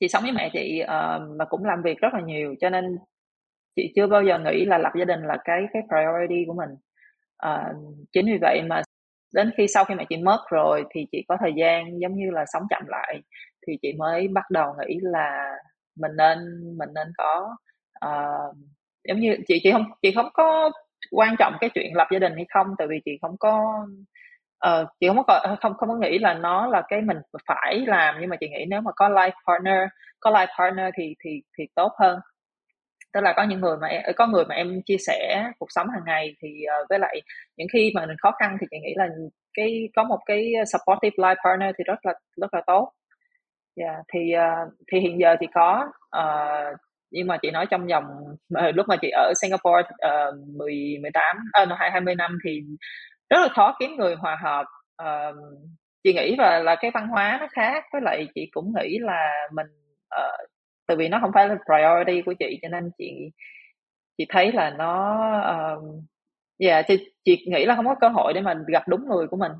chị 0.00 0.08
sống 0.08 0.22
với 0.22 0.32
mẹ 0.32 0.50
chị 0.52 0.82
uh, 0.82 1.38
mà 1.38 1.44
cũng 1.48 1.64
làm 1.64 1.82
việc 1.82 1.98
rất 1.98 2.14
là 2.14 2.20
nhiều 2.20 2.54
cho 2.60 2.70
nên 2.70 2.84
chị 3.76 3.92
chưa 3.96 4.06
bao 4.06 4.22
giờ 4.22 4.38
nghĩ 4.38 4.64
là 4.64 4.78
lập 4.78 4.92
gia 4.98 5.04
đình 5.04 5.20
là 5.22 5.36
cái 5.44 5.62
cái 5.72 5.82
priority 5.88 6.44
của 6.46 6.54
mình. 6.54 6.70
Uh, 7.46 7.96
chính 8.12 8.26
vì 8.26 8.38
vậy 8.40 8.62
mà 8.68 8.82
đến 9.34 9.50
khi 9.56 9.68
sau 9.68 9.84
khi 9.84 9.94
mẹ 9.94 10.04
chị 10.08 10.16
mất 10.16 10.44
rồi 10.50 10.84
thì 10.94 11.06
chị 11.12 11.24
có 11.28 11.36
thời 11.40 11.52
gian 11.56 12.00
giống 12.00 12.14
như 12.14 12.30
là 12.30 12.44
sống 12.52 12.62
chậm 12.70 12.82
lại 12.88 13.22
thì 13.66 13.72
chị 13.82 13.92
mới 13.98 14.28
bắt 14.28 14.44
đầu 14.50 14.74
nghĩ 14.78 14.98
là 15.02 15.56
mình 15.96 16.12
nên 16.16 16.38
mình 16.78 16.88
nên 16.94 17.06
có 17.16 17.56
uh, 18.06 18.56
giống 19.08 19.20
như 19.20 19.36
chị 19.48 19.60
chị 19.62 19.72
không 19.72 19.84
chị 20.02 20.12
không 20.14 20.28
có 20.34 20.70
quan 21.10 21.36
trọng 21.38 21.56
cái 21.60 21.70
chuyện 21.74 21.96
lập 21.96 22.08
gia 22.12 22.18
đình 22.18 22.34
hay 22.34 22.46
không? 22.54 22.66
Tại 22.78 22.86
vì 22.90 23.00
chị 23.04 23.18
không 23.22 23.36
có 23.40 23.86
uh, 24.68 24.88
chị 25.00 25.08
không 25.08 25.22
có 25.26 25.56
không 25.60 25.74
không 25.74 25.88
có 25.88 25.96
nghĩ 25.96 26.18
là 26.18 26.34
nó 26.34 26.66
là 26.66 26.82
cái 26.88 27.00
mình 27.00 27.16
phải 27.48 27.84
làm 27.86 28.14
nhưng 28.20 28.30
mà 28.30 28.36
chị 28.40 28.48
nghĩ 28.48 28.64
nếu 28.68 28.80
mà 28.80 28.90
có 28.96 29.08
life 29.08 29.30
partner 29.48 29.88
có 30.20 30.30
life 30.30 30.46
partner 30.58 30.94
thì 30.96 31.14
thì 31.24 31.30
thì 31.58 31.64
tốt 31.74 31.92
hơn. 32.00 32.18
Tức 33.12 33.20
là 33.20 33.32
có 33.36 33.42
những 33.42 33.60
người 33.60 33.76
mà 33.80 33.88
em, 33.88 34.02
có 34.16 34.26
người 34.26 34.44
mà 34.48 34.54
em 34.54 34.80
chia 34.86 34.96
sẻ 35.06 35.50
cuộc 35.58 35.68
sống 35.68 35.88
hàng 35.88 36.02
ngày 36.06 36.34
thì 36.42 36.48
uh, 36.48 36.88
với 36.88 36.98
lại 36.98 37.20
những 37.56 37.68
khi 37.72 37.92
mà 37.94 38.06
mình 38.06 38.16
khó 38.22 38.30
khăn 38.30 38.56
thì 38.60 38.66
chị 38.70 38.76
nghĩ 38.82 38.94
là 38.96 39.08
cái 39.54 39.88
có 39.96 40.04
một 40.04 40.18
cái 40.26 40.52
supportive 40.72 41.14
life 41.16 41.36
partner 41.44 41.74
thì 41.78 41.84
rất 41.84 42.06
là 42.06 42.14
rất 42.36 42.54
là 42.54 42.62
tốt. 42.66 42.92
Yeah, 43.80 43.96
thì 44.12 44.32
uh, 44.36 44.72
thì 44.92 45.00
hiện 45.00 45.20
giờ 45.20 45.36
thì 45.40 45.46
có 45.54 45.86
uh, 46.18 46.78
nhưng 47.10 47.26
mà 47.26 47.36
chị 47.42 47.50
nói 47.50 47.66
trong 47.70 47.86
vòng 47.86 48.04
ờ, 48.54 48.70
lúc 48.72 48.86
mà 48.88 48.96
chị 49.02 49.08
ở 49.10 49.32
Singapore 49.42 49.80
uh, 49.80 50.48
10 50.56 50.98
18 51.02 51.36
uh, 51.62 51.68
20 51.78 52.14
năm 52.14 52.38
thì 52.44 52.60
rất 53.30 53.38
là 53.40 53.48
khó 53.48 53.76
kiếm 53.80 53.96
người 53.96 54.14
hòa 54.14 54.38
hợp. 54.42 54.66
Uh, 55.02 55.36
chị 56.04 56.14
nghĩ 56.14 56.36
là 56.36 56.58
là 56.58 56.76
cái 56.80 56.90
văn 56.94 57.08
hóa 57.08 57.38
nó 57.40 57.46
khác. 57.52 57.84
Với 57.92 58.02
lại 58.02 58.28
chị 58.34 58.48
cũng 58.52 58.72
nghĩ 58.74 58.98
là 58.98 59.32
mình 59.52 59.66
uh, 60.20 60.48
tại 60.86 60.96
vì 60.96 61.08
nó 61.08 61.18
không 61.20 61.30
phải 61.34 61.48
là 61.48 61.54
priority 61.54 62.22
của 62.22 62.34
chị 62.38 62.58
cho 62.62 62.68
nên 62.68 62.90
chị 62.98 63.30
chị 64.18 64.26
thấy 64.28 64.52
là 64.52 64.70
nó 64.70 65.24
uh, 65.76 66.04
yeah, 66.58 66.84
chị, 66.88 66.96
chị 67.24 67.44
nghĩ 67.46 67.64
là 67.64 67.76
không 67.76 67.86
có 67.86 67.94
cơ 68.00 68.08
hội 68.08 68.32
để 68.32 68.40
mình 68.40 68.58
gặp 68.66 68.88
đúng 68.88 69.08
người 69.08 69.26
của 69.26 69.36
mình. 69.36 69.52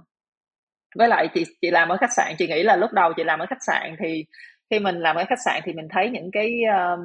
Với 0.96 1.08
lại 1.08 1.28
chị 1.34 1.44
chị 1.62 1.70
làm 1.70 1.88
ở 1.88 1.96
khách 1.96 2.12
sạn 2.16 2.34
chị 2.38 2.46
nghĩ 2.48 2.62
là 2.62 2.76
lúc 2.76 2.92
đầu 2.92 3.12
chị 3.16 3.24
làm 3.24 3.38
ở 3.38 3.46
khách 3.46 3.62
sạn 3.66 3.96
thì 3.98 4.24
khi 4.70 4.78
mình 4.78 5.00
làm 5.00 5.16
ở 5.16 5.24
khách 5.28 5.42
sạn 5.44 5.62
thì 5.64 5.72
mình 5.72 5.88
thấy 5.90 6.10
những 6.10 6.30
cái 6.32 6.60
um, 6.64 7.00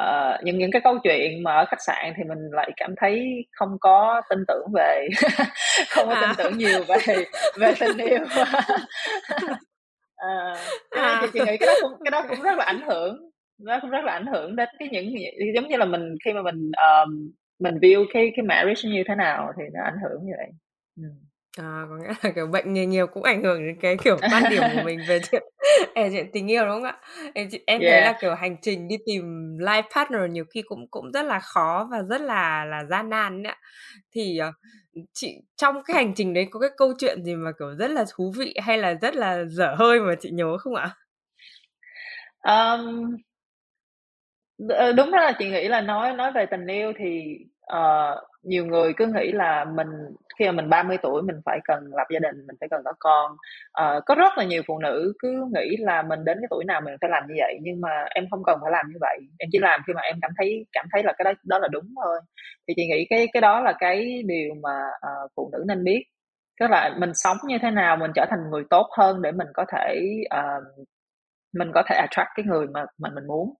uh, 0.00 0.44
những 0.44 0.58
những 0.58 0.70
cái 0.70 0.82
câu 0.84 0.98
chuyện 1.04 1.42
mà 1.42 1.54
ở 1.54 1.64
khách 1.64 1.82
sạn 1.86 2.12
thì 2.16 2.24
mình 2.24 2.38
lại 2.52 2.70
cảm 2.76 2.94
thấy 2.96 3.44
không 3.52 3.76
có 3.80 4.22
tin 4.30 4.38
tưởng 4.48 4.66
về 4.74 5.08
không 5.88 6.08
có 6.08 6.14
à. 6.14 6.20
tin 6.20 6.30
tưởng 6.36 6.58
nhiều 6.58 6.84
về 6.88 7.24
về 7.56 7.74
tình 7.80 7.96
yêu 7.96 8.18
à, 10.16 10.54
à. 10.90 11.20
Chị, 11.22 11.28
chị 11.32 11.38
nghĩ 11.38 11.56
cái 11.56 11.66
đó 11.66 11.74
cũng 11.82 11.92
cái 12.04 12.10
đó 12.10 12.24
cũng 12.28 12.42
rất 12.42 12.58
là 12.58 12.64
ảnh 12.64 12.80
hưởng 12.86 13.30
nó 13.58 13.78
cũng 13.80 13.90
rất 13.90 14.04
là 14.04 14.12
ảnh 14.12 14.26
hưởng 14.26 14.56
đến 14.56 14.68
cái 14.78 14.88
những 14.92 15.14
giống 15.54 15.68
như 15.68 15.76
là 15.76 15.84
mình 15.84 16.14
khi 16.24 16.32
mà 16.32 16.42
mình 16.42 16.70
um, 16.76 17.30
mình 17.58 17.74
view 17.74 18.04
cái 18.14 18.32
cái 18.36 18.46
marriage 18.46 18.82
như 18.84 19.02
thế 19.08 19.14
nào 19.14 19.52
thì 19.56 19.62
nó 19.72 19.84
ảnh 19.84 19.96
hưởng 20.02 20.26
như 20.26 20.32
vậy 20.38 20.48
ừ. 20.96 21.08
À, 21.58 21.86
có 21.90 21.96
nghĩa 21.96 22.14
là, 22.22 22.30
kiểu, 22.34 22.46
bệnh 22.46 22.72
nghề 22.72 22.86
nghiệp 22.86 23.06
cũng 23.14 23.22
ảnh 23.22 23.42
hưởng 23.42 23.66
đến 23.66 23.76
cái, 23.80 23.96
kiểu, 24.04 24.16
quan 24.30 24.48
điểm 24.48 24.62
của 24.72 24.80
mình 24.84 25.04
về 25.08 25.20
chuyện 25.30 25.42
về 25.96 26.08
chuyện 26.12 26.30
tình 26.32 26.50
yêu, 26.50 26.64
đúng 26.66 26.74
không 26.74 26.82
ạ? 26.84 26.98
Em 27.34 27.48
em 27.66 27.80
thấy 27.86 28.00
là, 28.02 28.18
kiểu, 28.20 28.34
hành 28.34 28.56
trình 28.62 28.88
đi 28.88 28.96
tìm 29.06 29.24
life 29.58 29.82
partner 29.94 30.20
nhiều 30.30 30.44
khi 30.54 30.62
cũng 30.62 30.86
cũng 30.90 31.12
rất 31.12 31.22
là 31.26 31.38
khó 31.40 31.88
và 31.90 32.02
rất 32.02 32.20
là 32.20 32.64
là 32.64 32.84
gian 32.84 33.10
nan 33.10 33.42
ấy 33.46 33.52
ạ. 33.52 33.56
Thì, 34.12 34.38
ờ, 34.38 34.52
chị 35.12 35.36
trong 35.56 35.82
cái 35.84 35.96
hành 35.96 36.14
trình 36.14 36.34
đấy 36.34 36.46
có 36.50 36.60
cái 36.60 36.70
câu 36.76 36.92
chuyện 36.98 37.24
gì 37.24 37.34
mà, 37.34 37.50
kiểu, 37.58 37.74
rất 37.78 37.90
là 37.90 38.04
thú 38.14 38.32
vị 38.38 38.54
hay 38.62 38.78
là 38.78 38.94
rất 38.94 39.14
là 39.16 39.44
dở 39.44 39.74
hơi 39.78 40.00
mà 40.00 40.14
chị 40.20 40.30
nhớ 40.30 40.56
không 40.58 40.74
ạ? 40.74 40.90
Ờm. 42.40 43.16
Ờ, 44.68 44.92
đúng 44.92 45.10
là 45.12 45.32
chị 45.38 45.50
nghĩ 45.50 45.68
là 45.68 45.80
nói 45.80 46.12
nói 46.12 46.32
về 46.32 46.46
tình 46.50 46.66
yêu 46.66 46.92
thì, 46.98 47.38
ờ, 47.60 48.14
nhiều 48.42 48.66
người 48.66 48.92
cứ 48.96 49.06
nghĩ 49.06 49.32
là 49.32 49.64
mình 49.64 49.86
khi 50.38 50.46
mà 50.46 50.52
mình 50.52 50.68
30 50.70 50.96
tuổi 51.02 51.22
mình 51.22 51.36
phải 51.44 51.58
cần 51.64 51.84
lập 51.92 52.06
gia 52.10 52.18
đình, 52.18 52.46
mình 52.46 52.56
phải 52.60 52.68
cần 52.68 52.82
có 52.84 52.92
con. 52.98 53.32
uh, 53.82 54.04
có 54.06 54.14
rất 54.14 54.32
là 54.38 54.44
nhiều 54.44 54.62
phụ 54.66 54.78
nữ 54.78 55.12
cứ 55.18 55.44
nghĩ 55.54 55.76
là 55.76 56.02
mình 56.02 56.24
đến 56.24 56.38
cái 56.40 56.48
tuổi 56.50 56.64
nào 56.64 56.80
mình 56.80 56.94
phải 57.00 57.10
làm 57.10 57.22
như 57.28 57.34
vậy, 57.38 57.58
nhưng 57.62 57.80
mà 57.80 58.04
em 58.14 58.24
không 58.30 58.42
cần 58.44 58.58
phải 58.62 58.72
làm 58.72 58.86
như 58.88 58.98
vậy, 59.00 59.18
em 59.38 59.48
chỉ 59.52 59.58
làm 59.58 59.80
khi 59.86 59.92
mà 59.92 60.02
em 60.02 60.16
cảm 60.22 60.30
thấy 60.38 60.66
cảm 60.72 60.86
thấy 60.92 61.02
là 61.02 61.12
cái 61.18 61.24
đó 61.24 61.32
đó 61.44 61.58
là 61.58 61.68
đúng 61.68 61.94
thôi. 62.04 62.20
Thì 62.68 62.74
chị 62.76 62.86
nghĩ 62.86 63.06
cái 63.10 63.26
cái 63.32 63.40
đó 63.40 63.60
là 63.60 63.72
cái 63.78 64.22
điều 64.26 64.54
mà, 64.62 64.78
uh, 65.24 65.30
phụ 65.36 65.50
nữ 65.52 65.64
nên 65.68 65.84
biết, 65.84 66.04
tức 66.60 66.66
là 66.70 66.94
mình 66.98 67.14
sống 67.14 67.36
như 67.48 67.58
thế 67.62 67.70
nào, 67.70 67.96
mình 67.96 68.10
trở 68.14 68.26
thành 68.30 68.50
người 68.50 68.64
tốt 68.70 68.86
hơn 68.98 69.22
để 69.22 69.32
mình 69.32 69.48
có 69.54 69.64
thể, 69.72 70.00
uh, 70.38 70.86
mình 71.54 71.70
có 71.74 71.82
thể 71.86 71.96
attract 71.96 72.30
cái 72.36 72.44
người 72.46 72.66
mà 72.66 72.84
mà 72.98 73.10
mình 73.14 73.26
muốn. 73.26 73.54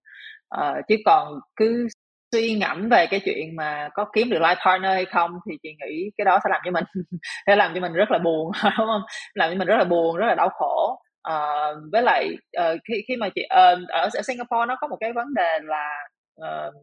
uh, 0.60 0.76
chứ 0.88 0.96
còn 1.06 1.40
cứ 1.56 1.88
suy 2.34 2.54
ngẫm 2.54 2.88
về 2.88 3.06
cái 3.10 3.20
chuyện 3.24 3.56
mà 3.56 3.88
có 3.94 4.04
kiếm 4.14 4.30
được 4.30 4.38
life 4.40 4.56
partner 4.66 4.92
hay 4.92 5.04
không 5.04 5.30
thì 5.50 5.56
chị 5.62 5.68
nghĩ 5.68 6.10
cái 6.16 6.24
đó 6.24 6.38
sẽ 6.44 6.50
làm 6.50 6.60
cho 6.64 6.70
mình 6.70 6.84
sẽ 7.46 7.56
làm 7.56 7.72
cho 7.74 7.80
mình 7.80 7.92
rất 7.92 8.10
là 8.10 8.18
buồn 8.18 8.50
đúng 8.78 8.86
không? 8.86 9.02
Làm 9.34 9.50
cho 9.50 9.56
mình 9.58 9.68
rất 9.68 9.76
là 9.76 9.84
buồn 9.84 10.16
rất 10.16 10.26
là 10.26 10.34
đau 10.34 10.48
khổ. 10.48 11.00
Uh, 11.32 11.92
với 11.92 12.02
lại 12.02 12.28
uh, 12.60 12.80
khi 12.88 13.02
khi 13.08 13.16
mà 13.16 13.28
chị 13.34 13.42
uh, 13.44 13.88
ở, 13.88 14.08
ở 14.14 14.22
Singapore 14.22 14.66
nó 14.68 14.76
có 14.80 14.88
một 14.88 14.96
cái 15.00 15.12
vấn 15.12 15.34
đề 15.34 15.58
là 15.62 15.88
uh, 16.40 16.74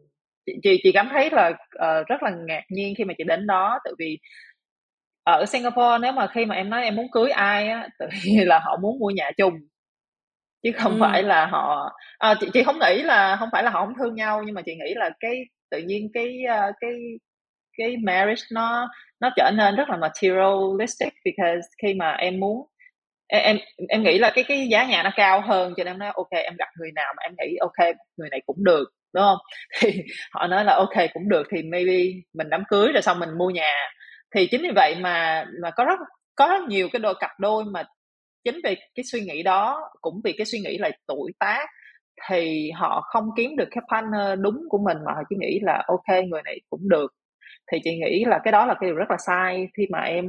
chị, 0.45 0.53
chị 0.63 0.79
chị 0.83 0.91
cảm 0.91 1.09
thấy 1.11 1.29
là 1.31 1.49
uh, 1.49 2.07
rất 2.07 2.23
là 2.23 2.31
ngạc 2.47 2.63
nhiên 2.69 2.93
khi 2.97 3.03
mà 3.03 3.13
chị 3.17 3.23
đến 3.27 3.47
đó 3.47 3.79
tại 3.83 3.93
vì 3.99 4.17
ở 5.23 5.45
Singapore 5.45 5.97
nếu 6.01 6.11
mà 6.11 6.27
khi 6.27 6.45
mà 6.45 6.55
em 6.55 6.69
nói 6.69 6.83
em 6.83 6.95
muốn 6.95 7.07
cưới 7.11 7.29
ai 7.29 7.67
á 7.67 7.87
tự 7.99 8.05
nhiên 8.25 8.47
là 8.47 8.59
họ 8.59 8.77
muốn 8.81 8.99
mua 8.99 9.09
nhà 9.09 9.31
chung 9.37 9.53
chứ 10.63 10.71
không 10.77 10.91
ừ. 10.91 10.97
phải 11.01 11.23
là 11.23 11.45
họ 11.45 11.89
à, 12.17 12.35
chị, 12.39 12.47
chị 12.53 12.63
không 12.63 12.79
nghĩ 12.79 13.03
là 13.03 13.35
không 13.39 13.49
phải 13.51 13.63
là 13.63 13.69
họ 13.69 13.85
không 13.85 13.95
thương 13.99 14.15
nhau 14.15 14.43
nhưng 14.45 14.55
mà 14.55 14.61
chị 14.61 14.75
nghĩ 14.75 14.93
là 14.95 15.09
cái 15.19 15.35
tự 15.71 15.77
nhiên 15.77 16.09
cái 16.13 16.39
uh, 16.45 16.75
cái 16.81 16.91
cái 17.77 17.97
marriage 17.97 18.43
nó 18.51 18.89
nó 19.21 19.29
trở 19.35 19.51
nên 19.53 19.75
rất 19.75 19.89
là 19.89 19.97
materialistic 19.97 21.13
because 21.25 21.67
khi 21.81 21.93
mà 21.93 22.11
em 22.11 22.39
muốn 22.39 22.67
em 23.27 23.57
em 23.89 24.03
nghĩ 24.03 24.17
là 24.17 24.31
cái 24.35 24.43
cái 24.47 24.67
giá 24.71 24.85
nhà 24.85 25.03
nó 25.03 25.11
cao 25.15 25.41
hơn 25.41 25.73
cho 25.77 25.83
nên 25.83 25.93
em 25.93 25.99
nói 25.99 26.11
ok 26.15 26.31
em 26.31 26.53
gặp 26.57 26.67
người 26.79 26.91
nào 26.95 27.13
mà 27.17 27.23
em 27.23 27.31
nghĩ 27.39 27.57
ok 27.57 27.95
người 28.17 28.29
này 28.29 28.41
cũng 28.45 28.63
được 28.63 28.85
đúng 29.13 29.23
không 29.23 29.37
thì 29.79 30.03
họ 30.31 30.47
nói 30.47 30.65
là 30.65 30.75
ok 30.75 31.09
cũng 31.13 31.29
được 31.29 31.47
thì 31.51 31.63
maybe 31.63 32.03
mình 32.33 32.49
đám 32.49 32.63
cưới 32.69 32.91
rồi 32.93 33.01
xong 33.01 33.19
mình 33.19 33.29
mua 33.37 33.49
nhà 33.49 33.73
thì 34.35 34.47
chính 34.47 34.61
vì 34.61 34.69
vậy 34.75 34.95
mà 34.99 35.45
mà 35.61 35.71
có 35.71 35.83
rất 35.83 35.99
có 36.35 36.47
rất 36.47 36.61
nhiều 36.67 36.89
cái 36.93 36.99
đôi 36.99 37.13
cặp 37.19 37.39
đôi 37.39 37.63
mà 37.65 37.83
chính 38.43 38.59
vì 38.63 38.75
cái 38.95 39.03
suy 39.11 39.21
nghĩ 39.21 39.43
đó 39.43 39.89
cũng 40.01 40.21
vì 40.23 40.33
cái 40.37 40.45
suy 40.45 40.59
nghĩ 40.59 40.77
là 40.77 40.89
tuổi 41.07 41.31
tác 41.39 41.69
thì 42.29 42.71
họ 42.71 43.01
không 43.01 43.29
kiếm 43.37 43.55
được 43.55 43.67
cái 43.71 43.83
partner 43.91 44.39
đúng 44.39 44.63
của 44.69 44.77
mình 44.77 44.97
mà 45.05 45.13
họ 45.13 45.21
chỉ 45.29 45.35
nghĩ 45.39 45.59
là 45.63 45.83
ok 45.87 46.25
người 46.29 46.41
này 46.45 46.59
cũng 46.69 46.89
được. 46.89 47.13
Thì 47.71 47.77
chị 47.83 47.97
nghĩ 47.97 48.25
là 48.25 48.39
cái 48.43 48.51
đó 48.51 48.65
là 48.65 48.73
cái 48.73 48.89
điều 48.89 48.95
rất 48.95 49.11
là 49.11 49.17
sai 49.27 49.67
khi 49.77 49.87
mà 49.91 49.99
em 49.99 50.25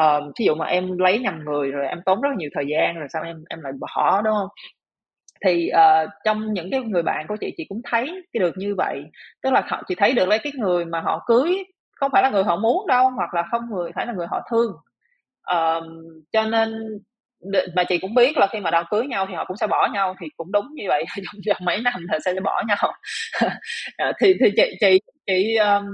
uh, 0.00 0.32
ví 0.38 0.44
dụ 0.46 0.54
mà 0.54 0.66
em 0.66 0.98
lấy 0.98 1.18
nhầm 1.18 1.44
người 1.44 1.70
rồi 1.70 1.86
em 1.86 2.00
tốn 2.06 2.20
rất 2.20 2.28
là 2.28 2.36
nhiều 2.38 2.50
thời 2.54 2.64
gian 2.68 2.98
rồi 2.98 3.08
sao 3.12 3.22
em 3.22 3.44
em 3.50 3.60
lại 3.60 3.72
bỏ 3.80 4.22
đúng 4.24 4.34
không? 4.34 4.48
Thì 5.44 5.70
uh, 5.74 6.10
trong 6.24 6.52
những 6.52 6.70
cái 6.70 6.80
người 6.80 7.02
bạn 7.02 7.26
của 7.28 7.36
chị 7.40 7.54
chị 7.56 7.64
cũng 7.68 7.80
thấy 7.90 8.06
cái 8.32 8.40
được 8.40 8.58
như 8.58 8.74
vậy. 8.74 9.04
Tức 9.42 9.52
là 9.52 9.62
họ 9.68 9.82
chị 9.88 9.94
thấy 9.94 10.12
được 10.12 10.28
lấy 10.28 10.38
cái 10.38 10.52
người 10.56 10.84
mà 10.84 11.00
họ 11.00 11.24
cưới 11.26 11.64
không 11.96 12.10
phải 12.12 12.22
là 12.22 12.30
người 12.30 12.44
họ 12.44 12.56
muốn 12.56 12.86
đâu 12.86 13.10
hoặc 13.10 13.34
là 13.34 13.42
không 13.50 13.70
người 13.70 13.92
phải 13.94 14.06
là 14.06 14.12
người 14.12 14.26
họ 14.26 14.40
thương. 14.50 14.72
Uh, 15.52 15.84
cho 16.32 16.44
nên 16.44 16.72
mà 17.76 17.84
chị 17.84 17.98
cũng 17.98 18.14
biết 18.14 18.36
là 18.36 18.46
khi 18.52 18.60
mà 18.60 18.70
đào 18.70 18.84
cưới 18.90 19.06
nhau 19.06 19.26
thì 19.28 19.34
họ 19.34 19.44
cũng 19.44 19.56
sẽ 19.56 19.66
bỏ 19.66 19.88
nhau 19.92 20.14
thì 20.20 20.26
cũng 20.36 20.52
đúng 20.52 20.66
như 20.74 20.84
vậy. 20.88 21.04
Trong 21.16 21.40
vòng 21.54 21.64
mấy 21.64 21.80
năm 21.80 22.06
thì 22.12 22.18
sẽ 22.24 22.34
bỏ 22.44 22.62
nhau. 22.68 22.92
Ờ, 23.98 24.12
thì 24.20 24.34
thì 24.40 24.50
chị 24.56 24.76
chị 24.80 25.00
chị 25.26 25.56
um, 25.56 25.84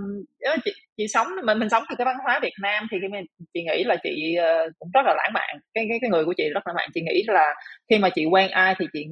chị, 0.64 0.72
chị 0.96 1.08
sống 1.08 1.26
mình 1.44 1.58
mình 1.58 1.68
sống 1.68 1.84
từ 1.90 1.96
cái 1.98 2.04
văn 2.04 2.16
hóa 2.24 2.38
Việt 2.42 2.52
Nam 2.62 2.86
thì 2.90 2.98
mình 3.12 3.24
chị 3.54 3.62
nghĩ 3.62 3.84
là 3.84 3.96
chị 4.02 4.36
uh, 4.40 4.72
cũng 4.78 4.90
rất 4.94 5.00
là 5.06 5.14
lãng 5.16 5.32
mạn. 5.34 5.56
Cái 5.74 5.86
cái 5.88 5.98
cái 6.00 6.10
người 6.10 6.24
của 6.24 6.34
chị 6.36 6.44
rất 6.54 6.66
là 6.66 6.72
lãng 6.76 6.88
chị 6.94 7.00
nghĩ 7.02 7.22
là 7.26 7.54
khi 7.90 7.98
mà 7.98 8.08
chị 8.14 8.24
quen 8.26 8.50
ai 8.50 8.74
thì 8.78 8.86
chị 8.92 9.06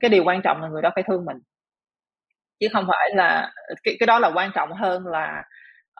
cái 0.00 0.08
điều 0.08 0.24
quan 0.24 0.42
trọng 0.42 0.60
là 0.62 0.68
người 0.68 0.82
đó 0.82 0.90
phải 0.94 1.04
thương 1.08 1.24
mình. 1.24 1.36
Chứ 2.60 2.66
không 2.72 2.84
phải 2.88 3.10
là 3.14 3.52
cái 3.84 3.96
cái 4.00 4.06
đó 4.06 4.18
là 4.18 4.30
quan 4.34 4.50
trọng 4.54 4.72
hơn 4.72 5.06
là 5.06 5.42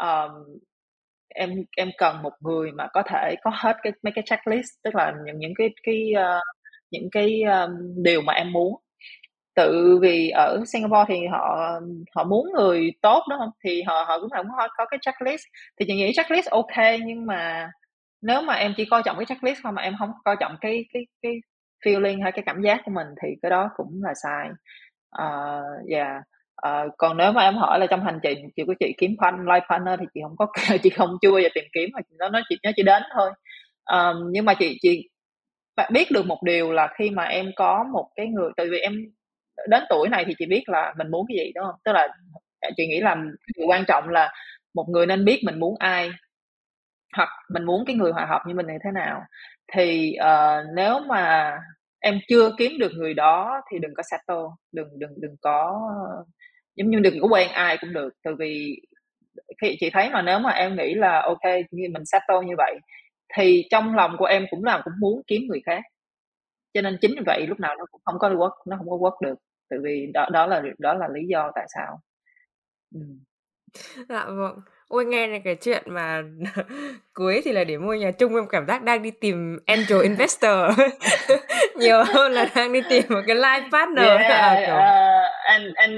um, 0.00 0.30
em 1.34 1.50
em 1.76 1.90
cần 1.98 2.22
một 2.22 2.32
người 2.40 2.72
mà 2.72 2.86
có 2.92 3.02
thể 3.02 3.34
có 3.42 3.50
hết 3.54 3.76
cái 3.82 3.92
mấy 4.02 4.12
cái 4.14 4.24
checklist 4.26 4.68
tức 4.84 4.94
là 4.94 5.12
những 5.26 5.38
những 5.38 5.52
cái 5.58 5.68
cái 5.82 6.12
uh, 6.16 6.42
những 6.90 7.08
cái 7.12 7.42
um, 7.42 7.70
điều 8.02 8.22
mà 8.22 8.32
em 8.32 8.52
muốn. 8.52 8.74
Tự 9.54 9.98
vì 10.02 10.30
ở 10.30 10.60
Singapore 10.66 11.04
thì 11.08 11.26
họ 11.26 11.70
họ 12.16 12.24
muốn 12.24 12.46
người 12.54 12.92
tốt 13.02 13.24
đúng 13.30 13.38
không? 13.38 13.50
Thì 13.64 13.82
họ 13.82 14.04
họ 14.08 14.20
cũng 14.20 14.30
không 14.30 14.46
có, 14.58 14.68
có 14.76 14.84
cái 14.90 14.98
checklist. 15.02 15.42
Thì 15.80 15.86
chị 15.88 15.94
nghĩ 15.96 16.12
checklist 16.14 16.48
ok 16.50 16.76
nhưng 17.06 17.26
mà 17.26 17.70
nếu 18.22 18.42
mà 18.42 18.54
em 18.54 18.74
chỉ 18.76 18.84
coi 18.84 19.02
trọng 19.04 19.16
cái 19.16 19.26
checklist 19.26 19.60
thôi 19.64 19.72
mà 19.72 19.82
em 19.82 19.94
không 19.98 20.10
coi 20.24 20.36
trọng 20.40 20.56
cái 20.60 20.84
cái 20.92 21.06
cái 21.22 21.32
feeling 21.84 22.22
hay 22.22 22.32
cái 22.32 22.42
cảm 22.46 22.62
giác 22.62 22.80
của 22.84 22.90
mình 22.92 23.06
thì 23.22 23.28
cái 23.42 23.50
đó 23.50 23.70
cũng 23.76 24.00
là 24.02 24.14
sai. 24.22 24.48
Uh, 25.22 25.90
yeah. 25.90 26.22
Ờ, 26.62 26.88
còn 26.98 27.16
nếu 27.16 27.32
mà 27.32 27.42
em 27.42 27.56
hỏi 27.56 27.78
là 27.78 27.86
trong 27.86 28.04
hành 28.04 28.18
trình 28.22 28.38
chị 28.56 28.62
của 28.66 28.74
chị 28.80 28.94
kiếm 28.98 29.16
partner, 29.20 29.46
life 29.46 29.60
partner 29.70 30.00
thì 30.00 30.06
chị 30.14 30.20
không 30.22 30.36
có 30.38 30.46
chị 30.82 30.90
không 30.90 31.16
chưa 31.22 31.30
bao 31.32 31.40
giờ 31.40 31.48
tìm 31.54 31.64
kiếm 31.72 31.90
mà 31.92 32.00
nó 32.18 32.28
nó 32.28 32.40
chỉ 32.48 32.56
nó 32.62 32.70
chỉ 32.76 32.82
đến 32.82 33.02
thôi. 33.14 33.30
Um, 33.92 34.32
nhưng 34.32 34.44
mà 34.44 34.54
chị 34.54 34.78
chị 34.82 35.08
biết 35.92 36.10
được 36.10 36.26
một 36.26 36.38
điều 36.44 36.72
là 36.72 36.88
khi 36.98 37.10
mà 37.10 37.24
em 37.24 37.50
có 37.56 37.84
một 37.92 38.08
cái 38.16 38.26
người 38.26 38.50
tại 38.56 38.66
vì 38.70 38.78
em 38.78 38.92
đến 39.68 39.82
tuổi 39.90 40.08
này 40.08 40.24
thì 40.24 40.34
chị 40.38 40.46
biết 40.46 40.62
là 40.68 40.94
mình 40.98 41.10
muốn 41.10 41.26
cái 41.28 41.36
gì 41.46 41.52
đúng 41.54 41.64
không? 41.64 41.74
Tức 41.84 41.92
là 41.92 42.08
chị 42.76 42.86
nghĩ 42.86 43.00
là 43.00 43.16
điều 43.56 43.66
quan 43.68 43.84
trọng 43.88 44.08
là 44.08 44.32
một 44.74 44.86
người 44.88 45.06
nên 45.06 45.24
biết 45.24 45.40
mình 45.44 45.60
muốn 45.60 45.74
ai 45.78 46.10
hoặc 47.16 47.28
mình 47.54 47.64
muốn 47.64 47.84
cái 47.86 47.96
người 47.96 48.12
hòa 48.12 48.26
hợp 48.26 48.42
như 48.46 48.54
mình 48.54 48.66
như 48.66 48.78
thế 48.84 48.90
nào. 48.94 49.22
Thì 49.72 50.16
uh, 50.20 50.64
nếu 50.76 51.00
mà 51.08 51.52
em 52.00 52.20
chưa 52.28 52.50
kiếm 52.58 52.72
được 52.78 52.92
người 52.96 53.14
đó 53.14 53.60
thì 53.70 53.78
đừng 53.78 53.94
có 53.96 54.02
settle 54.10 54.44
đừng 54.72 54.88
đừng 54.98 55.20
đừng 55.20 55.36
có 55.42 55.80
giống 56.76 56.90
như 56.90 56.98
đừng 56.98 57.20
có 57.20 57.28
quen 57.28 57.48
ai 57.48 57.78
cũng 57.80 57.92
được. 57.92 58.14
Tại 58.22 58.34
vì 58.38 58.80
khi 59.60 59.76
chị 59.80 59.90
thấy 59.92 60.10
mà 60.10 60.22
nếu 60.22 60.38
mà 60.38 60.50
em 60.50 60.76
nghĩ 60.76 60.94
là 60.94 61.22
ok 61.22 61.54
như 61.70 61.88
mình 61.92 62.04
settle 62.04 62.46
như 62.46 62.54
vậy 62.58 62.78
thì 63.34 63.64
trong 63.70 63.94
lòng 63.94 64.16
của 64.18 64.24
em 64.24 64.46
cũng 64.50 64.64
là 64.64 64.80
cũng 64.84 64.92
muốn 65.00 65.22
kiếm 65.26 65.42
người 65.48 65.60
khác. 65.66 65.82
Cho 66.74 66.80
nên 66.82 66.98
chính 67.00 67.14
vì 67.16 67.22
vậy 67.26 67.46
lúc 67.46 67.60
nào 67.60 67.74
nó 67.78 67.84
cũng 67.90 68.00
không 68.04 68.18
có 68.18 68.30
work 68.30 68.54
nó 68.66 68.76
không 68.76 68.90
có 68.90 68.96
work 68.96 69.16
được. 69.28 69.38
Tại 69.70 69.78
vì 69.82 70.10
đó 70.14 70.28
đó 70.32 70.46
là 70.46 70.62
đó 70.78 70.94
là 70.94 71.08
lý 71.14 71.20
do 71.28 71.52
tại 71.54 71.66
sao. 71.74 72.00
Ừ. 72.94 73.00
dạ 74.08 74.24
vâng. 74.26 74.60
Ôi 74.88 75.04
nghe 75.04 75.26
này 75.26 75.40
cái 75.44 75.54
chuyện 75.54 75.82
mà 75.86 76.22
cuối 77.14 77.42
thì 77.44 77.52
là 77.52 77.64
để 77.64 77.78
mua 77.78 77.94
nhà 77.94 78.10
chung 78.10 78.34
em 78.34 78.46
cảm 78.50 78.66
giác 78.66 78.82
đang 78.82 79.02
đi 79.02 79.10
tìm 79.10 79.58
angel 79.66 80.02
investor. 80.02 80.78
Nhiều 81.76 82.04
hơn 82.06 82.32
là 82.32 82.50
đang 82.54 82.72
đi 82.72 82.80
tìm 82.90 83.02
một 83.08 83.20
cái 83.26 83.36
life 83.36 83.70
partner. 83.72 84.06
Yeah, 84.20 84.30
à, 84.30 85.16
uh, 85.16 85.19
and, 85.50 85.64
and, 85.74 85.94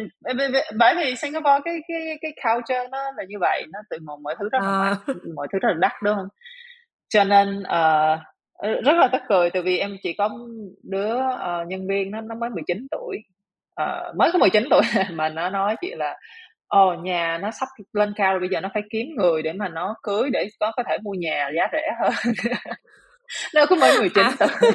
bởi 0.76 0.94
vì 0.96 1.14
Singapore 1.16 1.58
cái 1.64 1.80
cái 1.88 2.18
cái 2.20 2.32
culture 2.44 2.88
nó 2.90 2.98
là 3.16 3.24
như 3.28 3.36
vậy 3.40 3.66
nó 3.72 3.78
từ 3.90 3.98
một 4.02 4.18
mọi 4.22 4.34
thứ 4.38 4.48
rất 4.52 4.58
là 4.62 4.68
à. 4.68 4.90
mắc 4.90 5.16
mọi 5.36 5.46
thứ 5.52 5.58
rất 5.58 5.68
là 5.68 5.74
đắt 5.78 5.92
đúng 6.02 6.14
không 6.14 6.28
cho 7.08 7.24
nên 7.24 7.58
uh, 7.58 8.84
rất 8.84 8.96
là 8.96 9.08
tức 9.12 9.22
cười 9.28 9.50
từ 9.50 9.62
vì 9.62 9.78
em 9.78 9.96
chỉ 10.02 10.12
có 10.18 10.30
đứa 10.82 11.16
uh, 11.16 11.68
nhân 11.68 11.86
viên 11.88 12.10
nó 12.10 12.20
nó 12.20 12.34
mới 12.34 12.50
19 12.50 12.86
tuổi 12.90 13.18
uh, 13.82 14.16
mới 14.16 14.32
có 14.32 14.38
19 14.38 14.64
tuổi 14.70 14.82
mà 15.12 15.28
nó 15.28 15.50
nói 15.50 15.76
chị 15.80 15.94
là 15.94 16.18
ồ 16.66 16.94
nhà 16.94 17.38
nó 17.42 17.50
sắp 17.50 17.68
lên 17.92 18.12
cao 18.16 18.32
rồi 18.32 18.40
bây 18.40 18.48
giờ 18.48 18.60
nó 18.60 18.68
phải 18.74 18.82
kiếm 18.90 19.06
người 19.16 19.42
để 19.42 19.52
mà 19.52 19.68
nó 19.68 19.94
cưới 20.02 20.30
để 20.32 20.48
có 20.60 20.72
có 20.76 20.82
thể 20.88 20.98
mua 21.02 21.14
nhà 21.18 21.50
giá 21.56 21.68
rẻ 21.72 21.92
hơn 22.00 22.12
nó 23.54 23.66
có 23.66 23.76
mới 23.76 23.98
19 23.98 24.24
à. 24.24 24.32
tuổi 24.38 24.72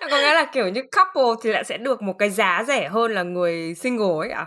có 0.10 0.16
nghĩa 0.16 0.34
là 0.34 0.46
kiểu 0.52 0.68
như 0.68 0.82
couple 0.82 1.42
thì 1.42 1.52
lại 1.52 1.64
sẽ 1.64 1.78
được 1.78 2.02
một 2.02 2.12
cái 2.18 2.30
giá 2.30 2.64
rẻ 2.66 2.88
hơn 2.88 3.12
là 3.12 3.22
người 3.22 3.74
single 3.74 4.28
ấy 4.28 4.30
ạ 4.30 4.46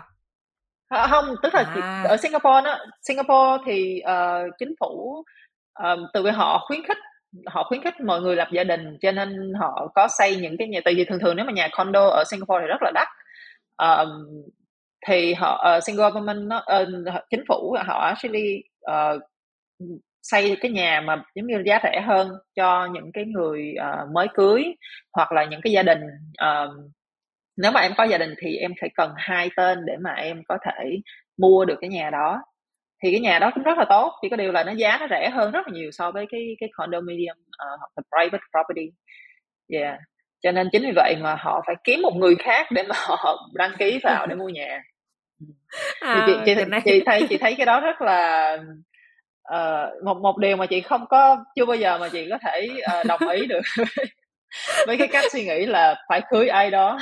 à? 0.88 1.06
không 1.10 1.34
tức 1.42 1.54
là 1.54 1.62
à. 1.82 2.04
ở 2.08 2.16
Singapore 2.16 2.60
đó 2.64 2.78
Singapore 3.02 3.62
thì 3.66 4.02
uh, 4.04 4.54
chính 4.58 4.74
phủ 4.80 5.24
uh, 5.82 5.98
từ 6.12 6.22
vì 6.22 6.30
họ 6.30 6.64
khuyến 6.66 6.82
khích 6.82 6.98
họ 7.46 7.64
khuyến 7.68 7.82
khích 7.82 8.00
mọi 8.00 8.20
người 8.20 8.36
lập 8.36 8.48
gia 8.52 8.64
đình 8.64 8.98
cho 9.02 9.12
nên 9.12 9.52
họ 9.60 9.88
có 9.94 10.08
xây 10.18 10.36
những 10.36 10.56
cái 10.58 10.68
nhà 10.68 10.80
tại 10.84 10.94
vì 10.94 11.04
thường 11.04 11.18
thường 11.18 11.36
nếu 11.36 11.44
mà 11.44 11.52
nhà 11.52 11.68
condo 11.72 12.08
ở 12.08 12.24
Singapore 12.30 12.60
thì 12.60 12.66
rất 12.66 12.82
là 12.82 12.90
đắt 12.94 13.08
um, 13.76 14.08
thì 15.06 15.34
họ 15.34 15.74
uh, 15.76 15.84
Singapore 15.84 16.10
government 16.10 16.48
nó 16.48 16.64
uh, 16.80 17.24
chính 17.30 17.44
phủ 17.48 17.76
họ 17.86 18.00
actually 18.06 18.62
uh, 18.90 19.22
xây 20.22 20.56
cái 20.60 20.70
nhà 20.70 21.00
mà 21.00 21.22
giống 21.34 21.46
như 21.46 21.62
giá 21.66 21.80
rẻ 21.82 22.00
hơn 22.06 22.30
cho 22.56 22.88
những 22.92 23.12
cái 23.12 23.24
người 23.24 23.74
uh, 23.78 24.10
mới 24.12 24.26
cưới 24.34 24.64
hoặc 25.12 25.32
là 25.32 25.44
những 25.44 25.60
cái 25.60 25.72
gia 25.72 25.82
đình 25.82 26.00
uh, 26.44 26.90
nếu 27.56 27.72
mà 27.72 27.80
em 27.80 27.92
có 27.96 28.04
gia 28.04 28.18
đình 28.18 28.34
thì 28.38 28.56
em 28.56 28.72
phải 28.80 28.90
cần 28.96 29.12
hai 29.16 29.50
tên 29.56 29.78
để 29.86 29.96
mà 30.00 30.12
em 30.12 30.42
có 30.48 30.58
thể 30.64 30.98
mua 31.38 31.64
được 31.64 31.78
cái 31.80 31.90
nhà 31.90 32.10
đó. 32.10 32.42
Thì 33.02 33.10
cái 33.10 33.20
nhà 33.20 33.38
đó 33.38 33.50
cũng 33.54 33.62
rất 33.62 33.78
là 33.78 33.84
tốt 33.88 34.12
chỉ 34.22 34.28
có 34.28 34.36
điều 34.36 34.52
là 34.52 34.64
nó 34.64 34.72
giá 34.72 34.98
nó 35.00 35.06
rẻ 35.10 35.30
hơn 35.30 35.52
rất 35.52 35.66
là 35.66 35.72
nhiều 35.72 35.90
so 35.90 36.10
với 36.10 36.26
cái 36.30 36.56
cái 36.60 36.68
condominium 36.72 37.36
uh, 37.38 37.80
hoặc 37.80 37.90
là 37.96 38.02
private 38.10 38.42
property. 38.52 38.90
Yeah. 39.68 39.98
Cho 40.42 40.52
nên 40.52 40.68
chính 40.72 40.82
vì 40.82 40.92
vậy 40.96 41.16
mà 41.20 41.34
họ 41.38 41.62
phải 41.66 41.76
kiếm 41.84 42.02
một 42.02 42.16
người 42.16 42.34
khác 42.34 42.66
để 42.70 42.82
mà 42.82 42.94
họ 42.98 43.48
đăng 43.54 43.72
ký 43.78 44.00
vào 44.02 44.26
để 44.26 44.34
mua 44.34 44.48
nhà. 44.48 44.82
À, 46.00 46.24
chị, 46.26 46.32
chị, 46.44 46.54
chị, 46.54 46.62
chị 46.84 47.02
thấy 47.06 47.26
chị 47.28 47.38
thấy 47.38 47.54
cái 47.54 47.66
đó 47.66 47.80
rất 47.80 48.00
là 48.00 48.56
uh, 49.54 50.04
một 50.04 50.16
một 50.22 50.38
điều 50.38 50.56
mà 50.56 50.66
chị 50.66 50.80
không 50.80 51.06
có 51.06 51.44
chưa 51.56 51.64
bao 51.64 51.76
giờ 51.76 51.98
mà 51.98 52.08
chị 52.08 52.26
có 52.30 52.38
thể 52.46 52.68
uh, 53.00 53.06
đồng 53.06 53.28
ý 53.28 53.46
được 53.46 53.60
với 54.86 54.96
cái 54.98 55.08
cách 55.08 55.24
suy 55.32 55.44
nghĩ 55.44 55.66
là 55.66 55.94
phải 56.08 56.22
cưới 56.30 56.48
ai 56.48 56.70
đó. 56.70 56.98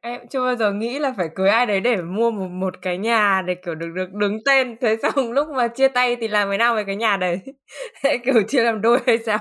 Em 0.00 0.20
chưa 0.30 0.44
bao 0.44 0.56
giờ 0.56 0.72
nghĩ 0.72 0.98
là 0.98 1.14
phải 1.16 1.28
cưới 1.34 1.48
ai 1.48 1.66
đấy 1.66 1.80
để 1.80 1.96
mua 1.96 2.30
một, 2.30 2.48
một 2.48 2.82
cái 2.82 2.98
nhà 2.98 3.42
để 3.46 3.54
kiểu 3.54 3.74
được 3.74 3.90
được 3.94 4.12
đứng 4.12 4.44
tên. 4.44 4.76
Thế 4.80 4.96
xong 5.02 5.32
lúc 5.32 5.48
mà 5.48 5.68
chia 5.68 5.88
tay 5.88 6.16
thì 6.16 6.28
làm 6.28 6.50
thế 6.50 6.56
nào 6.56 6.74
với 6.74 6.84
cái 6.84 6.96
nhà 6.96 7.16
đấy? 7.16 7.40
Kiểu 8.24 8.42
chia 8.48 8.62
làm 8.62 8.80
đôi 8.80 8.98
hay 9.06 9.18
sao? 9.18 9.38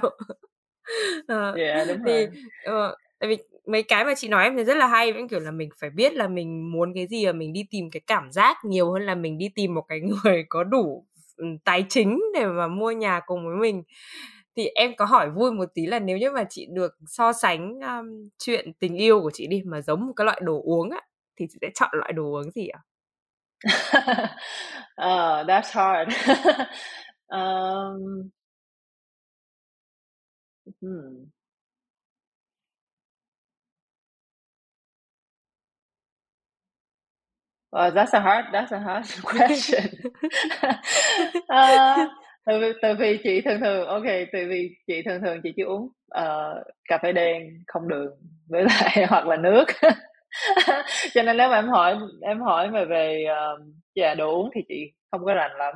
À, 1.27 1.53
yeah, 1.55 1.87
đúng 1.87 1.97
thì 2.05 2.27
rồi. 2.65 2.89
Uh, 2.89 2.95
tại 3.19 3.29
vì 3.29 3.37
mấy 3.65 3.83
cái 3.83 4.05
mà 4.05 4.13
chị 4.15 4.27
nói 4.27 4.43
em 4.43 4.55
thấy 4.55 4.65
rất 4.65 4.77
là 4.77 4.87
hay 4.87 5.13
vẫn 5.13 5.27
kiểu 5.27 5.39
là 5.39 5.51
mình 5.51 5.69
phải 5.79 5.89
biết 5.89 6.13
là 6.13 6.27
mình 6.27 6.71
muốn 6.71 6.91
cái 6.95 7.07
gì 7.07 7.25
và 7.25 7.31
mình 7.31 7.53
đi 7.53 7.65
tìm 7.71 7.89
cái 7.91 8.01
cảm 8.07 8.31
giác 8.31 8.57
nhiều 8.65 8.91
hơn 8.91 9.01
là 9.01 9.15
mình 9.15 9.37
đi 9.37 9.49
tìm 9.55 9.73
một 9.73 9.85
cái 9.87 9.99
người 9.99 10.45
có 10.49 10.63
đủ 10.63 11.05
Ừ, 11.37 11.45
tài 11.65 11.85
chính 11.89 12.19
để 12.33 12.45
mà 12.45 12.67
mua 12.67 12.91
nhà 12.91 13.19
cùng 13.25 13.45
với 13.47 13.55
mình 13.55 13.83
thì 14.57 14.67
em 14.75 14.95
có 14.97 15.05
hỏi 15.05 15.29
vui 15.29 15.51
một 15.51 15.65
tí 15.73 15.85
là 15.85 15.99
nếu 15.99 16.17
như 16.17 16.31
mà 16.31 16.43
chị 16.49 16.67
được 16.69 16.91
so 17.07 17.33
sánh 17.33 17.79
um, 17.79 18.29
chuyện 18.39 18.73
tình 18.79 18.95
yêu 18.97 19.21
của 19.21 19.31
chị 19.33 19.47
đi 19.47 19.61
mà 19.65 19.81
giống 19.81 20.07
một 20.07 20.13
cái 20.15 20.25
loại 20.25 20.41
đồ 20.43 20.61
uống 20.65 20.89
á 20.91 21.01
thì 21.39 21.45
chị 21.49 21.57
sẽ 21.61 21.69
chọn 21.75 21.89
loại 21.93 22.13
đồ 22.13 22.23
uống 22.23 22.51
gì 22.51 22.67
ạ? 22.67 22.79
uh, 24.97 25.43
that's 25.47 25.71
hard. 25.71 26.09
um, 27.29 28.31
hmm. 30.81 31.32
Well, 37.73 37.91
that's 37.91 38.13
a 38.13 38.19
hard 38.19 38.45
that's 38.53 38.71
a 38.71 38.79
hard 38.79 39.09
question. 39.23 39.89
uh, 41.49 42.09
tại 42.45 42.59
vì 42.59 42.73
tại 42.81 42.95
vì 42.95 43.19
chị 43.23 43.41
thường 43.41 43.59
thường 43.59 43.87
ok 43.87 44.03
tại 44.31 44.45
vì 44.45 44.69
chị 44.87 45.01
thường 45.05 45.21
thường 45.21 45.41
chị 45.43 45.53
chỉ 45.55 45.63
uống 45.63 45.81
uh, 46.19 46.67
cà 46.87 46.97
phê 47.03 47.11
đen 47.11 47.63
không 47.67 47.87
đường 47.87 48.11
với 48.49 48.63
lại 48.63 49.05
hoặc 49.09 49.27
là 49.27 49.35
nước. 49.37 49.65
Cho 51.13 51.21
nên 51.23 51.37
nếu 51.37 51.49
mà 51.49 51.55
em 51.55 51.69
hỏi 51.69 51.99
em 52.21 52.41
hỏi 52.41 52.69
về 52.69 52.85
về 52.85 53.25
uh, 53.31 53.61
dạ 53.95 54.15
đồ 54.15 54.31
uống 54.31 54.49
thì 54.55 54.61
chị 54.67 54.91
không 55.11 55.25
có 55.25 55.33
rành 55.33 55.51
lắm. 55.57 55.73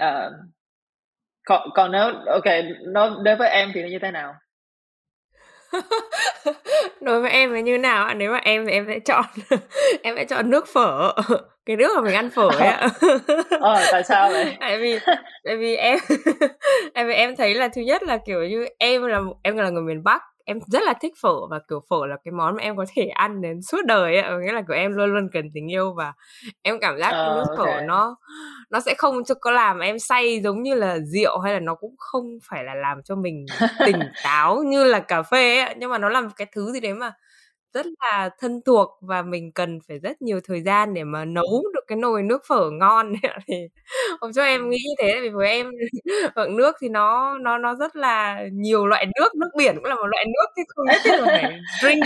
Uh, 0.00 0.32
còn 1.44 1.68
còn 1.74 1.92
nếu 1.92 2.12
ok 2.26 2.64
nó 2.86 3.22
đối 3.24 3.36
với 3.36 3.48
em 3.48 3.70
thì 3.74 3.82
nó 3.82 3.88
như 3.88 3.98
thế 4.02 4.10
nào 4.10 4.34
đối 7.00 7.20
với 7.20 7.30
em 7.30 7.52
là 7.52 7.60
như 7.60 7.78
nào 7.78 8.06
ạ? 8.06 8.14
Nếu 8.14 8.32
mà 8.32 8.38
em 8.38 8.66
thì 8.66 8.72
em 8.72 8.84
sẽ 8.88 8.98
chọn 8.98 9.24
em 10.02 10.16
sẽ 10.16 10.24
chọn 10.24 10.50
nước 10.50 10.68
phở. 10.68 11.12
Cái 11.66 11.76
nước 11.76 11.92
mà 11.96 12.02
mình 12.02 12.14
ăn 12.14 12.30
phở 12.30 12.48
ấy 12.48 12.68
ạ. 12.68 12.88
Ờ 13.60 13.82
tại 13.92 14.02
sao 14.02 14.30
vậy? 14.30 14.56
Tại 14.60 14.78
vì 14.78 14.98
tại 15.44 15.56
vì 15.56 15.76
em 15.76 15.98
tại 16.94 17.04
vì 17.04 17.14
em 17.14 17.36
thấy 17.36 17.54
là 17.54 17.68
thứ 17.68 17.82
nhất 17.82 18.02
là 18.02 18.18
kiểu 18.26 18.42
như 18.44 18.66
em 18.78 19.06
là 19.06 19.20
em 19.42 19.56
là 19.56 19.70
người 19.70 19.82
miền 19.82 20.04
bắc 20.04 20.22
em 20.44 20.58
rất 20.66 20.82
là 20.82 20.94
thích 21.00 21.12
phở 21.20 21.46
và 21.50 21.58
kiểu 21.68 21.80
phở 21.90 22.06
là 22.06 22.16
cái 22.24 22.32
món 22.32 22.56
mà 22.56 22.62
em 22.62 22.76
có 22.76 22.84
thể 22.94 23.06
ăn 23.14 23.40
đến 23.40 23.62
suốt 23.62 23.84
đời 23.86 24.16
ấy 24.16 24.40
nghĩa 24.40 24.52
là 24.52 24.62
của 24.68 24.74
em 24.74 24.96
luôn 24.96 25.14
luôn 25.14 25.28
cần 25.32 25.50
tình 25.54 25.70
yêu 25.70 25.94
và 25.96 26.12
em 26.62 26.80
cảm 26.80 26.98
giác 26.98 27.10
cái 27.10 27.28
nước 27.36 27.54
phở 27.58 27.64
okay. 27.64 27.86
nó 27.86 28.16
nó 28.70 28.80
sẽ 28.80 28.94
không 28.98 29.24
cho 29.24 29.34
có 29.34 29.50
làm 29.50 29.78
em 29.78 29.98
say 29.98 30.40
giống 30.44 30.62
như 30.62 30.74
là 30.74 30.98
rượu 30.98 31.38
hay 31.38 31.52
là 31.52 31.60
nó 31.60 31.74
cũng 31.74 31.94
không 31.98 32.38
phải 32.50 32.64
là 32.64 32.74
làm 32.74 33.02
cho 33.02 33.14
mình 33.16 33.46
tỉnh 33.86 33.98
táo 34.24 34.62
như 34.62 34.84
là 34.84 35.00
cà 35.00 35.22
phê 35.22 35.60
ấy 35.60 35.74
nhưng 35.78 35.90
mà 35.90 35.98
nó 35.98 36.08
làm 36.08 36.30
cái 36.30 36.46
thứ 36.52 36.72
gì 36.72 36.80
đấy 36.80 36.94
mà 36.94 37.12
rất 37.74 37.86
là 38.00 38.30
thân 38.38 38.60
thuộc 38.66 38.98
và 39.00 39.22
mình 39.22 39.52
cần 39.52 39.78
phải 39.88 39.98
rất 39.98 40.22
nhiều 40.22 40.40
thời 40.48 40.62
gian 40.62 40.94
để 40.94 41.04
mà 41.04 41.24
nấu 41.24 41.62
được 41.74 41.84
cái 41.88 41.96
nồi 41.96 42.22
nước 42.22 42.42
phở 42.48 42.70
ngon. 42.70 43.12
Thì 43.46 43.54
không 44.20 44.32
cho 44.32 44.42
em 44.44 44.70
nghĩ 44.70 44.78
như 44.88 44.94
thế 45.02 45.20
vì 45.22 45.28
với 45.30 45.48
em 45.48 45.70
hưởng 46.36 46.56
nước 46.56 46.76
thì 46.80 46.88
nó 46.88 47.38
nó 47.38 47.58
nó 47.58 47.74
rất 47.74 47.96
là 47.96 48.40
nhiều 48.52 48.86
loại 48.86 49.06
nước 49.20 49.34
nước 49.34 49.50
biển 49.58 49.74
cũng 49.74 49.84
là 49.84 49.94
một 49.94 50.06
loại 50.06 50.24
nước 50.24 50.46
chứ 50.56 50.62
không 50.68 50.86
nhất 50.86 51.00
thiết 51.04 51.20
là 51.20 51.26
phải 51.26 51.60
drink. 51.82 52.04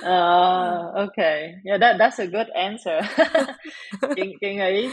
Uh, 0.00 0.94
okay 0.94 1.54
yeah 1.64 1.80
that 1.80 1.96
that's 1.98 2.18
a 2.18 2.26
good 2.26 2.48
answer. 2.54 3.04
Chị, 4.16 4.22
chị 4.40 4.54
nghĩ 4.54 4.88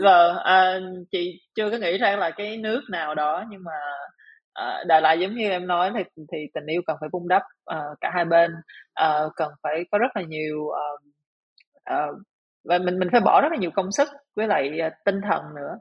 vâng 0.00 0.36
uh, 0.36 1.06
chị 1.12 1.40
chưa 1.54 1.70
có 1.70 1.76
nghĩ 1.76 1.98
ra 1.98 2.16
là 2.16 2.30
cái 2.30 2.56
nước 2.56 2.80
nào 2.90 3.14
đó 3.14 3.44
nhưng 3.50 3.64
mà 3.64 3.72
Ờ, 4.56 4.78
uh, 4.80 4.86
đại 4.86 5.00
loại 5.02 5.20
giống 5.20 5.34
như 5.34 5.50
em 5.50 5.66
nói 5.66 5.92
thì 5.94 6.02
thì 6.32 6.38
tình 6.54 6.66
yêu 6.66 6.82
cần 6.86 6.96
phải 7.00 7.08
vun 7.12 7.28
đắp 7.28 7.42
uh, 7.42 8.00
cả 8.00 8.10
hai 8.14 8.24
bên. 8.24 8.50
Uh, 9.04 9.32
cần 9.36 9.52
phải 9.62 9.84
có 9.90 9.98
rất 9.98 10.16
là 10.16 10.22
nhiều 10.22 10.58
uh, 10.58 11.00
uh, 11.92 12.16
và 12.68 12.78
mình 12.78 12.98
mình 12.98 13.08
phải 13.12 13.20
bỏ 13.20 13.40
rất 13.40 13.52
là 13.52 13.58
nhiều 13.58 13.70
công 13.70 13.92
sức 13.92 14.08
với 14.36 14.46
lại 14.46 14.80
uh, 14.86 14.92
tinh 15.04 15.20
thần 15.28 15.42
nữa. 15.56 15.78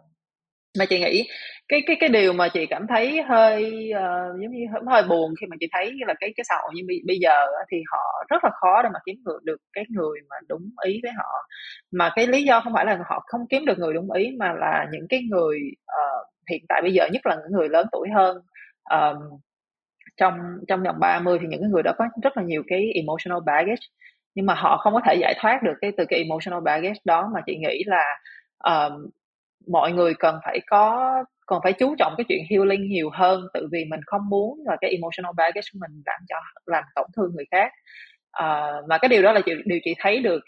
Mà 0.79 0.85
chị 0.85 0.99
nghĩ 0.99 1.27
cái 1.67 1.81
cái 1.87 1.97
cái 1.99 2.09
điều 2.09 2.33
mà 2.33 2.47
chị 2.47 2.65
cảm 2.65 2.87
thấy 2.87 3.21
hơi 3.21 3.63
uh, 3.91 4.41
giống 4.41 4.51
như 4.51 4.65
hơi 4.87 5.03
buồn 5.03 5.33
khi 5.41 5.47
mà 5.47 5.55
chị 5.59 5.67
thấy 5.71 5.91
là 6.07 6.13
cái 6.19 6.33
cái 6.37 6.43
xã 6.49 6.55
hội 6.61 6.71
như 6.75 6.81
bây, 6.87 6.97
bây 7.07 7.17
giờ 7.21 7.45
thì 7.71 7.77
họ 7.91 8.23
rất 8.29 8.43
là 8.43 8.49
khó 8.61 8.83
để 8.83 8.89
mà 8.93 8.99
kiếm 9.05 9.15
được 9.25 9.39
được 9.43 9.57
cái 9.73 9.85
người 9.89 10.19
mà 10.29 10.35
đúng 10.49 10.69
ý 10.85 10.99
với 11.03 11.11
họ. 11.17 11.47
Mà 11.91 12.11
cái 12.15 12.27
lý 12.27 12.43
do 12.43 12.61
không 12.63 12.73
phải 12.73 12.85
là 12.85 12.99
họ 13.09 13.23
không 13.27 13.41
kiếm 13.49 13.65
được 13.65 13.79
người 13.79 13.93
đúng 13.93 14.11
ý 14.11 14.35
mà 14.39 14.53
là 14.53 14.85
những 14.91 15.05
cái 15.09 15.21
người 15.29 15.59
uh, 15.83 16.27
hiện 16.51 16.61
tại 16.69 16.81
bây 16.81 16.93
giờ 16.93 17.07
nhất 17.11 17.25
là 17.25 17.35
những 17.35 17.51
người 17.51 17.69
lớn 17.69 17.87
tuổi 17.91 18.07
hơn 18.15 18.37
um, 18.91 19.39
trong 20.17 20.39
trong 20.67 20.83
vòng 20.83 20.99
30 20.99 21.37
thì 21.41 21.47
những 21.47 21.61
cái 21.61 21.69
người 21.69 21.83
đó 21.83 21.91
có 21.97 22.05
rất 22.23 22.37
là 22.37 22.43
nhiều 22.43 22.63
cái 22.67 22.91
emotional 22.95 23.39
baggage 23.45 23.81
nhưng 24.35 24.45
mà 24.45 24.53
họ 24.53 24.77
không 24.77 24.93
có 24.93 25.01
thể 25.05 25.15
giải 25.15 25.33
thoát 25.39 25.63
được 25.63 25.73
cái 25.81 25.91
từ 25.97 26.05
cái 26.09 26.19
emotional 26.19 26.61
baggage 26.63 26.99
đó 27.05 27.29
mà 27.33 27.41
chị 27.45 27.57
nghĩ 27.57 27.83
là 27.85 28.19
um, 28.63 29.09
mọi 29.67 29.91
người 29.91 30.13
cần 30.19 30.39
phải 30.43 30.59
có 30.67 31.13
còn 31.45 31.61
phải 31.63 31.73
chú 31.73 31.95
trọng 31.99 32.13
cái 32.17 32.25
chuyện 32.29 32.43
healing 32.49 32.89
nhiều 32.89 33.09
hơn 33.13 33.47
tự 33.53 33.67
vì 33.71 33.85
mình 33.85 33.99
không 34.05 34.29
muốn 34.29 34.63
là 34.65 34.77
cái 34.81 34.91
emotional 34.91 35.33
baggage 35.37 35.67
của 35.73 35.79
mình 35.81 36.01
làm 36.05 36.19
cho 36.29 36.35
làm 36.65 36.83
tổn 36.95 37.05
thương 37.15 37.31
người 37.35 37.45
khác. 37.51 37.71
Uh, 38.39 38.89
mà 38.89 38.97
cái 38.97 39.09
điều 39.09 39.21
đó 39.21 39.31
là 39.31 39.41
chị, 39.45 39.51
điều 39.65 39.79
chị 39.83 39.93
thấy 39.99 40.19
được 40.19 40.43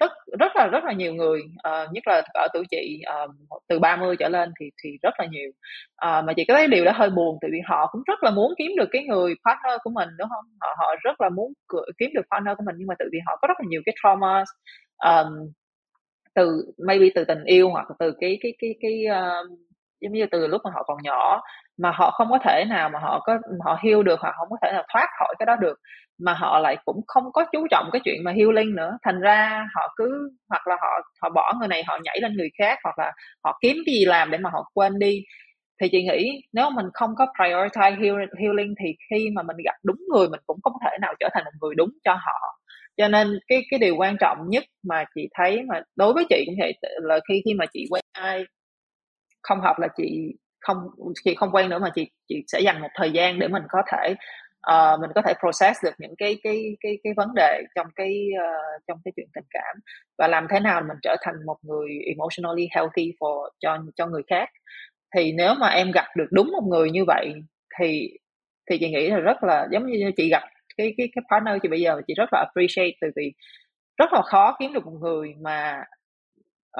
rất 0.00 0.12
rất 0.38 0.56
là 0.56 0.66
rất 0.66 0.84
là 0.84 0.92
nhiều 0.92 1.14
người 1.14 1.40
uh, 1.40 1.92
nhất 1.92 2.06
là 2.06 2.22
ở 2.34 2.48
tuổi 2.52 2.64
chị 2.70 3.00
uh, 3.24 3.62
từ 3.68 3.78
30 3.78 4.16
trở 4.18 4.28
lên 4.28 4.52
thì 4.60 4.66
thì 4.84 4.90
rất 5.02 5.14
là 5.18 5.26
nhiều. 5.30 5.48
Uh, 6.06 6.24
mà 6.24 6.32
chị 6.36 6.44
có 6.48 6.54
thấy 6.54 6.68
điều 6.68 6.84
đó 6.84 6.92
hơi 6.94 7.10
buồn 7.10 7.38
tại 7.40 7.50
vì 7.52 7.58
họ 7.66 7.88
cũng 7.92 8.02
rất 8.06 8.22
là 8.22 8.30
muốn 8.30 8.54
kiếm 8.58 8.72
được 8.76 8.88
cái 8.92 9.04
người 9.04 9.34
partner 9.44 9.80
của 9.84 9.90
mình 9.90 10.08
đúng 10.18 10.28
không? 10.28 10.44
Họ 10.60 10.68
họ 10.78 10.94
rất 11.04 11.20
là 11.20 11.28
muốn 11.28 11.52
kiếm 11.98 12.10
được 12.14 12.26
partner 12.30 12.56
của 12.56 12.64
mình 12.66 12.74
nhưng 12.78 12.88
mà 12.88 12.94
tự 12.98 13.08
vì 13.12 13.18
họ 13.26 13.38
có 13.42 13.48
rất 13.48 13.60
là 13.60 13.66
nhiều 13.68 13.82
cái 13.86 13.94
trauma 14.02 14.44
um, 15.04 15.52
từ 16.34 16.72
maybe 16.86 17.06
từ 17.14 17.24
tình 17.24 17.44
yêu 17.44 17.70
hoặc 17.70 17.86
từ 17.98 18.12
cái 18.20 18.38
cái 18.42 18.52
cái 18.58 18.74
cái 18.80 19.04
uh, 19.10 19.58
giống 20.00 20.12
như 20.12 20.26
từ 20.30 20.46
lúc 20.46 20.60
mà 20.64 20.70
họ 20.74 20.82
còn 20.86 20.98
nhỏ, 21.02 21.40
mà 21.78 21.90
họ 21.90 22.10
không 22.10 22.30
có 22.30 22.38
thể 22.44 22.64
nào 22.68 22.88
mà 22.88 22.98
họ 22.98 23.20
có, 23.26 23.38
họ 23.64 23.78
heal 23.84 24.02
được, 24.02 24.20
họ 24.20 24.32
không 24.38 24.48
có 24.50 24.56
thể 24.62 24.72
nào 24.72 24.84
thoát 24.92 25.06
khỏi 25.18 25.34
cái 25.38 25.46
đó 25.46 25.56
được, 25.56 25.78
mà 26.20 26.34
họ 26.34 26.58
lại 26.58 26.76
cũng 26.84 27.00
không 27.06 27.24
có 27.32 27.44
chú 27.52 27.66
trọng 27.70 27.88
cái 27.92 28.00
chuyện 28.04 28.24
mà 28.24 28.32
healing 28.32 28.74
nữa. 28.76 28.98
Thành 29.04 29.20
ra 29.20 29.66
họ 29.74 29.94
cứ, 29.96 30.30
hoặc 30.50 30.66
là 30.66 30.76
họ 30.80 30.88
họ 31.22 31.28
bỏ 31.30 31.52
người 31.58 31.68
này, 31.68 31.82
họ 31.86 31.98
nhảy 32.04 32.18
lên 32.22 32.36
người 32.36 32.48
khác, 32.58 32.78
hoặc 32.84 32.98
là 32.98 33.12
họ 33.44 33.58
kiếm 33.62 33.76
cái 33.86 33.94
gì 33.94 34.04
làm 34.04 34.30
để 34.30 34.38
mà 34.38 34.50
họ 34.50 34.70
quên 34.74 34.98
đi. 34.98 35.22
Thì 35.80 35.88
chị 35.92 36.02
nghĩ 36.02 36.42
nếu 36.52 36.70
mình 36.70 36.86
không 36.94 37.10
có 37.16 37.26
prioritize 37.38 37.96
healing 38.40 38.74
thì 38.84 38.92
khi 39.10 39.30
mà 39.34 39.42
mình 39.42 39.56
gặp 39.64 39.74
đúng 39.84 39.96
người, 40.14 40.28
mình 40.28 40.40
cũng 40.46 40.58
không 40.62 40.72
thể 40.84 40.98
nào 41.02 41.14
trở 41.20 41.28
thành 41.34 41.44
một 41.44 41.50
người 41.60 41.74
đúng 41.76 41.90
cho 42.04 42.12
họ. 42.14 42.40
Cho 42.96 43.08
nên 43.08 43.38
cái 43.48 43.62
cái 43.70 43.78
điều 43.80 43.96
quan 43.96 44.16
trọng 44.20 44.38
nhất 44.48 44.64
mà 44.88 45.04
chị 45.14 45.28
thấy 45.34 45.62
mà 45.68 45.82
đối 45.96 46.12
với 46.14 46.24
chị 46.30 46.44
cũng 46.46 46.54
vậy 46.60 46.72
là 47.02 47.18
khi 47.28 47.42
khi 47.44 47.54
mà 47.54 47.66
chị 47.72 47.86
quen 47.90 48.04
ai 48.12 48.44
không 49.42 49.60
hợp 49.60 49.78
là 49.78 49.88
chị 49.96 50.34
không 50.60 50.76
chị 51.24 51.34
không 51.34 51.50
quen 51.52 51.68
nữa 51.68 51.78
mà 51.78 51.90
chị 51.94 52.10
chị 52.28 52.44
sẽ 52.46 52.60
dành 52.60 52.80
một 52.80 52.88
thời 52.94 53.10
gian 53.10 53.38
để 53.38 53.48
mình 53.48 53.62
có 53.68 53.82
thể 53.92 54.14
uh, 54.72 55.00
mình 55.00 55.10
có 55.14 55.22
thể 55.22 55.34
process 55.40 55.84
được 55.84 55.94
những 55.98 56.14
cái 56.18 56.36
cái 56.42 56.76
cái 56.80 56.98
cái 57.04 57.12
vấn 57.16 57.28
đề 57.34 57.62
trong 57.74 57.86
cái 57.96 58.28
uh, 58.34 58.82
trong 58.86 58.98
cái 59.04 59.12
chuyện 59.16 59.28
tình 59.34 59.44
cảm. 59.50 59.76
Và 60.18 60.28
làm 60.28 60.46
thế 60.50 60.60
nào 60.60 60.80
mình 60.80 60.96
trở 61.02 61.16
thành 61.22 61.34
một 61.46 61.56
người 61.62 61.88
emotionally 62.06 62.68
healthy 62.74 63.12
for 63.20 63.48
cho 63.60 63.78
cho 63.96 64.06
người 64.06 64.22
khác. 64.26 64.48
Thì 65.14 65.32
nếu 65.32 65.54
mà 65.54 65.68
em 65.68 65.90
gặp 65.90 66.06
được 66.16 66.26
đúng 66.30 66.50
một 66.52 66.64
người 66.68 66.90
như 66.90 67.04
vậy 67.06 67.34
thì 67.78 68.18
thì 68.70 68.78
chị 68.78 68.90
nghĩ 68.90 69.10
là 69.10 69.18
rất 69.18 69.44
là 69.44 69.68
giống 69.72 69.86
như 69.86 70.10
chị 70.16 70.28
gặp 70.30 70.42
cái 70.76 70.94
cái 70.96 71.08
cái 71.14 71.22
partner 71.30 71.62
chị 71.62 71.68
bây 71.68 71.80
giờ 71.80 72.00
chị 72.06 72.14
rất 72.14 72.28
là 72.32 72.44
appreciate 72.46 72.96
từ 73.00 73.10
vì 73.16 73.32
rất 73.96 74.12
là 74.12 74.22
khó 74.22 74.56
kiếm 74.60 74.72
được 74.72 74.86
một 74.86 74.98
người 75.00 75.34
mà 75.40 75.84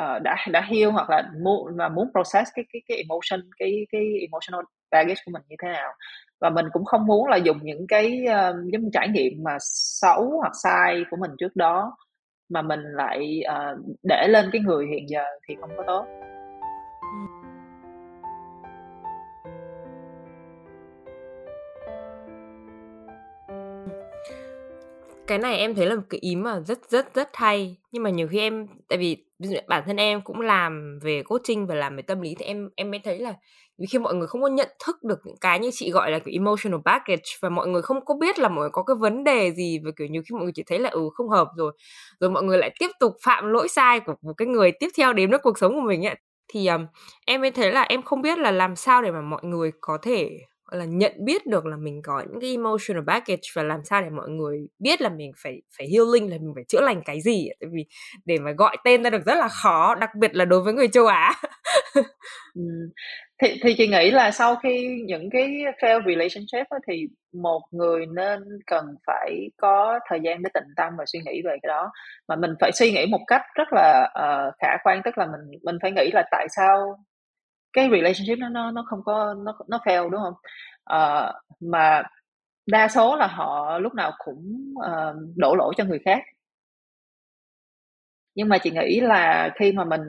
uh, 0.01 0.23
đã 0.23 0.37
đã 0.51 0.61
heal 0.61 0.91
hoặc 0.91 1.11
là 1.11 1.31
muốn 1.43 1.77
mà 1.77 1.89
muốn 1.89 2.11
process 2.13 2.51
cái 2.55 2.65
cái 2.73 2.83
cái 2.89 2.99
emotion 2.99 3.41
cái 3.59 3.87
cái 3.93 4.03
emotional 4.21 4.65
baggage 4.91 5.23
của 5.27 5.31
mình 5.33 5.43
như 5.49 5.57
thế 5.63 5.69
nào. 5.69 5.93
Và 6.41 6.51
mình 6.51 6.67
cũng 6.73 6.85
không 6.85 7.07
muốn 7.07 7.29
là 7.29 7.37
dùng 7.37 7.59
những 7.63 7.87
cái 7.87 8.25
uh, 8.25 8.55
giống 8.73 8.83
như 8.83 8.91
trải 8.93 9.09
nghiệm 9.09 9.33
mà 9.43 9.57
xấu 10.01 10.31
hoặc 10.39 10.53
sai 10.63 11.05
của 11.11 11.17
mình 11.17 11.31
trước 11.39 11.57
đó 11.57 11.97
mà 12.49 12.63
mình 12.63 12.81
lại 12.83 13.43
uh, 13.49 13.81
để 14.03 14.29
lên 14.29 14.51
cái 14.53 14.61
người 14.61 14.87
hiện 14.87 15.09
giờ 15.09 15.25
thì 15.49 15.57
không 15.61 15.71
có 15.77 15.83
tốt. 15.87 16.07
Cái 25.27 25.39
này 25.39 25.59
em 25.59 25.75
thấy 25.75 25.87
là 25.87 25.95
một 25.95 26.03
cái 26.11 26.21
ý 26.21 26.37
mà 26.37 26.61
rất 26.61 26.79
rất 26.89 27.15
rất 27.15 27.29
hay. 27.33 27.77
Nhưng 27.93 28.03
mà 28.03 28.11
nhiều 28.11 28.29
khi 28.29 28.39
em 28.39 28.67
tại 28.89 28.99
vì 28.99 29.28
ví 29.39 29.49
dụ 29.49 29.57
bản 29.69 29.83
thân 29.87 29.97
em 29.97 30.21
cũng 30.25 30.41
làm 30.41 30.99
về 31.03 31.23
coaching 31.23 31.67
và 31.67 31.75
làm 31.75 31.97
về 31.97 32.03
tâm 32.03 32.21
lý 32.21 32.35
thì 32.39 32.45
em 32.45 32.69
em 32.77 32.91
mới 32.91 33.01
thấy 33.05 33.19
là 33.19 33.35
vì 33.79 33.87
khi 33.87 33.99
mọi 33.99 34.15
người 34.15 34.27
không 34.27 34.43
có 34.43 34.49
nhận 34.49 34.69
thức 34.87 35.03
được 35.03 35.19
những 35.25 35.37
cái 35.41 35.59
như 35.59 35.71
chị 35.73 35.91
gọi 35.91 36.11
là 36.11 36.19
kiểu 36.19 36.33
emotional 36.33 36.81
baggage 36.85 37.23
và 37.41 37.49
mọi 37.49 37.69
người 37.69 37.83
không 37.83 38.05
có 38.05 38.15
biết 38.15 38.39
là 38.39 38.49
mọi 38.49 38.59
người 38.61 38.71
có 38.73 38.83
cái 38.83 38.95
vấn 39.01 39.25
đề 39.25 39.51
gì 39.51 39.79
và 39.85 39.91
kiểu 39.97 40.07
nhiều 40.07 40.23
khi 40.29 40.35
mọi 40.35 40.43
người 40.43 40.53
chỉ 40.55 40.63
thấy 40.67 40.79
là 40.79 40.91
ừ 40.91 41.01
không 41.15 41.29
hợp 41.29 41.49
rồi 41.57 41.73
rồi 42.21 42.31
mọi 42.31 42.43
người 42.43 42.59
lại 42.59 42.71
tiếp 42.81 42.91
tục 43.01 43.13
phạm 43.25 43.47
lỗi 43.53 43.69
sai 43.69 44.01
của 44.01 44.15
một 44.23 44.33
cái 44.37 44.49
người 44.49 44.73
tiếp 44.81 44.89
theo 44.97 45.13
đến 45.13 45.31
với 45.31 45.39
cuộc 45.39 45.59
sống 45.59 45.75
của 45.75 45.81
mình 45.81 46.07
ấy. 46.07 46.17
Thì 46.49 46.67
um, 46.67 46.87
em 47.27 47.41
mới 47.41 47.51
thấy 47.51 47.73
là 47.73 47.83
em 47.83 48.03
không 48.03 48.23
biết 48.23 48.39
là 48.39 48.51
làm 48.51 48.77
sao 48.77 49.03
để 49.03 49.11
mà 49.11 49.21
mọi 49.21 49.41
người 49.45 49.73
có 49.81 49.99
thể 50.03 50.31
là 50.71 50.85
nhận 50.85 51.13
biết 51.19 51.47
được 51.47 51.67
là 51.67 51.77
mình 51.77 52.01
có 52.05 52.25
những 52.31 52.41
cái 52.41 52.51
emotional 52.51 53.05
baggage 53.05 53.43
và 53.55 53.63
làm 53.63 53.81
sao 53.85 54.03
để 54.03 54.11
mọi 54.11 54.29
người 54.29 54.67
biết 54.79 55.01
là 55.01 55.09
mình 55.09 55.33
phải 55.37 55.63
phải 55.79 55.87
healing 55.93 56.31
là 56.31 56.37
mình 56.39 56.53
phải 56.55 56.65
chữa 56.69 56.81
lành 56.81 57.03
cái 57.05 57.21
gì 57.21 57.49
tại 57.61 57.69
vì 57.73 57.87
để 58.25 58.39
mà 58.39 58.53
gọi 58.53 58.77
tên 58.85 59.03
ra 59.03 59.11
được 59.11 59.27
rất 59.27 59.35
là 59.39 59.49
khó 59.49 59.95
đặc 59.95 60.11
biệt 60.21 60.35
là 60.35 60.45
đối 60.45 60.61
với 60.63 60.73
người 60.73 60.89
châu 60.89 61.07
Á. 61.07 61.33
Ừ. 62.55 62.63
thì 63.43 63.61
thì 63.63 63.75
chị 63.79 63.89
nghĩ 63.89 64.11
là 64.11 64.31
sau 64.31 64.57
khi 64.57 65.03
những 65.07 65.31
cái 65.31 65.49
fail 65.81 66.03
relationship 66.07 66.67
á, 66.71 66.79
thì 66.89 67.07
một 67.33 67.61
người 67.71 68.07
nên 68.07 68.41
cần 68.67 68.85
phải 69.07 69.51
có 69.57 69.99
thời 70.09 70.21
gian 70.21 70.43
để 70.43 70.51
tĩnh 70.55 70.69
tâm 70.77 70.93
và 70.99 71.05
suy 71.07 71.21
nghĩ 71.27 71.43
về 71.45 71.57
cái 71.63 71.69
đó. 71.69 71.91
Mà 72.29 72.37
mình 72.37 72.51
phải 72.61 72.71
suy 72.73 72.93
nghĩ 72.93 73.07
một 73.07 73.21
cách 73.27 73.43
rất 73.55 73.69
là 73.73 74.11
uh, 74.19 74.55
khả 74.59 74.77
quan 74.85 75.01
tức 75.05 75.19
là 75.19 75.27
mình 75.27 75.61
mình 75.63 75.77
phải 75.83 75.93
nghĩ 75.93 76.11
là 76.13 76.25
tại 76.31 76.47
sao 76.57 76.99
cái 77.73 77.89
relationship 77.93 78.39
nó 78.39 78.49
nó 78.49 78.71
nó 78.71 78.85
không 78.89 79.01
có 79.05 79.35
nó 79.45 79.59
nó 79.69 79.79
fail 79.85 80.11
đúng 80.11 80.21
không 80.21 80.35
uh, 80.95 81.35
mà 81.61 82.03
đa 82.67 82.89
số 82.89 83.17
là 83.17 83.27
họ 83.27 83.79
lúc 83.79 83.95
nào 83.95 84.13
cũng 84.19 84.75
uh, 84.79 85.17
đổ 85.37 85.55
lỗi 85.55 85.75
cho 85.77 85.85
người 85.85 85.99
khác 86.05 86.23
nhưng 88.35 88.49
mà 88.49 88.59
chị 88.59 88.71
nghĩ 88.71 89.01
là 89.01 89.51
khi 89.59 89.73
mà 89.73 89.85
mình 89.85 90.01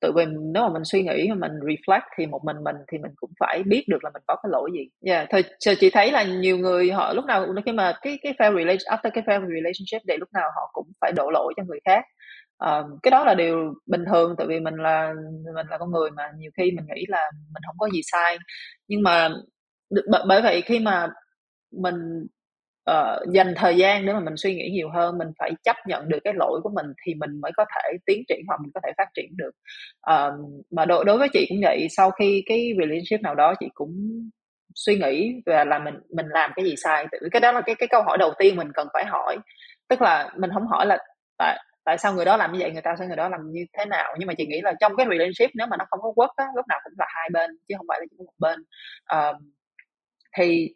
tự 0.00 0.12
mình 0.12 0.52
nếu 0.52 0.62
mà 0.62 0.68
mình 0.68 0.84
suy 0.84 1.02
nghĩ 1.02 1.28
mà 1.28 1.48
mình 1.48 1.52
reflect 1.52 2.00
thì 2.16 2.26
một 2.26 2.44
mình 2.44 2.56
mình 2.64 2.76
thì 2.92 2.98
mình 2.98 3.12
cũng 3.16 3.30
phải 3.40 3.62
biết 3.66 3.84
được 3.88 4.04
là 4.04 4.10
mình 4.14 4.22
có 4.26 4.36
cái 4.42 4.50
lỗi 4.52 4.70
gì. 4.74 4.88
Yeah, 5.06 5.28
thôi 5.30 5.42
chị 5.60 5.90
thấy 5.90 6.12
là 6.12 6.22
nhiều 6.22 6.58
người 6.58 6.90
họ 6.90 7.12
lúc 7.12 7.24
nào 7.24 7.46
khi 7.66 7.72
mà 7.72 7.92
cái 8.02 8.18
cái 8.22 8.32
fail 8.38 8.56
relationship 8.56 8.86
after 8.86 9.10
cái 9.14 9.24
fail 9.26 9.40
relationship 9.40 10.06
để 10.06 10.16
lúc 10.16 10.28
nào 10.32 10.50
họ 10.56 10.70
cũng 10.72 10.86
phải 11.00 11.12
đổ 11.16 11.30
lỗi 11.30 11.54
cho 11.56 11.62
người 11.64 11.80
khác. 11.84 12.04
Uh, 12.64 13.02
cái 13.02 13.10
đó 13.10 13.24
là 13.24 13.34
điều 13.34 13.74
bình 13.86 14.04
thường 14.12 14.34
tại 14.38 14.46
vì 14.46 14.60
mình 14.60 14.74
là 14.74 15.12
mình 15.54 15.66
là 15.70 15.78
con 15.78 15.90
người 15.90 16.10
mà 16.10 16.22
nhiều 16.38 16.50
khi 16.56 16.70
mình 16.70 16.86
nghĩ 16.94 17.04
là 17.08 17.30
mình 17.34 17.62
không 17.66 17.76
có 17.78 17.88
gì 17.88 18.00
sai. 18.12 18.38
Nhưng 18.88 19.02
mà 19.02 19.28
bởi 20.28 20.42
vậy 20.42 20.62
khi 20.62 20.80
mà 20.80 21.08
mình 21.72 22.26
uh, 22.90 23.32
dành 23.32 23.54
thời 23.56 23.76
gian 23.76 24.06
để 24.06 24.12
mà 24.12 24.20
mình 24.20 24.36
suy 24.36 24.54
nghĩ 24.54 24.70
nhiều 24.72 24.88
hơn 24.90 25.18
mình 25.18 25.28
phải 25.38 25.52
chấp 25.62 25.76
nhận 25.86 26.08
được 26.08 26.18
cái 26.24 26.34
lỗi 26.36 26.60
của 26.62 26.70
mình 26.74 26.86
thì 27.06 27.14
mình 27.14 27.40
mới 27.40 27.52
có 27.56 27.64
thể 27.74 27.90
tiến 28.06 28.22
triển 28.28 28.40
hoặc 28.48 28.60
mình 28.60 28.70
có 28.74 28.80
thể 28.84 28.92
phát 28.98 29.08
triển 29.14 29.36
được. 29.36 29.50
Uh, 30.10 30.64
mà 30.70 30.84
đối 30.84 31.04
đối 31.04 31.18
với 31.18 31.28
chị 31.32 31.46
cũng 31.48 31.58
vậy 31.62 31.86
sau 31.90 32.10
khi 32.10 32.42
cái 32.46 32.72
relationship 32.80 33.22
nào 33.22 33.34
đó 33.34 33.54
chị 33.60 33.68
cũng 33.74 33.90
suy 34.74 34.98
nghĩ 34.98 35.34
về 35.46 35.64
là 35.64 35.78
mình 35.78 35.94
mình 36.16 36.26
làm 36.28 36.50
cái 36.56 36.64
gì 36.64 36.74
sai. 36.76 37.06
Tự 37.12 37.18
cái 37.32 37.40
đó 37.40 37.52
là 37.52 37.60
cái 37.60 37.74
cái 37.74 37.88
câu 37.88 38.02
hỏi 38.02 38.18
đầu 38.18 38.32
tiên 38.38 38.56
mình 38.56 38.68
cần 38.74 38.88
phải 38.92 39.04
hỏi. 39.04 39.38
Tức 39.88 40.02
là 40.02 40.30
mình 40.36 40.50
không 40.54 40.66
hỏi 40.66 40.86
là 40.86 40.98
tại 41.38 41.58
tại 41.84 41.98
sao 41.98 42.14
người 42.14 42.24
đó 42.24 42.36
làm 42.36 42.52
như 42.52 42.58
vậy 42.62 42.72
người 42.72 42.82
ta 42.82 42.96
sẽ 42.98 43.06
người 43.06 43.16
đó 43.16 43.28
làm 43.28 43.40
như 43.50 43.64
thế 43.78 43.84
nào? 43.84 44.14
Nhưng 44.18 44.26
mà 44.26 44.34
chị 44.38 44.46
nghĩ 44.46 44.60
là 44.60 44.74
trong 44.80 44.96
cái 44.96 45.06
relationship 45.10 45.50
nếu 45.54 45.66
mà 45.66 45.76
nó 45.76 45.84
không 45.90 46.00
có 46.02 46.12
quất 46.14 46.30
á 46.36 46.46
lúc 46.56 46.66
nào 46.68 46.80
cũng 46.84 46.92
là 46.98 47.06
hai 47.08 47.30
bên 47.32 47.50
chứ 47.68 47.74
không 47.78 47.86
phải 47.88 48.00
là 48.00 48.06
chỉ 48.10 48.16
một 48.18 48.32
bên. 48.38 48.60
Uh, 49.16 49.36
thì 50.36 50.74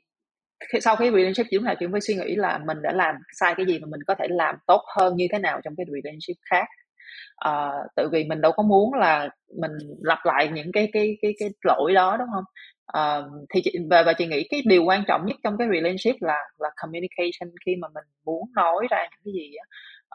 sau 0.80 0.96
khi 0.96 1.10
relationship 1.10 1.46
chúng 1.50 1.64
ta 1.64 1.74
chúng 1.80 1.92
phải 1.92 2.00
suy 2.00 2.14
nghĩ 2.14 2.36
là 2.36 2.58
mình 2.66 2.82
đã 2.82 2.92
làm 2.92 3.14
sai 3.32 3.54
cái 3.56 3.66
gì 3.66 3.78
mà 3.78 3.86
mình 3.90 4.00
có 4.06 4.14
thể 4.14 4.26
làm 4.30 4.56
tốt 4.66 4.82
hơn 4.96 5.16
như 5.16 5.26
thế 5.32 5.38
nào 5.38 5.60
trong 5.64 5.74
cái 5.76 5.86
relationship 5.88 6.36
khác. 6.50 6.66
Uh, 7.48 7.86
tự 7.96 8.08
vì 8.12 8.24
mình 8.24 8.40
đâu 8.40 8.52
có 8.52 8.62
muốn 8.62 8.94
là 8.94 9.28
mình 9.60 9.70
lặp 10.02 10.18
lại 10.24 10.48
những 10.48 10.72
cái 10.72 10.90
cái 10.92 11.16
cái 11.22 11.34
cái 11.38 11.48
lỗi 11.64 11.94
đó 11.94 12.16
đúng 12.16 12.28
không? 12.34 12.44
Uh, 12.98 13.46
thì 13.54 13.60
chị, 13.64 13.78
và 13.90 14.02
và 14.02 14.12
chị 14.12 14.26
nghĩ 14.26 14.48
cái 14.50 14.62
điều 14.66 14.84
quan 14.84 15.04
trọng 15.08 15.26
nhất 15.26 15.36
trong 15.44 15.56
cái 15.58 15.68
relationship 15.72 16.22
là 16.22 16.38
là 16.58 16.70
communication 16.82 17.54
khi 17.66 17.76
mà 17.76 17.88
mình 17.94 18.04
muốn 18.24 18.42
nói 18.54 18.86
ra 18.90 19.02
những 19.02 19.20
cái 19.24 19.32
gì 19.34 19.54
á 19.54 19.66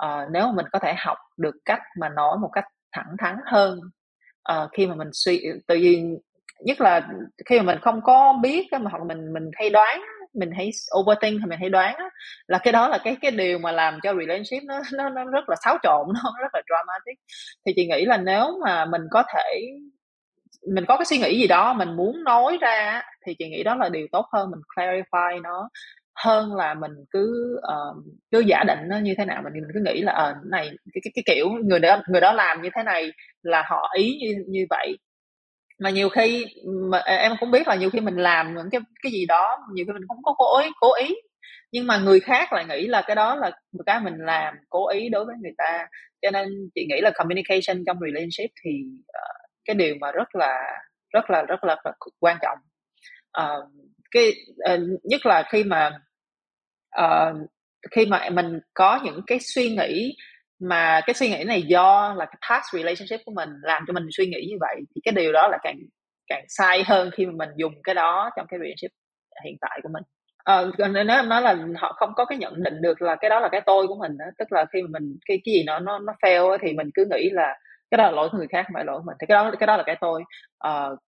uh, 0.06 0.32
nếu 0.32 0.48
mà 0.48 0.52
mình 0.56 0.66
có 0.72 0.80
thể 0.80 0.94
học 0.98 1.18
được 1.38 1.56
cách 1.66 1.82
mà 2.00 2.10
nói 2.10 2.38
một 2.38 2.50
cách 2.54 2.66
thẳng 2.92 3.16
thắn 3.20 3.36
hơn 3.46 3.80
uh, 4.52 4.70
khi 4.74 4.88
mà 4.88 4.96
mình 4.96 5.10
suy 5.14 5.42
tự 5.68 5.76
nhiên 5.76 6.20
nhất 6.60 6.82
là 6.82 7.08
khi 7.46 7.60
mà 7.60 7.64
mình 7.64 7.80
không 7.82 8.02
có 8.02 8.40
biết 8.42 8.68
mà 8.72 8.90
hoặc 8.92 9.02
mình 9.08 9.34
mình 9.34 9.52
hay 9.54 9.70
đoán 9.70 10.02
mình 10.34 10.52
hay 10.52 10.70
overthink 11.00 11.42
thì 11.42 11.50
mình 11.50 11.60
hay 11.60 11.70
đoán 11.70 11.96
á, 11.96 12.10
là 12.48 12.58
cái 12.58 12.74
đó 12.74 12.88
là 12.88 12.98
cái 13.04 13.18
cái 13.22 13.32
điều 13.32 13.60
mà 13.60 13.72
làm 13.72 14.00
cho 14.04 14.14
relationship 14.14 14.64
nó 14.64 14.82
nó 14.94 15.10
nó 15.10 15.26
rất 15.26 15.50
là 15.50 15.56
xáo 15.64 15.78
trộn 15.84 16.08
nó 16.24 16.34
rất 16.42 16.54
là 16.54 16.62
dramatic. 16.68 17.20
Thì 17.66 17.74
chị 17.76 17.88
nghĩ 17.88 18.06
là 18.06 18.18
nếu 18.18 18.60
mà 18.66 18.86
mình 18.86 19.02
có 19.12 19.24
thể 19.34 19.62
mình 20.76 20.86
có 20.88 20.98
cái 20.98 21.06
suy 21.06 21.18
nghĩ 21.18 21.40
gì 21.40 21.48
đó 21.48 21.74
mình 21.74 21.96
muốn 21.96 22.24
nói 22.24 22.58
ra 22.62 23.02
thì 23.26 23.36
chị 23.40 23.50
nghĩ 23.50 23.64
đó 23.64 23.76
là 23.76 23.90
điều 23.90 24.08
tốt 24.12 24.26
hơn 24.34 24.52
mình 24.52 24.62
clarify 24.76 25.42
nó 25.42 25.70
hơn 26.16 26.56
là 26.56 26.74
mình 26.74 26.92
cứ 27.12 27.56
uh, 27.58 28.04
cứ 28.32 28.40
giả 28.40 28.64
định 28.68 28.80
nó 28.88 28.98
như 28.98 29.14
thế 29.18 29.26
nào. 29.26 29.42
Mình, 29.44 29.54
mình 29.54 29.72
cứ 29.74 29.80
nghĩ 29.86 30.02
là 30.02 30.12
ờ 30.12 30.30
uh, 30.30 30.52
này 30.52 30.70
cái, 30.94 31.02
cái 31.04 31.12
cái 31.16 31.36
kiểu 31.36 31.50
người 31.50 31.80
đó 31.80 32.02
người 32.08 32.22
đó 32.22 32.34
làm 32.34 32.62
như 32.62 32.70
thế 32.76 32.84
này 32.84 33.12
là 33.42 33.64
họ 33.68 33.92
ý 33.98 34.18
như 34.22 34.44
như 34.48 34.66
vậy. 34.70 34.98
Mà 35.80 35.90
nhiều 35.90 36.10
khi 36.10 36.46
mà 36.92 36.98
à, 36.98 37.16
em 37.16 37.32
cũng 37.40 37.52
biết 37.52 37.68
là 37.68 37.76
nhiều 37.76 37.90
khi 37.90 38.00
mình 38.00 38.18
làm 38.18 38.56
những 38.56 38.70
cái 38.72 38.82
cái 39.04 39.12
gì 39.12 39.26
đó 39.26 39.58
nhiều 39.74 39.86
khi 39.88 39.94
mình 39.94 40.08
không 40.08 40.24
có 40.24 40.34
cố 40.38 40.60
ý 40.60 40.70
cố 40.80 40.94
ý. 40.96 41.16
Nhưng 41.72 41.88
mà 41.88 41.98
người 41.98 42.20
khác 42.20 42.54
lại 42.54 42.66
nghĩ 42.66 42.88
là 42.88 43.04
cái 43.08 43.16
đó 43.16 43.36
là 43.36 43.52
một 43.52 43.84
cái 43.86 44.00
mình 44.00 44.16
làm 44.18 44.54
cố 44.70 44.90
ý 44.90 45.10
đối 45.10 45.26
với 45.26 45.36
người 45.42 45.54
ta. 45.58 45.88
Cho 46.22 46.32
nên 46.32 46.50
chị 46.76 46.86
nghĩ 46.90 47.02
là 47.02 47.12
communication 47.16 47.86
trong 47.86 47.98
relationship 48.00 48.52
thì 48.64 48.72
uh, 49.02 49.50
cái 49.66 49.76
điều 49.76 49.96
mà 50.02 50.12
rất 50.12 50.36
là 50.36 50.62
rất 51.14 51.30
là 51.30 51.42
rất 51.42 51.64
là, 51.64 51.76
rất 51.76 51.86
là 51.86 51.92
quan 52.20 52.38
trọng. 52.42 52.58
Uh, 53.44 53.70
cái 54.14 54.34
uh, 54.74 54.80
nhất 55.04 55.26
là 55.26 55.44
khi 55.52 55.64
mà 55.64 55.92
uh, 57.02 57.38
khi 57.92 58.06
mà 58.06 58.30
mình 58.30 58.60
có 58.74 59.00
những 59.04 59.22
cái 59.28 59.40
suy 59.40 59.70
nghĩ 59.70 60.16
mà 60.60 61.02
cái 61.06 61.14
suy 61.14 61.30
nghĩ 61.30 61.44
này 61.44 61.62
do 61.62 62.14
là 62.18 62.26
cái 62.26 62.38
past 62.50 62.66
relationship 62.74 63.26
của 63.26 63.32
mình 63.36 63.50
làm 63.62 63.84
cho 63.88 63.94
mình 63.94 64.08
suy 64.12 64.26
nghĩ 64.26 64.48
như 64.50 64.56
vậy 64.60 64.76
thì 64.96 65.02
cái 65.04 65.12
điều 65.12 65.32
đó 65.32 65.48
là 65.48 65.58
càng 65.64 65.78
càng 66.28 66.46
sai 66.48 66.84
hơn 66.84 67.10
khi 67.14 67.26
mà 67.26 67.32
mình 67.36 67.50
dùng 67.58 67.74
cái 67.84 67.96
đó 67.96 68.30
trong 68.38 68.48
cái 68.50 68.60
relationship 68.60 68.92
hiện 69.46 69.56
tại 69.62 69.80
của 69.84 69.90
mình 69.94 70.04
ờ, 70.44 70.72
nếu 70.78 71.18
em 71.18 71.30
nói 71.30 71.42
là 71.42 71.58
họ 71.78 71.94
không 72.00 72.10
có 72.16 72.26
cái 72.26 72.38
nhận 72.38 72.64
định 72.64 72.82
được 72.82 73.02
là 73.02 73.16
cái 73.16 73.30
đó 73.30 73.40
là 73.40 73.50
cái 73.52 73.62
tôi 73.66 73.88
của 73.88 73.96
mình 73.96 74.18
đó. 74.18 74.26
tức 74.38 74.52
là 74.52 74.66
khi 74.74 74.82
mà 74.82 75.00
mình 75.00 75.18
cái 75.26 75.42
cái 75.46 75.54
gì 75.54 75.64
nó 75.64 75.80
nó 75.80 76.00
nó 76.00 76.14
fail 76.22 76.58
thì 76.62 76.74
mình 76.74 76.90
cứ 76.94 77.06
nghĩ 77.12 77.30
là 77.30 77.58
cái 77.92 77.98
đó 77.98 78.04
là 78.04 78.12
lỗi 78.12 78.30
của 78.32 78.38
người 78.38 78.48
khác 78.52 78.66
mà 78.74 78.84
lỗi 78.84 78.98
của 78.98 79.06
mình 79.06 79.16
thì 79.20 79.26
cái 79.28 79.36
đó 79.36 79.52
cái 79.60 79.68
đó 79.68 79.78
là 79.78 79.84
cái 79.84 79.98
tôi 80.02 80.24
uh, 80.68 81.00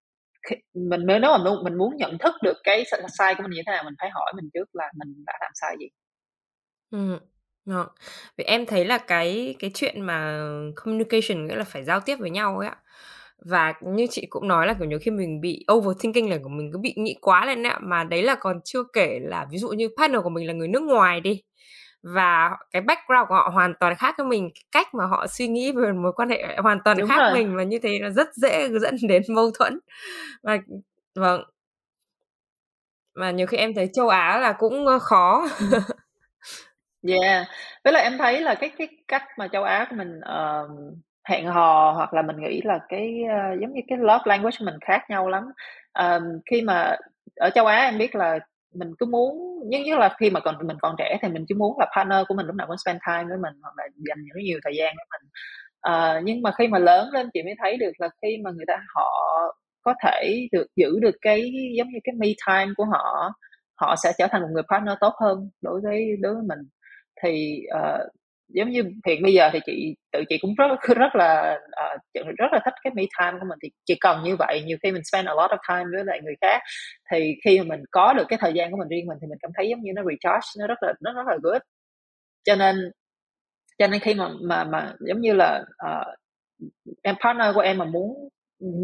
mình 0.74 1.06
mới 1.08 1.20
nếu 1.20 1.32
mà 1.32 1.38
mình 1.64 1.78
muốn 1.78 1.96
nhận 1.98 2.18
thức 2.18 2.34
được 2.44 2.58
cái 2.64 2.84
sai 3.18 3.36
của 3.36 3.44
mình 3.44 3.52
như 3.52 3.62
thế 3.68 3.72
nào 3.72 3.84
mình 3.84 3.94
phải 4.00 4.10
hỏi 4.14 4.34
mình 4.36 4.50
trước 4.54 4.66
là 4.74 4.92
mình 4.96 5.24
đã 5.26 5.34
làm 5.42 5.52
sai 5.56 5.76
gì 5.80 5.86
ừ. 6.92 7.20
Ngọt. 7.66 7.96
vậy 8.38 8.46
em 8.46 8.66
thấy 8.66 8.86
là 8.86 8.98
cái 8.98 9.56
cái 9.60 9.72
chuyện 9.74 10.02
mà 10.02 10.40
communication 10.76 11.48
nghĩa 11.48 11.56
là 11.56 11.64
phải 11.64 11.84
giao 11.84 12.00
tiếp 12.00 12.16
với 12.20 12.30
nhau 12.30 12.58
ấy 12.58 12.68
ạ. 12.70 12.78
Và 13.46 13.74
như 13.82 14.08
chị 14.12 14.28
cũng 14.30 14.48
nói 14.48 14.68
là 14.68 14.74
kiểu 14.74 14.88
nhiều 14.88 15.00
khi 15.02 15.12
mình 15.12 15.42
bị 15.42 15.66
overthinking 15.74 16.30
là 16.30 16.38
của 16.44 16.50
mình 16.50 16.70
cứ 16.74 16.80
bị 16.80 16.94
nghĩ 16.98 17.16
quá 17.22 17.46
lên 17.46 17.68
ạ, 17.68 17.80
mà 17.84 18.04
đấy 18.04 18.24
là 18.24 18.36
còn 18.40 18.60
chưa 18.66 18.84
kể 18.94 19.20
là 19.22 19.46
ví 19.52 19.58
dụ 19.58 19.70
như 19.70 19.90
partner 19.98 20.22
của 20.24 20.30
mình 20.30 20.48
là 20.48 20.54
người 20.54 20.68
nước 20.68 20.84
ngoài 20.84 21.22
đi 21.22 21.42
và 22.14 22.58
cái 22.72 22.82
background 22.82 23.28
của 23.28 23.36
họ 23.36 23.50
hoàn 23.54 23.74
toàn 23.80 23.96
khác 23.96 24.16
với 24.18 24.28
mình, 24.28 24.50
cách 24.72 24.94
mà 24.94 25.06
họ 25.06 25.28
suy 25.28 25.48
nghĩ 25.48 25.72
về 25.72 25.92
mối 25.92 26.14
quan 26.16 26.30
hệ 26.30 26.58
hoàn 26.58 26.80
toàn 26.86 26.98
Đúng 26.98 27.10
khác 27.10 27.20
rồi. 27.20 27.34
mình 27.34 27.56
và 27.58 27.64
như 27.64 27.80
thế 27.84 28.00
là 28.02 28.10
rất 28.10 28.28
dễ 28.36 28.70
dẫn 28.82 28.96
đến 29.10 29.22
mâu 29.30 29.52
thuẫn. 29.60 29.80
Và 30.44 30.58
vâng. 31.16 31.44
Mà 33.16 33.32
nhiều 33.32 33.48
khi 33.48 33.58
em 33.58 33.74
thấy 33.74 33.90
châu 33.94 34.10
Á 34.10 34.38
là 34.38 34.52
cũng 34.52 34.86
khó. 35.02 35.48
Yeah, 37.08 37.48
với 37.84 37.94
lại 37.94 38.04
em 38.04 38.18
thấy 38.18 38.42
là 38.42 38.56
cái 38.56 38.70
cái 38.78 38.88
cách 39.08 39.24
mà 39.38 39.48
châu 39.48 39.64
Á 39.64 39.88
của 39.90 39.96
mình, 39.96 40.20
ờ, 40.22 40.68
hẹn 41.30 41.46
hò 41.46 41.92
hoặc 41.92 42.14
là 42.14 42.22
mình 42.22 42.36
nghĩ 42.40 42.62
là 42.64 42.80
cái, 42.90 43.24
ơ, 43.30 43.56
giống 43.62 43.74
như 43.74 43.82
cái 43.88 43.98
love 43.98 44.24
language 44.26 44.56
của 44.60 44.66
mình 44.66 44.76
khác 44.82 45.02
nhau 45.10 45.30
lắm. 45.30 45.44
Ờm, 45.92 46.24
khi 46.52 46.62
mà 46.62 46.96
ở 47.36 47.50
châu 47.50 47.66
Á 47.66 47.78
em 47.78 47.98
biết 47.98 48.16
là 48.16 48.40
mình 48.76 48.94
cứ 49.00 49.06
muốn 49.06 49.60
nhất 49.70 49.82
nhất 49.86 50.00
là 50.00 50.16
khi 50.20 50.30
mà 50.30 50.40
còn 50.40 50.68
mình 50.68 50.78
còn 50.82 50.96
trẻ 50.98 51.18
thì 51.22 51.30
mình 51.30 51.46
chỉ 51.48 51.56
muốn 51.56 51.80
là 51.80 51.88
partner 51.96 52.28
của 52.28 52.36
mình 52.36 52.46
lúc 52.46 52.56
nào 52.56 52.68
cũng 52.68 52.78
spend 52.78 53.00
time 53.08 53.26
với 53.30 53.38
mình 53.38 53.54
hoặc 53.62 53.74
là 53.78 53.84
dành 54.10 54.18
những 54.26 54.44
nhiều 54.46 54.60
thời 54.64 54.76
gian 54.76 54.96
với 54.98 55.06
mình. 55.12 55.30
à, 55.82 56.22
nhưng 56.24 56.42
mà 56.42 56.52
khi 56.58 56.68
mà 56.68 56.80
lớn 56.80 57.10
lên 57.14 57.30
chị 57.34 57.44
mới 57.44 57.54
thấy 57.64 57.78
được 57.78 57.92
là 57.98 58.10
khi 58.22 58.38
mà 58.44 58.52
người 58.52 58.66
ta 58.68 58.78
họ 58.96 59.12
có 59.82 59.94
thể 60.04 60.48
được 60.52 60.68
giữ 60.76 61.00
được 61.02 61.16
cái 61.22 61.52
giống 61.78 61.90
như 61.90 62.00
cái 62.04 62.16
me 62.16 62.28
time 62.48 62.74
của 62.78 62.86
họ, 62.86 63.32
họ 63.76 63.96
sẽ 64.04 64.14
trở 64.18 64.28
thành 64.28 64.42
một 64.42 64.48
người 64.52 64.64
partner 64.70 64.96
tốt 65.02 65.14
hơn 65.22 65.50
đối 65.62 65.82
với 65.82 66.18
đối 66.22 66.34
với 66.34 66.44
mình 66.44 66.60
thì 67.24 67.62
uh, 67.78 68.12
giống 68.48 68.70
như 68.70 68.84
hiện 69.06 69.24
bây 69.24 69.34
giờ 69.34 69.50
thì 69.54 69.60
chị 69.66 69.96
tự 70.12 70.24
chị 70.30 70.38
cũng 70.42 70.56
rất 70.58 70.68
rất 70.96 71.16
là 71.16 71.60
uh, 72.20 72.26
rất 72.38 72.48
là 72.52 72.60
thích 72.66 72.74
cái 72.84 72.94
me 72.96 73.04
time 73.20 73.38
của 73.40 73.46
mình 73.50 73.60
thì 73.64 73.70
chỉ 73.86 73.96
cần 74.02 74.24
như 74.24 74.36
vậy 74.36 74.64
nhiều 74.66 74.78
khi 74.84 74.92
mình 74.92 75.04
spend 75.04 75.28
a 75.28 75.34
lot 75.34 75.52
of 75.52 75.58
time 75.70 75.90
với 75.96 76.06
lại 76.06 76.20
người 76.24 76.36
khác 76.42 76.62
thì 77.12 77.36
khi 77.46 77.60
mà 77.60 77.66
mình 77.76 77.86
có 77.92 78.14
được 78.14 78.26
cái 78.30 78.40
thời 78.42 78.54
gian 78.54 78.72
của 78.72 78.78
mình 78.78 78.88
riêng 78.88 79.08
mình 79.08 79.18
thì 79.22 79.28
mình 79.28 79.38
cảm 79.42 79.52
thấy 79.56 79.70
giống 79.70 79.82
như 79.82 79.92
nó 79.96 80.02
recharge 80.04 80.48
nó 80.60 80.68
rất 80.68 80.84
là 80.84 80.94
nó 81.02 81.14
rất 81.14 81.28
là 81.28 81.38
good. 81.44 81.62
Cho 82.44 82.56
nên 82.56 82.92
cho 83.78 83.88
nên 83.88 84.00
khi 84.00 84.14
mà 84.14 84.30
mà 84.42 84.64
mà 84.64 84.94
giống 85.08 85.22
như 85.22 85.34
là 85.34 85.64
uh, 85.86 86.18
em 87.04 87.16
partner 87.24 87.56
của 87.56 87.62
em 87.62 87.78
mà 87.78 87.86
muốn 87.86 88.30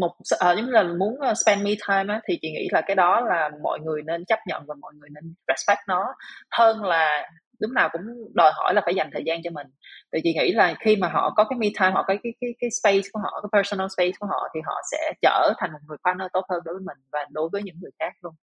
một 0.00 0.12
uh, 0.34 0.56
giống 0.56 0.66
như 0.66 0.72
là 0.72 0.82
muốn 0.82 1.16
spend 1.36 1.62
me 1.64 1.70
time 1.88 2.14
á, 2.14 2.20
thì 2.28 2.38
chị 2.42 2.50
nghĩ 2.52 2.68
là 2.70 2.80
cái 2.86 2.96
đó 2.96 3.20
là 3.20 3.50
mọi 3.62 3.80
người 3.80 4.02
nên 4.02 4.24
chấp 4.24 4.38
nhận 4.46 4.62
và 4.66 4.74
mọi 4.80 4.92
người 4.94 5.08
nên 5.14 5.34
respect 5.48 5.80
nó 5.88 6.14
hơn 6.50 6.84
là 6.84 7.30
lúc 7.62 7.70
nào 7.70 7.88
cũng 7.92 8.02
đòi 8.34 8.52
hỏi 8.54 8.74
là 8.74 8.82
phải 8.84 8.94
dành 8.94 9.10
thời 9.12 9.22
gian 9.26 9.40
cho 9.44 9.50
mình 9.50 9.66
thì 10.12 10.20
chị 10.24 10.34
nghĩ 10.34 10.52
là 10.52 10.74
khi 10.80 10.96
mà 10.96 11.08
họ 11.08 11.32
có 11.36 11.44
cái 11.44 11.58
me 11.58 11.68
time 11.80 11.90
họ 11.90 12.04
có 12.08 12.14
cái 12.22 12.32
cái 12.40 12.54
cái 12.60 12.70
space 12.70 13.08
của 13.12 13.20
họ 13.20 13.40
cái 13.42 13.60
personal 13.60 13.86
space 13.96 14.12
của 14.20 14.26
họ 14.26 14.48
thì 14.54 14.60
họ 14.64 14.74
sẽ 14.90 15.12
trở 15.22 15.52
thành 15.58 15.72
một 15.72 15.78
người 15.88 15.96
partner 16.04 16.26
tốt 16.32 16.44
hơn 16.48 16.62
đối 16.64 16.74
với 16.74 16.82
mình 16.86 16.96
và 17.12 17.26
đối 17.30 17.48
với 17.52 17.62
những 17.62 17.76
người 17.80 17.90
khác 17.98 18.12
luôn 18.22 18.34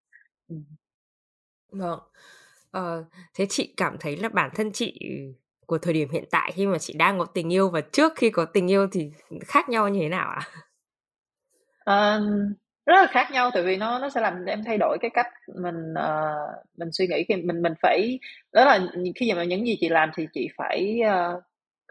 ừ. 0.50 0.56
vâng 1.72 2.00
ờ, 2.72 3.04
thế 3.34 3.46
chị 3.50 3.74
cảm 3.78 3.98
thấy 4.00 4.18
là 4.18 4.30
bản 4.30 4.50
thân 4.56 4.72
chị 4.72 5.00
của 5.66 5.78
thời 5.78 5.94
điểm 5.94 6.10
hiện 6.10 6.24
tại 6.32 6.52
khi 6.56 6.68
mà 6.68 6.78
chị 6.78 6.94
đang 6.94 7.20
có 7.20 7.26
tình 7.26 7.54
yêu 7.54 7.70
và 7.70 7.82
trước 7.82 8.14
khi 8.16 8.30
có 8.30 8.46
tình 8.46 8.72
yêu 8.72 8.88
thì 8.92 9.12
khác 9.46 9.70
nhau 9.70 9.90
như 9.90 10.00
thế 10.00 10.10
nào 10.10 10.30
ạ? 10.30 10.42
À? 11.86 12.20
Rất 12.90 13.02
là 13.02 13.08
khác 13.08 13.32
nhau 13.32 13.52
tại 13.54 13.64
vì 13.64 13.78
nó 13.78 14.00
nó 14.00 14.10
sẽ 14.10 14.22
làm 14.22 14.46
em 14.46 14.64
thay 14.64 14.78
đổi 14.78 14.98
cái 15.02 15.12
cách 15.14 15.28
mình 15.62 15.94
uh, 15.94 16.66
mình 16.78 16.90
suy 16.92 17.08
nghĩ. 17.08 17.26
Khi 17.28 17.36
mình 17.36 17.62
mình 17.62 17.74
phải 17.82 18.20
đó 18.54 18.66
là 18.66 18.80
khi 19.16 19.34
mà 19.34 19.44
những 19.44 19.66
gì 19.66 19.78
chị 19.80 19.90
làm 19.90 20.12
thì 20.18 20.28
chị 20.34 20.50
phải 20.58 21.00
uh, 21.08 21.44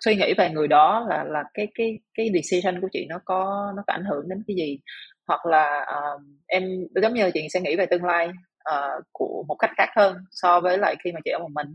suy 0.04 0.16
nghĩ 0.16 0.34
về 0.38 0.50
người 0.50 0.68
đó 0.68 1.06
là 1.08 1.24
là 1.24 1.44
cái 1.54 1.68
cái 1.74 1.98
cái 2.14 2.30
decision 2.34 2.80
của 2.80 2.88
chị 2.92 3.06
nó 3.08 3.18
có 3.24 3.72
nó 3.76 3.82
có 3.86 3.92
ảnh 3.92 4.04
hưởng 4.04 4.28
đến 4.28 4.42
cái 4.46 4.56
gì. 4.56 4.78
Hoặc 5.26 5.46
là 5.46 5.86
uh, 5.98 6.22
em 6.46 6.62
giống 7.02 7.14
như 7.14 7.30
chị 7.34 7.46
sẽ 7.50 7.60
nghĩ 7.60 7.76
về 7.76 7.86
tương 7.86 8.04
lai 8.04 8.28
uh, 8.74 9.04
của 9.12 9.44
một 9.48 9.56
cách 9.58 9.70
khác 9.76 9.88
hơn 9.96 10.16
so 10.30 10.60
với 10.60 10.78
lại 10.78 10.96
khi 11.04 11.12
mà 11.12 11.20
chị 11.24 11.30
ở 11.30 11.38
một 11.38 11.50
mình. 11.52 11.74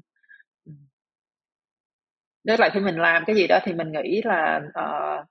Tức 2.48 2.60
là 2.60 2.70
khi 2.74 2.80
mình 2.80 2.96
làm 2.98 3.24
cái 3.28 3.36
gì 3.36 3.48
đó 3.48 3.60
thì 3.64 3.74
mình 3.74 3.92
nghĩ 3.92 4.22
là 4.26 4.62
uh, 4.68 5.28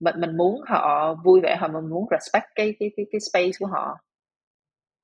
mình 0.00 0.14
mình 0.18 0.36
muốn 0.36 0.60
họ 0.68 1.14
vui 1.24 1.40
vẻ 1.42 1.56
hoặc 1.60 1.68
mình 1.72 1.90
muốn 1.90 2.06
respect 2.10 2.44
cái 2.54 2.74
cái 2.80 2.90
cái 2.96 3.06
cái 3.12 3.20
space 3.20 3.58
của 3.58 3.66
họ. 3.66 3.98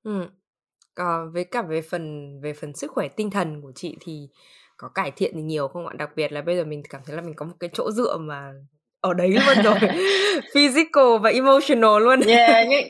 Ừ. 0.05 0.29
Còn 0.95 1.33
với 1.33 1.45
cả 1.45 1.63
về 1.63 1.83
phần 1.83 2.35
về 2.43 2.53
phần 2.53 2.75
sức 2.75 2.91
khỏe 2.91 3.09
tinh 3.09 3.31
thần 3.31 3.63
của 3.63 3.73
chị 3.75 3.97
thì 4.01 4.29
có 4.77 4.89
cải 4.89 5.11
thiện 5.11 5.33
thì 5.35 5.43
nhiều 5.43 5.69
không 5.69 5.87
ạ? 5.87 5.95
Đặc 5.99 6.11
biệt 6.17 6.33
là 6.33 6.43
bây 6.43 6.57
giờ 6.57 6.65
mình 6.65 6.83
cảm 6.91 7.01
thấy 7.07 7.17
là 7.17 7.23
mình 7.23 7.35
có 7.37 7.47
một 7.47 7.55
cái 7.61 7.71
chỗ 7.73 7.91
dựa 7.91 8.17
mà 8.17 8.53
ở 9.01 9.15
đấy 9.15 9.29
luôn 9.29 9.65
rồi 9.65 9.79
physical 10.55 11.19
và 11.23 11.31
emotional 11.31 12.01
luôn 12.01 12.21
yeah, 12.21 12.67
nhưng... 12.71 12.89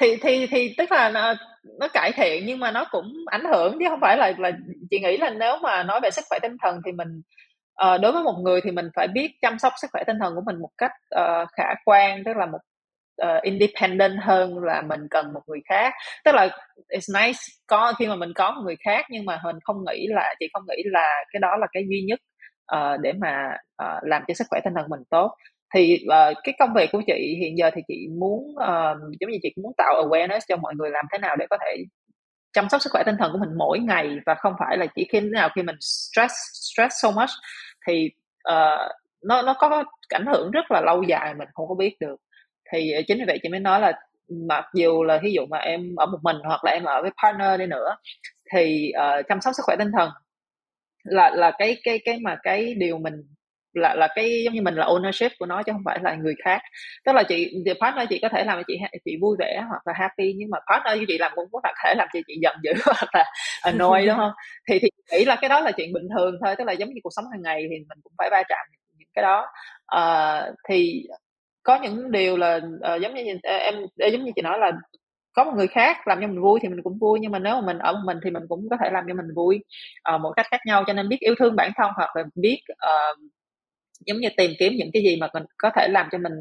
thì 0.00 0.16
thì 0.16 0.46
thì 0.46 0.74
tức 0.78 0.92
là 0.92 1.10
nó, 1.10 1.34
nó 1.80 1.88
cải 1.88 2.12
thiện 2.12 2.46
nhưng 2.46 2.58
mà 2.58 2.70
nó 2.70 2.84
cũng 2.90 3.12
ảnh 3.26 3.44
hưởng 3.44 3.76
chứ 3.78 3.86
không 3.88 4.00
phải 4.00 4.16
là 4.16 4.32
là 4.38 4.52
chị 4.90 5.00
nghĩ 5.00 5.16
là 5.16 5.30
nếu 5.30 5.56
mà 5.62 5.82
nói 5.82 6.00
về 6.02 6.10
sức 6.10 6.24
khỏe 6.28 6.38
tinh 6.42 6.56
thần 6.62 6.80
thì 6.84 6.92
mình 6.92 7.22
uh, 7.82 8.00
đối 8.00 8.12
với 8.12 8.22
một 8.22 8.36
người 8.42 8.60
thì 8.60 8.70
mình 8.70 8.88
phải 8.96 9.08
biết 9.08 9.30
chăm 9.42 9.58
sóc 9.58 9.72
sức 9.82 9.88
khỏe 9.92 10.02
tinh 10.06 10.16
thần 10.20 10.34
của 10.34 10.42
mình 10.46 10.60
một 10.60 10.70
cách 10.78 10.92
uh, 11.14 11.48
khả 11.52 11.74
quan 11.84 12.24
tức 12.24 12.36
là 12.36 12.46
một 12.46 12.58
uh, 13.22 13.42
independent 13.42 14.12
hơn 14.22 14.58
là 14.64 14.82
mình 14.82 15.00
cần 15.10 15.32
một 15.32 15.40
người 15.46 15.60
khác. 15.68 15.92
Tức 16.24 16.34
là 16.34 16.48
it's 16.88 17.26
nice 17.26 17.38
có 17.66 17.92
khi 17.98 18.06
mà 18.06 18.16
mình 18.16 18.32
có 18.34 18.50
một 18.50 18.62
người 18.64 18.76
khác 18.84 19.06
nhưng 19.10 19.24
mà 19.24 19.40
mình 19.44 19.56
không 19.64 19.76
nghĩ 19.86 20.06
là 20.10 20.34
chị 20.40 20.48
không 20.52 20.62
nghĩ 20.68 20.82
là 20.86 21.24
cái 21.32 21.40
đó 21.40 21.56
là 21.56 21.66
cái 21.72 21.84
duy 21.90 22.02
nhất 22.08 22.18
uh, 22.76 23.00
để 23.00 23.12
mà 23.12 23.56
uh, 23.82 24.02
làm 24.02 24.22
cho 24.28 24.34
sức 24.34 24.46
khỏe 24.50 24.60
tinh 24.64 24.74
thần 24.76 24.86
mình 24.88 25.00
tốt. 25.10 25.34
Thì 25.74 25.98
uh, 26.06 26.36
cái 26.44 26.54
công 26.58 26.74
việc 26.74 26.92
của 26.92 27.02
chị 27.06 27.36
hiện 27.40 27.58
giờ 27.58 27.70
thì 27.74 27.82
chị 27.88 28.08
muốn 28.20 28.42
uh, 28.56 28.98
giống 29.20 29.30
như 29.30 29.38
chị 29.42 29.54
muốn 29.62 29.72
tạo 29.76 30.08
awareness 30.08 30.40
cho 30.48 30.56
mọi 30.56 30.74
người 30.74 30.90
làm 30.90 31.04
thế 31.12 31.18
nào 31.18 31.36
để 31.36 31.46
có 31.50 31.58
thể 31.60 31.84
chăm 32.54 32.68
sóc 32.68 32.82
sức 32.82 32.90
khỏe 32.92 33.02
tinh 33.06 33.16
thần 33.18 33.32
của 33.32 33.38
mình 33.38 33.58
mỗi 33.58 33.78
ngày 33.78 34.18
và 34.26 34.34
không 34.34 34.54
phải 34.58 34.78
là 34.78 34.86
chỉ 34.94 35.06
khi 35.12 35.20
nào 35.20 35.48
khi 35.54 35.62
mình 35.62 35.76
stress 35.80 36.34
stress 36.52 36.94
so 37.02 37.10
much 37.10 37.30
thì 37.86 38.10
uh, 38.48 38.92
nó 39.24 39.42
nó 39.42 39.54
có 39.58 39.84
ảnh 40.08 40.26
hưởng 40.26 40.50
rất 40.50 40.70
là 40.70 40.80
lâu 40.80 41.02
dài 41.02 41.34
mình 41.34 41.48
không 41.54 41.68
có 41.68 41.74
biết 41.74 41.96
được. 42.00 42.16
Thì 42.72 42.92
ờ, 42.92 43.02
chính 43.08 43.18
vì 43.18 43.24
vậy 43.26 43.38
chị 43.42 43.48
mới 43.48 43.60
nói 43.60 43.80
là 43.80 43.92
mặc 44.28 44.64
dù 44.74 45.04
là 45.04 45.20
ví 45.22 45.32
dụ 45.32 45.46
mà 45.46 45.58
em 45.58 45.94
ở 45.96 46.06
một 46.06 46.18
mình 46.22 46.36
hoặc 46.44 46.64
là 46.64 46.72
em 46.72 46.84
ở 46.84 47.02
với 47.02 47.10
partner 47.22 47.60
đi 47.60 47.66
nữa 47.66 47.96
thì 48.52 48.92
uh, 49.18 49.26
chăm 49.28 49.40
sóc 49.40 49.54
sức 49.56 49.62
khỏe 49.66 49.76
tinh 49.78 49.92
thần 49.92 50.10
là 51.04 51.30
là 51.30 51.50
cái 51.58 51.76
cái 51.84 51.98
cái 52.04 52.18
mà 52.18 52.36
cái 52.42 52.74
điều 52.74 52.98
mình 52.98 53.14
là 53.74 53.94
là 53.94 54.08
cái 54.14 54.42
giống 54.44 54.54
như 54.54 54.62
mình 54.62 54.74
là 54.74 54.86
ownership 54.86 55.30
của 55.38 55.46
nó 55.46 55.62
chứ 55.62 55.72
không 55.72 55.82
phải 55.84 55.98
là 56.02 56.14
người 56.14 56.34
khác. 56.44 56.62
Tức 57.04 57.12
là 57.12 57.22
chị 57.22 57.54
the 57.66 57.74
partner 57.80 58.08
chị 58.10 58.18
có 58.22 58.28
thể 58.28 58.44
làm 58.44 58.58
cho 58.58 58.62
chị 58.66 58.78
chị 59.04 59.16
vui 59.20 59.36
vẻ 59.38 59.64
hoặc 59.68 59.86
là 59.86 59.92
happy 59.96 60.34
nhưng 60.36 60.50
mà 60.50 60.58
partner 60.72 61.00
của 61.00 61.04
chị 61.08 61.18
làm 61.18 61.32
cũng 61.34 61.48
có 61.52 61.60
thể 61.84 61.94
làm 61.96 62.08
cho 62.12 62.20
chị 62.26 62.34
giận 62.42 62.56
dữ 62.62 62.72
hoặc 62.84 63.14
là 63.14 63.24
annoy 63.62 64.06
đúng 64.06 64.16
không? 64.16 64.32
Thì 64.68 64.78
thì 64.78 64.88
nghĩ 65.12 65.24
là 65.24 65.36
cái 65.40 65.48
đó 65.48 65.60
là 65.60 65.72
chuyện 65.72 65.92
bình 65.92 66.08
thường 66.18 66.34
thôi 66.44 66.54
tức 66.58 66.64
là 66.64 66.72
giống 66.72 66.88
như 66.88 67.00
cuộc 67.02 67.12
sống 67.16 67.24
hàng 67.32 67.42
ngày 67.42 67.62
thì 67.70 67.76
mình 67.88 67.98
cũng 68.02 68.12
phải 68.18 68.28
va 68.30 68.42
chạm 68.48 68.66
những 68.98 69.08
cái 69.14 69.22
đó. 69.22 69.46
Uh, 69.96 70.54
thì 70.68 71.06
có 71.62 71.78
những 71.82 72.10
điều 72.12 72.36
là 72.36 72.60
uh, 72.94 73.00
giống 73.00 73.14
như 73.14 73.22
em 73.42 73.74
giống 74.12 74.24
như 74.24 74.32
chị 74.36 74.42
nói 74.42 74.58
là 74.58 74.72
có 75.34 75.44
một 75.44 75.52
người 75.56 75.66
khác 75.66 76.08
làm 76.08 76.20
cho 76.20 76.26
mình 76.26 76.42
vui 76.42 76.60
thì 76.62 76.68
mình 76.68 76.82
cũng 76.82 76.98
vui 76.98 77.18
nhưng 77.20 77.32
mà 77.32 77.38
nếu 77.38 77.54
mà 77.54 77.60
mình 77.66 77.78
ở 77.78 77.92
một 77.92 78.00
mình 78.04 78.18
thì 78.24 78.30
mình 78.30 78.42
cũng 78.48 78.68
có 78.70 78.76
thể 78.82 78.90
làm 78.92 79.04
cho 79.08 79.14
mình 79.14 79.34
vui 79.36 79.64
uh, 80.14 80.20
một 80.20 80.32
cách 80.36 80.46
khác 80.50 80.60
nhau. 80.66 80.84
Cho 80.86 80.92
nên 80.92 81.08
biết 81.08 81.20
yêu 81.20 81.34
thương 81.38 81.56
bản 81.56 81.70
thân 81.76 81.90
hoặc 81.96 82.16
là 82.16 82.22
biết 82.34 82.60
uh, 82.72 83.18
giống 84.06 84.20
như 84.20 84.28
tìm 84.36 84.50
kiếm 84.58 84.72
những 84.76 84.90
cái 84.92 85.02
gì 85.02 85.16
mà 85.20 85.28
mình 85.34 85.42
có 85.58 85.70
thể 85.76 85.88
làm 85.90 86.08
cho 86.12 86.18
mình 86.18 86.32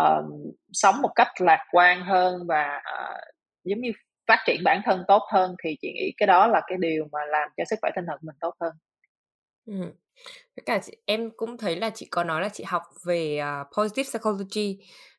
uh, 0.00 0.54
sống 0.72 1.02
một 1.02 1.10
cách 1.14 1.28
lạc 1.40 1.64
quan 1.72 2.02
hơn 2.02 2.46
và 2.46 2.76
uh, 2.76 3.20
giống 3.64 3.80
như 3.80 3.92
phát 4.26 4.38
triển 4.46 4.60
bản 4.64 4.80
thân 4.84 5.04
tốt 5.08 5.22
hơn 5.32 5.54
thì 5.64 5.76
chị 5.82 5.92
nghĩ 5.92 6.12
cái 6.16 6.26
đó 6.26 6.46
là 6.46 6.60
cái 6.66 6.78
điều 6.80 7.08
mà 7.12 7.18
làm 7.28 7.48
cho 7.56 7.64
sức 7.64 7.78
khỏe 7.82 7.90
tinh 7.96 8.04
thần 8.06 8.18
mình 8.22 8.36
tốt 8.40 8.54
hơn. 8.60 8.72
Ừ. 9.66 9.92
Với 10.56 10.62
cả 10.66 10.78
chị, 10.84 10.92
em 11.06 11.30
cũng 11.36 11.58
thấy 11.58 11.76
là 11.76 11.90
chị 11.90 12.06
có 12.10 12.24
nói 12.24 12.42
là 12.42 12.48
chị 12.48 12.64
học 12.64 12.82
về 13.06 13.40
uh, 13.40 13.66
positive 13.76 14.04
psychology 14.04 14.78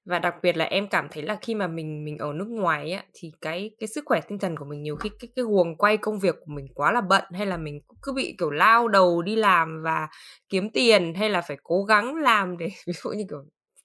và 0.10 0.20
đặc 0.20 0.36
biệt 0.44 0.58
là 0.58 0.66
em 0.66 0.88
cảm 0.88 1.08
thấy 1.12 1.24
là 1.24 1.38
khi 1.42 1.56
mà 1.56 1.68
mình 1.68 2.06
mình 2.06 2.18
ở 2.18 2.34
nước 2.34 2.48
ngoài 2.50 2.92
á, 2.92 3.04
thì 3.14 3.32
cái 3.42 3.72
cái 3.80 3.88
sức 3.88 4.04
khỏe 4.06 4.22
tinh 4.28 4.40
thần 4.40 4.58
của 4.58 4.66
mình 4.66 4.84
nhiều 4.84 4.96
khi 4.96 5.10
cái 5.20 5.30
cái 5.36 5.46
guồng 5.46 5.78
quay 5.78 5.98
công 5.98 6.20
việc 6.20 6.36
của 6.40 6.52
mình 6.56 6.66
quá 6.76 6.92
là 6.92 7.02
bận, 7.02 7.24
hay 7.34 7.46
là 7.46 7.58
mình 7.58 7.80
cứ 8.02 8.14
bị, 8.14 8.36
kiểu, 8.40 8.50
lao 8.52 8.88
đầu 8.88 9.22
đi 9.22 9.36
làm 9.36 9.82
và 9.84 10.08
kiếm 10.50 10.70
tiền, 10.70 11.14
hay 11.16 11.30
là 11.30 11.42
phải 11.42 11.58
cố 11.64 11.84
gắng 11.84 12.16
làm 12.16 12.58
để, 12.58 12.70
ví 12.88 12.94
dụ 13.04 13.10
như 13.10 13.24
kiểu, 13.30 13.44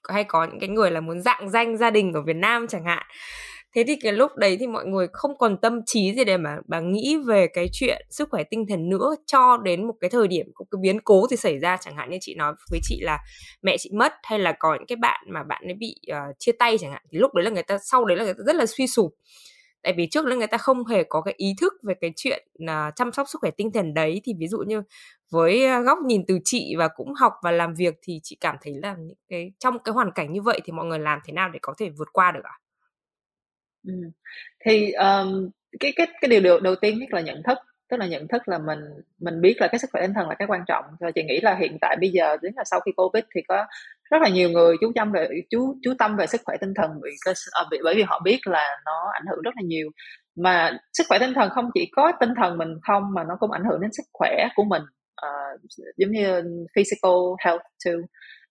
hay 0.09 0.25
có 0.25 0.45
những 0.45 0.61
cái 0.61 0.68
người 0.68 0.91
là 0.91 1.01
muốn 1.01 1.20
dạng 1.23 1.51
danh 1.51 1.77
gia 1.79 1.91
đình 1.91 2.12
ở 2.12 2.23
Việt 2.23 2.37
Nam 2.37 2.66
chẳng 2.68 2.85
hạn 2.85 3.07
thế 3.75 3.85
thì 3.87 3.97
cái 3.97 4.12
lúc 4.12 4.37
đấy 4.37 4.57
thì 4.61 4.66
mọi 4.66 4.87
người 4.87 5.07
không 5.12 5.39
còn 5.39 5.57
tâm 5.57 5.81
trí 5.87 6.14
gì 6.14 6.25
để 6.25 6.37
mà 6.37 6.57
bà 6.66 6.81
nghĩ 6.81 7.16
về 7.27 7.47
cái 7.47 7.68
chuyện 7.73 8.07
sức 8.11 8.29
khỏe 8.31 8.43
tinh 8.45 8.66
thần 8.68 8.89
nữa 8.89 9.14
cho 9.27 9.57
đến 9.57 9.87
một 9.87 9.95
cái 10.01 10.11
thời 10.11 10.29
điểm 10.29 10.47
có 10.55 10.64
cái 10.70 10.79
biến 10.83 11.01
cố 11.01 11.27
thì 11.31 11.37
xảy 11.37 11.59
ra 11.59 11.77
chẳng 11.81 11.97
hạn 11.97 12.11
như 12.11 12.18
chị 12.20 12.35
nói 12.35 12.55
với 12.70 12.81
chị 12.83 13.01
là 13.01 13.18
mẹ 13.62 13.77
chị 13.79 13.91
mất 13.95 14.12
hay 14.23 14.39
là 14.39 14.53
có 14.59 14.75
những 14.75 14.87
cái 14.87 14.97
bạn 14.97 15.20
mà 15.29 15.43
bạn 15.43 15.62
ấy 15.64 15.75
bị 15.75 15.97
uh, 16.11 16.39
chia 16.39 16.53
tay 16.53 16.79
chẳng 16.79 16.93
hạn 16.93 17.03
thì 17.11 17.18
lúc 17.18 17.35
đấy 17.35 17.45
là 17.45 17.51
người 17.51 17.62
ta 17.62 17.79
sau 17.79 18.05
đấy 18.05 18.16
là 18.18 18.25
người 18.25 18.35
ta 18.35 18.43
rất 18.47 18.57
là 18.57 18.66
suy 18.66 18.87
sụp 18.87 19.14
tại 19.83 19.93
vì 19.97 20.09
trước 20.11 20.27
đó 20.27 20.37
người 20.37 20.47
ta 20.47 20.59
không 20.59 20.87
hề 20.87 21.05
có 21.05 21.20
cái 21.20 21.35
ý 21.37 21.55
thức 21.61 21.73
về 21.83 21.95
cái 22.01 22.12
chuyện 22.16 22.47
uh, 22.64 22.95
chăm 22.97 23.12
sóc 23.12 23.27
sức 23.29 23.39
khỏe 23.41 23.51
tinh 23.51 23.73
thần 23.73 23.95
đấy 23.95 24.20
thì 24.25 24.35
ví 24.39 24.49
dụ 24.49 24.59
như 24.59 24.83
với 25.33 25.66
ờ, 25.66 25.81
góc 25.81 25.99
nhìn 26.07 26.23
từ 26.29 26.39
chị 26.45 26.75
và 26.79 26.89
cũng 26.89 27.14
học 27.14 27.33
và 27.43 27.51
làm 27.51 27.75
việc 27.75 27.95
thì 28.03 28.20
chị 28.23 28.37
cảm 28.41 28.57
thấy 28.62 28.75
là 28.83 28.97
những 28.99 29.16
cái 29.29 29.53
trong 29.59 29.79
cái 29.85 29.93
hoàn 29.93 30.12
cảnh 30.12 30.33
như 30.33 30.43
vậy 30.43 30.61
thì 30.64 30.73
mọi 30.73 30.87
người 30.87 30.99
làm 30.99 31.18
thế 31.25 31.33
nào 31.33 31.49
để 31.49 31.59
có 31.62 31.75
thể 31.79 31.91
vượt 31.99 32.09
qua 32.12 32.33
được 32.33 32.45
ạ? 32.45 32.51
À? 32.53 32.61
Ừm. 33.89 34.11
Thì, 34.64 34.93
ờm, 34.93 35.51
cái 35.80 35.93
cái 35.97 36.07
cái 36.20 36.28
điều 36.28 36.41
điều 36.41 36.61
đầu 36.61 36.74
tiên 36.76 36.99
nhất 36.99 37.09
là 37.12 37.20
nhận 37.20 37.43
thức, 37.43 37.59
tức 37.91 37.97
là 37.97 38.07
nhận 38.07 38.28
thức 38.28 38.49
là 38.49 38.59
mình 38.59 38.78
mình 39.20 39.41
biết 39.41 39.55
là 39.61 39.68
cái 39.68 39.78
sức 39.78 39.89
khỏe 39.93 40.03
tinh 40.03 40.14
thần 40.14 40.28
là 40.28 40.35
cái 40.39 40.49
quan 40.49 40.61
trọng. 40.68 40.85
Và 41.01 41.11
chị 41.11 41.22
nghĩ 41.24 41.41
là 41.41 41.55
hiện 41.55 41.76
tại 41.80 41.97
bây 42.01 42.11
giờ 42.11 42.37
đến 42.43 42.53
là 42.57 42.64
sau 42.64 42.80
khi 42.80 42.93
Covid 42.97 43.24
thì 43.35 43.41
có 43.49 43.66
rất 44.11 44.22
là 44.22 44.28
nhiều 44.28 44.51
người 44.51 44.76
chú 44.80 44.93
tâm 44.95 45.12
về 45.12 45.28
chú 45.51 45.74
chú 45.83 45.95
tâm 45.99 46.16
về 46.16 46.26
sức 46.26 46.41
khỏe 46.45 46.57
tinh 46.61 46.74
thần 46.76 46.91
bị 47.03 47.11
ờ, 47.53 47.64
bị 47.70 47.78
bởi 47.85 47.95
vì 47.95 48.03
họ 48.03 48.20
biết 48.24 48.39
là 48.47 48.68
nó 48.85 48.93
ảnh 49.14 49.24
hưởng 49.30 49.43
rất 49.43 49.55
là 49.57 49.62
nhiều. 49.66 49.91
Mà 50.37 50.78
sức 50.93 51.05
khỏe 51.09 51.18
tinh 51.18 51.35
thần 51.35 51.51
không 51.51 51.70
chỉ 51.74 51.89
có 51.97 52.12
tinh 52.20 52.30
thần 52.43 52.59
mình 52.59 52.68
không 52.83 53.03
mà 53.14 53.24
nó 53.24 53.37
cũng 53.41 53.51
ảnh 53.53 53.64
hưởng 53.64 53.80
đến 53.80 53.91
sức 53.93 54.03
khỏe 54.12 54.49
của 54.57 54.64
mình, 54.64 54.83
ờ, 55.14 55.28
giống 55.97 56.11
như 56.11 56.43
physical 56.76 57.12
health 57.45 57.62
too 57.85 57.93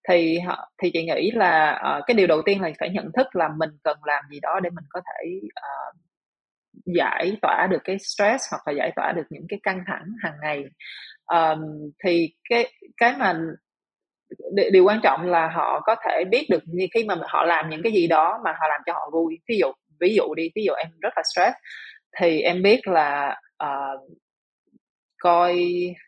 thì 0.10 0.39
họ 0.39 0.72
thì 0.82 0.91
chị 0.93 1.06
nghĩ 1.06 1.32
là 1.32 1.82
uh, 1.97 2.04
cái 2.08 2.16
điều 2.16 2.28
đầu 2.28 2.41
tiên 2.45 2.62
là 2.62 2.72
phải 2.80 2.89
nhận 2.89 3.12
thức 3.18 3.36
là 3.36 3.49
mình 3.58 3.70
cần 3.84 3.97
làm 4.06 4.24
gì 4.32 4.39
đó 4.39 4.60
để 4.64 4.70
mình 4.70 4.86
có 4.89 5.02
thể 5.06 5.32
uh, 5.45 5.95
giải 6.86 7.38
tỏa 7.41 7.68
được 7.72 7.82
cái 7.84 7.97
stress 7.99 8.43
hoặc 8.52 8.62
là 8.66 8.74
giải 8.74 8.91
tỏa 8.95 9.12
được 9.12 9.26
những 9.30 9.45
cái 9.49 9.60
căng 9.64 9.84
thẳng 9.88 10.06
hàng 10.24 10.36
ngày. 10.41 10.64
Um, 11.26 11.91
thì 12.04 12.34
cái 12.49 12.74
cái 12.97 13.16
mà 13.18 13.39
điều 14.72 14.84
quan 14.86 14.99
trọng 15.04 15.26
là 15.30 15.47
họ 15.47 15.82
có 15.86 15.95
thể 16.06 16.24
biết 16.32 16.47
được 16.49 16.64
khi 16.93 17.04
mà 17.04 17.16
họ 17.28 17.43
làm 17.45 17.70
những 17.70 17.82
cái 17.84 17.91
gì 17.91 18.08
đó 18.08 18.39
mà 18.43 18.52
họ 18.52 18.68
làm 18.70 18.82
cho 18.86 18.93
họ 18.93 19.10
vui. 19.14 19.39
Ví 19.47 19.58
dụ 19.58 19.72
ví 19.99 20.16
dụ 20.16 20.34
đi 20.36 20.49
ví 20.56 20.64
dụ 20.66 20.74
em 20.74 20.88
rất 21.02 21.14
là 21.16 21.24
stress 21.34 21.54
thì 22.20 22.41
em 22.41 22.62
biết 22.64 22.88
là 22.88 23.39
uh, 23.64 24.02
coi 25.22 25.56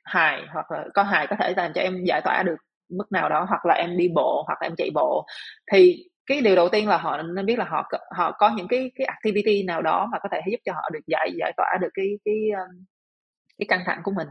hài 0.03 0.41
hoặc 0.53 0.71
là 0.71 0.85
coi 0.93 1.05
hài 1.05 1.27
có 1.27 1.35
thể 1.39 1.53
làm 1.57 1.71
cho 1.73 1.81
em 1.81 2.03
giải 2.05 2.21
tỏa 2.25 2.43
được 2.43 2.55
mức 2.97 3.11
nào 3.11 3.29
đó 3.29 3.45
hoặc 3.49 3.65
là 3.65 3.73
em 3.73 3.97
đi 3.97 4.07
bộ 4.15 4.43
hoặc 4.47 4.61
là 4.61 4.67
em 4.67 4.75
chạy 4.77 4.89
bộ. 4.93 5.25
Thì 5.71 6.09
cái 6.25 6.41
điều 6.41 6.55
đầu 6.55 6.69
tiên 6.69 6.87
là 6.87 6.97
họ 6.97 7.21
nên 7.21 7.45
biết 7.45 7.59
là 7.59 7.65
họ 7.65 7.89
họ 8.15 8.31
có 8.39 8.49
những 8.49 8.67
cái 8.67 8.91
cái 8.95 9.05
activity 9.05 9.63
nào 9.63 9.81
đó 9.81 10.09
mà 10.11 10.17
có 10.23 10.29
thể 10.31 10.41
giúp 10.51 10.59
cho 10.65 10.73
họ 10.73 10.89
được 10.93 10.99
giải 11.07 11.31
giải 11.39 11.53
tỏa 11.57 11.77
được 11.81 11.89
cái 11.93 12.05
cái 12.25 12.35
cái 13.57 13.65
căng 13.67 13.83
thẳng 13.85 14.01
của 14.03 14.11
mình. 14.11 14.27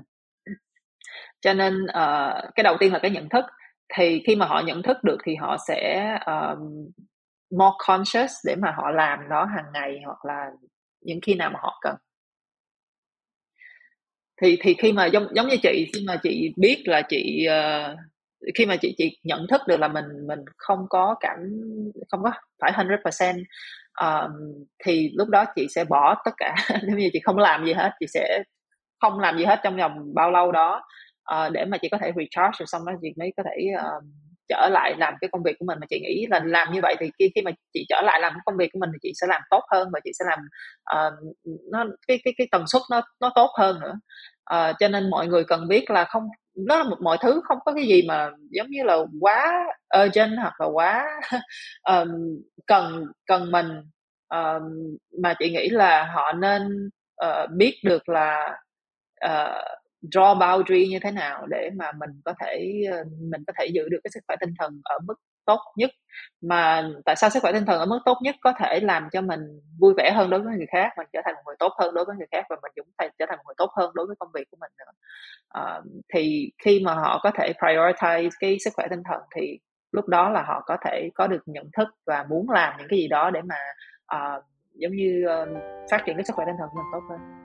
Cho 1.40 1.54
nên 1.54 1.82
uh, 1.84 2.54
cái 2.54 2.64
đầu 2.64 2.76
tiên 2.80 2.92
là 2.92 2.98
cái 2.98 3.10
nhận 3.10 3.28
thức. 3.28 3.44
Thì 3.94 4.22
khi 4.26 4.36
mà 4.36 4.46
họ 4.46 4.60
nhận 4.60 4.82
thức 4.82 4.96
được 5.04 5.16
thì 5.24 5.34
họ 5.34 5.56
sẽ 5.68 6.12
um, 6.26 6.90
more 7.50 7.76
conscious 7.86 8.32
để 8.46 8.56
mà 8.56 8.72
họ 8.76 8.90
làm 8.90 9.18
nó 9.28 9.44
hàng 9.44 9.64
ngày 9.72 10.00
hoặc 10.04 10.24
là 10.24 10.50
những 11.00 11.18
khi 11.22 11.34
nào 11.34 11.50
mà 11.50 11.58
họ 11.62 11.78
cần. 11.80 11.96
Thì 14.42 14.58
thì 14.62 14.74
khi 14.74 14.92
mà 14.92 15.06
giống 15.06 15.26
giống 15.34 15.48
như 15.48 15.56
chị 15.62 15.90
khi 15.94 16.04
mà 16.06 16.20
chị 16.22 16.52
biết 16.56 16.82
là 16.86 17.02
chị 17.08 17.46
uh, 17.48 17.98
khi 18.55 18.66
mà 18.66 18.76
chị 18.76 18.95
chị 18.99 19.18
nhận 19.22 19.47
thức 19.51 19.61
được 19.66 19.80
là 19.80 19.88
mình 19.88 20.05
mình 20.26 20.40
không 20.57 20.86
có 20.90 21.14
cảm 21.20 21.38
không 22.11 22.22
có 22.22 22.32
phải 22.61 22.72
100% 22.72 23.45
thì 24.84 25.11
lúc 25.14 25.28
đó 25.28 25.45
chị 25.57 25.66
sẽ 25.74 25.84
bỏ 25.84 26.22
tất 26.24 26.30
cả. 26.36 26.55
Nếu 26.82 26.97
như 26.97 27.11
chị 27.12 27.20
không 27.24 27.38
làm 27.38 27.66
gì 27.66 27.72
hết 27.72 27.90
chị 28.01 28.07
sẽ 28.09 28.43
không 29.01 29.20
làm 29.20 29.38
gì 29.38 29.45
hết 29.45 29.61
trong 29.62 29.76
vòng 29.76 30.14
bao 30.14 30.30
lâu 30.30 30.53
đó. 30.53 30.82
Uh, 31.34 31.53
để 31.53 31.64
mà 31.64 31.78
chị 31.78 31.88
có 31.88 31.99
thể 31.99 32.12
recharge 32.16 32.57
rồi 32.59 32.66
xong 32.66 32.86
đó 32.86 32.93
chị 33.03 33.09
mới 33.16 33.32
có 33.36 33.43
thể 33.43 33.66
uh, 33.74 34.05
trở 34.49 34.68
lại 34.72 34.95
làm 34.99 35.14
cái 35.20 35.28
công 35.32 35.43
việc 35.43 35.57
của 35.59 35.64
mình. 35.64 35.78
Mà 35.80 35.86
chị 35.90 36.01
nghĩ 36.01 36.26
là 36.30 36.40
làm 36.45 36.72
như 36.72 36.80
vậy 36.82 36.97
thì 37.01 37.11
khi 37.18 37.30
khi 37.34 37.43
mà 37.43 37.51
chị 37.74 37.86
trở 37.88 38.03
lại 38.05 38.20
làm 38.20 38.32
cái 38.32 38.40
công 38.45 38.57
việc 38.57 38.70
của 38.72 38.78
mình 38.78 38.90
thì 38.93 38.99
chị 39.03 39.12
sẽ 39.20 39.26
làm 39.26 39.43
tốt 39.51 39.64
hơn 39.72 39.88
và 39.93 40.01
chị 40.05 40.11
sẽ 40.18 40.24
làm 40.28 40.38
uh, 40.97 41.34
nó 41.72 41.84
cái 42.09 42.20
cái 42.24 42.34
cái 42.36 42.47
tần 42.51 42.64
suất 42.66 42.82
nó 42.90 43.03
nó 43.20 43.32
tốt 43.34 43.51
hơn 43.59 43.80
nữa. 43.80 43.95
Uh, 44.55 44.76
cho 44.78 44.88
nên 44.88 45.11
mọi 45.11 45.26
người 45.26 45.45
cần 45.45 45.68
biết 45.68 45.90
là 45.90 46.05
không 46.05 46.28
nó 46.57 46.76
là 46.78 46.84
một 46.84 46.96
mọi 47.03 47.18
thứ 47.22 47.40
không 47.44 47.59
có 47.64 47.72
cái 47.74 47.86
gì 47.86 48.03
mà 48.09 48.30
giống 48.50 48.66
như 48.70 48.82
là 48.84 48.96
quá 49.20 49.64
urgent 50.05 50.32
hoặc 50.40 50.61
là 50.61 50.66
quá 50.66 51.20
um, 51.82 52.09
cần 52.66 53.07
cần 53.26 53.50
mình. 53.50 53.66
Um, 54.34 54.96
mà 55.22 55.34
chị 55.38 55.50
nghĩ 55.50 55.68
là 55.68 56.05
họ 56.05 56.32
nên 56.32 56.90
uh, 57.24 57.50
biết 57.50 57.80
được 57.84 58.09
là 58.09 58.59
uh, 59.26 59.82
draw 60.03 60.38
boundary 60.38 60.86
như 60.86 60.98
thế 61.03 61.11
nào 61.11 61.46
để 61.46 61.70
mà 61.76 61.92
mình 61.92 62.11
có 62.24 62.34
thể 62.40 62.82
ờ, 62.92 63.05
mình 63.30 63.42
có 63.46 63.53
thể 63.59 63.66
giữ 63.66 63.88
được 63.88 63.98
cái 64.05 64.11
sức 64.14 64.20
khỏe 64.26 64.36
tinh 64.40 64.55
thần 64.59 64.80
ở 64.84 64.98
mức 65.07 65.14
tốt 65.45 65.61
nhất. 65.76 65.90
Mà 66.40 66.88
tại 67.05 67.16
sao 67.16 67.30
sức 67.30 67.40
khỏe 67.43 67.53
tinh 67.53 67.64
thần 67.64 67.78
ở 67.78 67.86
mức 67.86 67.99
tốt 68.05 68.18
nhất 68.22 68.36
có 68.40 68.53
thể 68.59 68.80
làm 68.80 69.09
cho 69.12 69.20
mình 69.20 69.40
vui 69.78 69.95
vẻ 69.97 70.12
hơn 70.14 70.30
đối 70.30 70.40
với 70.40 70.57
người 70.57 70.66
khác 70.72 70.93
mình 70.99 71.07
trở 71.12 71.20
thành 71.24 71.34
một 71.34 71.43
người 71.47 71.57
tốt 71.59 71.72
hơn 71.78 71.95
đối 71.95 72.05
với 72.05 72.16
người 72.16 72.26
khác 72.30 72.47
và 72.51 72.57
mình 72.62 72.72
cũng 72.76 72.86
thể 72.99 73.09
trở 73.18 73.26
thành 73.28 73.38
một 73.38 73.43
người 73.47 73.55
tốt 73.57 73.70
hơn 73.76 73.90
đối 73.95 74.07
với 74.07 74.16
công 74.18 74.28
việc 74.34 74.51
của 74.51 74.57
mình 74.61 74.72
nữa? 74.78 74.93
À, 75.49 75.80
thì 76.14 76.51
khi 76.64 76.82
mà 76.84 76.95
họ 76.95 77.20
có 77.22 77.30
thể 77.30 77.53
prioritize 77.59 78.30
cái 78.40 78.57
sức 78.64 78.70
khỏe 78.76 78.86
tinh 78.90 79.03
thần 79.05 79.20
thì 79.36 79.59
lúc 79.93 80.09
đó 80.09 80.30
là 80.30 80.43
họ 80.43 80.62
có 80.66 80.76
thể 80.84 81.11
có 81.14 81.26
được 81.26 81.43
nhận 81.47 81.70
thức 81.76 81.88
và 82.07 82.26
muốn 82.28 82.51
làm 82.51 82.74
những 82.78 82.86
cái 82.90 82.99
gì 82.99 83.09
đó 83.09 83.30
để 83.30 83.40
mà 83.43 83.57
uh, 84.16 84.45
giống 84.74 84.93
như 84.93 85.24
uh, 85.43 85.49
phát 85.90 86.03
triển 86.07 86.16
cái 86.16 86.24
sức 86.24 86.36
khỏe 86.36 86.45
tinh 86.47 86.57
thần 86.59 86.68
của 86.72 86.76
mình 86.76 86.86
tốt 86.93 87.01
hơn. 87.11 87.41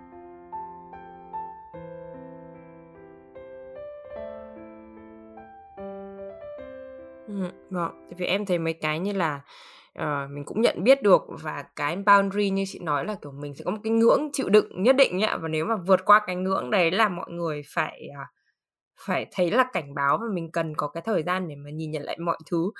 Ừ, 7.27 7.33
vâng, 7.69 7.91
tại 8.09 8.15
vì 8.17 8.25
em 8.25 8.45
thấy 8.45 8.59
mấy 8.59 8.73
cái 8.73 8.99
như 8.99 9.13
là, 9.13 9.41
uh, 9.99 10.31
mình 10.31 10.43
cũng 10.45 10.61
nhận 10.61 10.83
biết 10.83 11.01
được 11.03 11.21
và 11.43 11.63
cái 11.75 11.95
boundary 11.95 12.49
như 12.49 12.63
chị 12.67 12.79
nói 12.79 13.05
là, 13.05 13.15
kiểu, 13.21 13.31
mình 13.31 13.55
sẽ 13.55 13.63
có 13.65 13.71
một 13.71 13.77
cái 13.83 13.91
ngưỡng 13.91 14.29
chịu 14.33 14.49
đựng 14.49 14.83
nhất 14.83 14.95
định 14.95 15.17
nhá, 15.17 15.37
và 15.41 15.47
nếu 15.47 15.65
mà 15.65 15.75
vượt 15.87 16.05
qua 16.05 16.21
cái 16.27 16.35
ngưỡng 16.35 16.71
đấy 16.71 16.91
là 16.91 17.09
mọi 17.09 17.31
người 17.31 17.61
phải, 17.73 18.01
uh, 18.21 18.27
phải 19.07 19.27
thấy 19.31 19.51
là 19.51 19.65
cảnh 19.73 19.95
báo 19.95 20.17
và 20.17 20.25
mình 20.33 20.51
cần 20.51 20.75
có 20.77 20.87
cái 20.87 21.03
thời 21.05 21.23
gian 21.23 21.47
để 21.49 21.55
mà 21.55 21.69
nhìn 21.71 21.91
nhận 21.91 22.03
lại 22.03 22.17
mọi 22.19 22.37
thứ. 22.51 22.71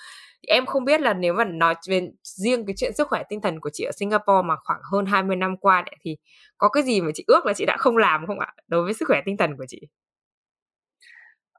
Em 0.48 0.66
không 0.66 0.86
biết 0.86 1.02
là 1.02 1.14
nếu 1.14 1.34
mà 1.34 1.44
nói 1.46 1.76
về 1.90 2.10
riêng 2.24 2.66
cái 2.66 2.76
chuyện 2.78 2.94
sức 2.96 3.08
khỏe 3.10 3.24
tinh 3.30 3.42
thần 3.42 3.60
của 3.60 3.70
chị 3.74 3.84
ở 3.84 3.92
Singapore 4.00 4.42
mà 4.46 4.56
khoảng 4.66 4.82
hơn 4.92 5.06
20 5.06 5.36
năm 5.38 5.58
qua 5.58 5.82
đấy, 5.82 5.96
thì 6.02 6.18
có 6.58 6.70
cái 6.70 6.84
gì 6.84 7.02
mà 7.02 7.12
chị 7.16 7.24
ước 7.28 7.46
là 7.46 7.54
chị 7.54 7.66
đã 7.68 7.78
không 7.80 7.98
làm 7.98 8.28
không 8.28 8.40
ạ? 8.40 8.54
Đối 8.68 8.84
với 8.84 8.94
sức 8.94 9.06
khỏe 9.08 9.22
tinh 9.26 9.38
thần 9.38 9.58
của 9.58 9.66
chị? 9.70 9.82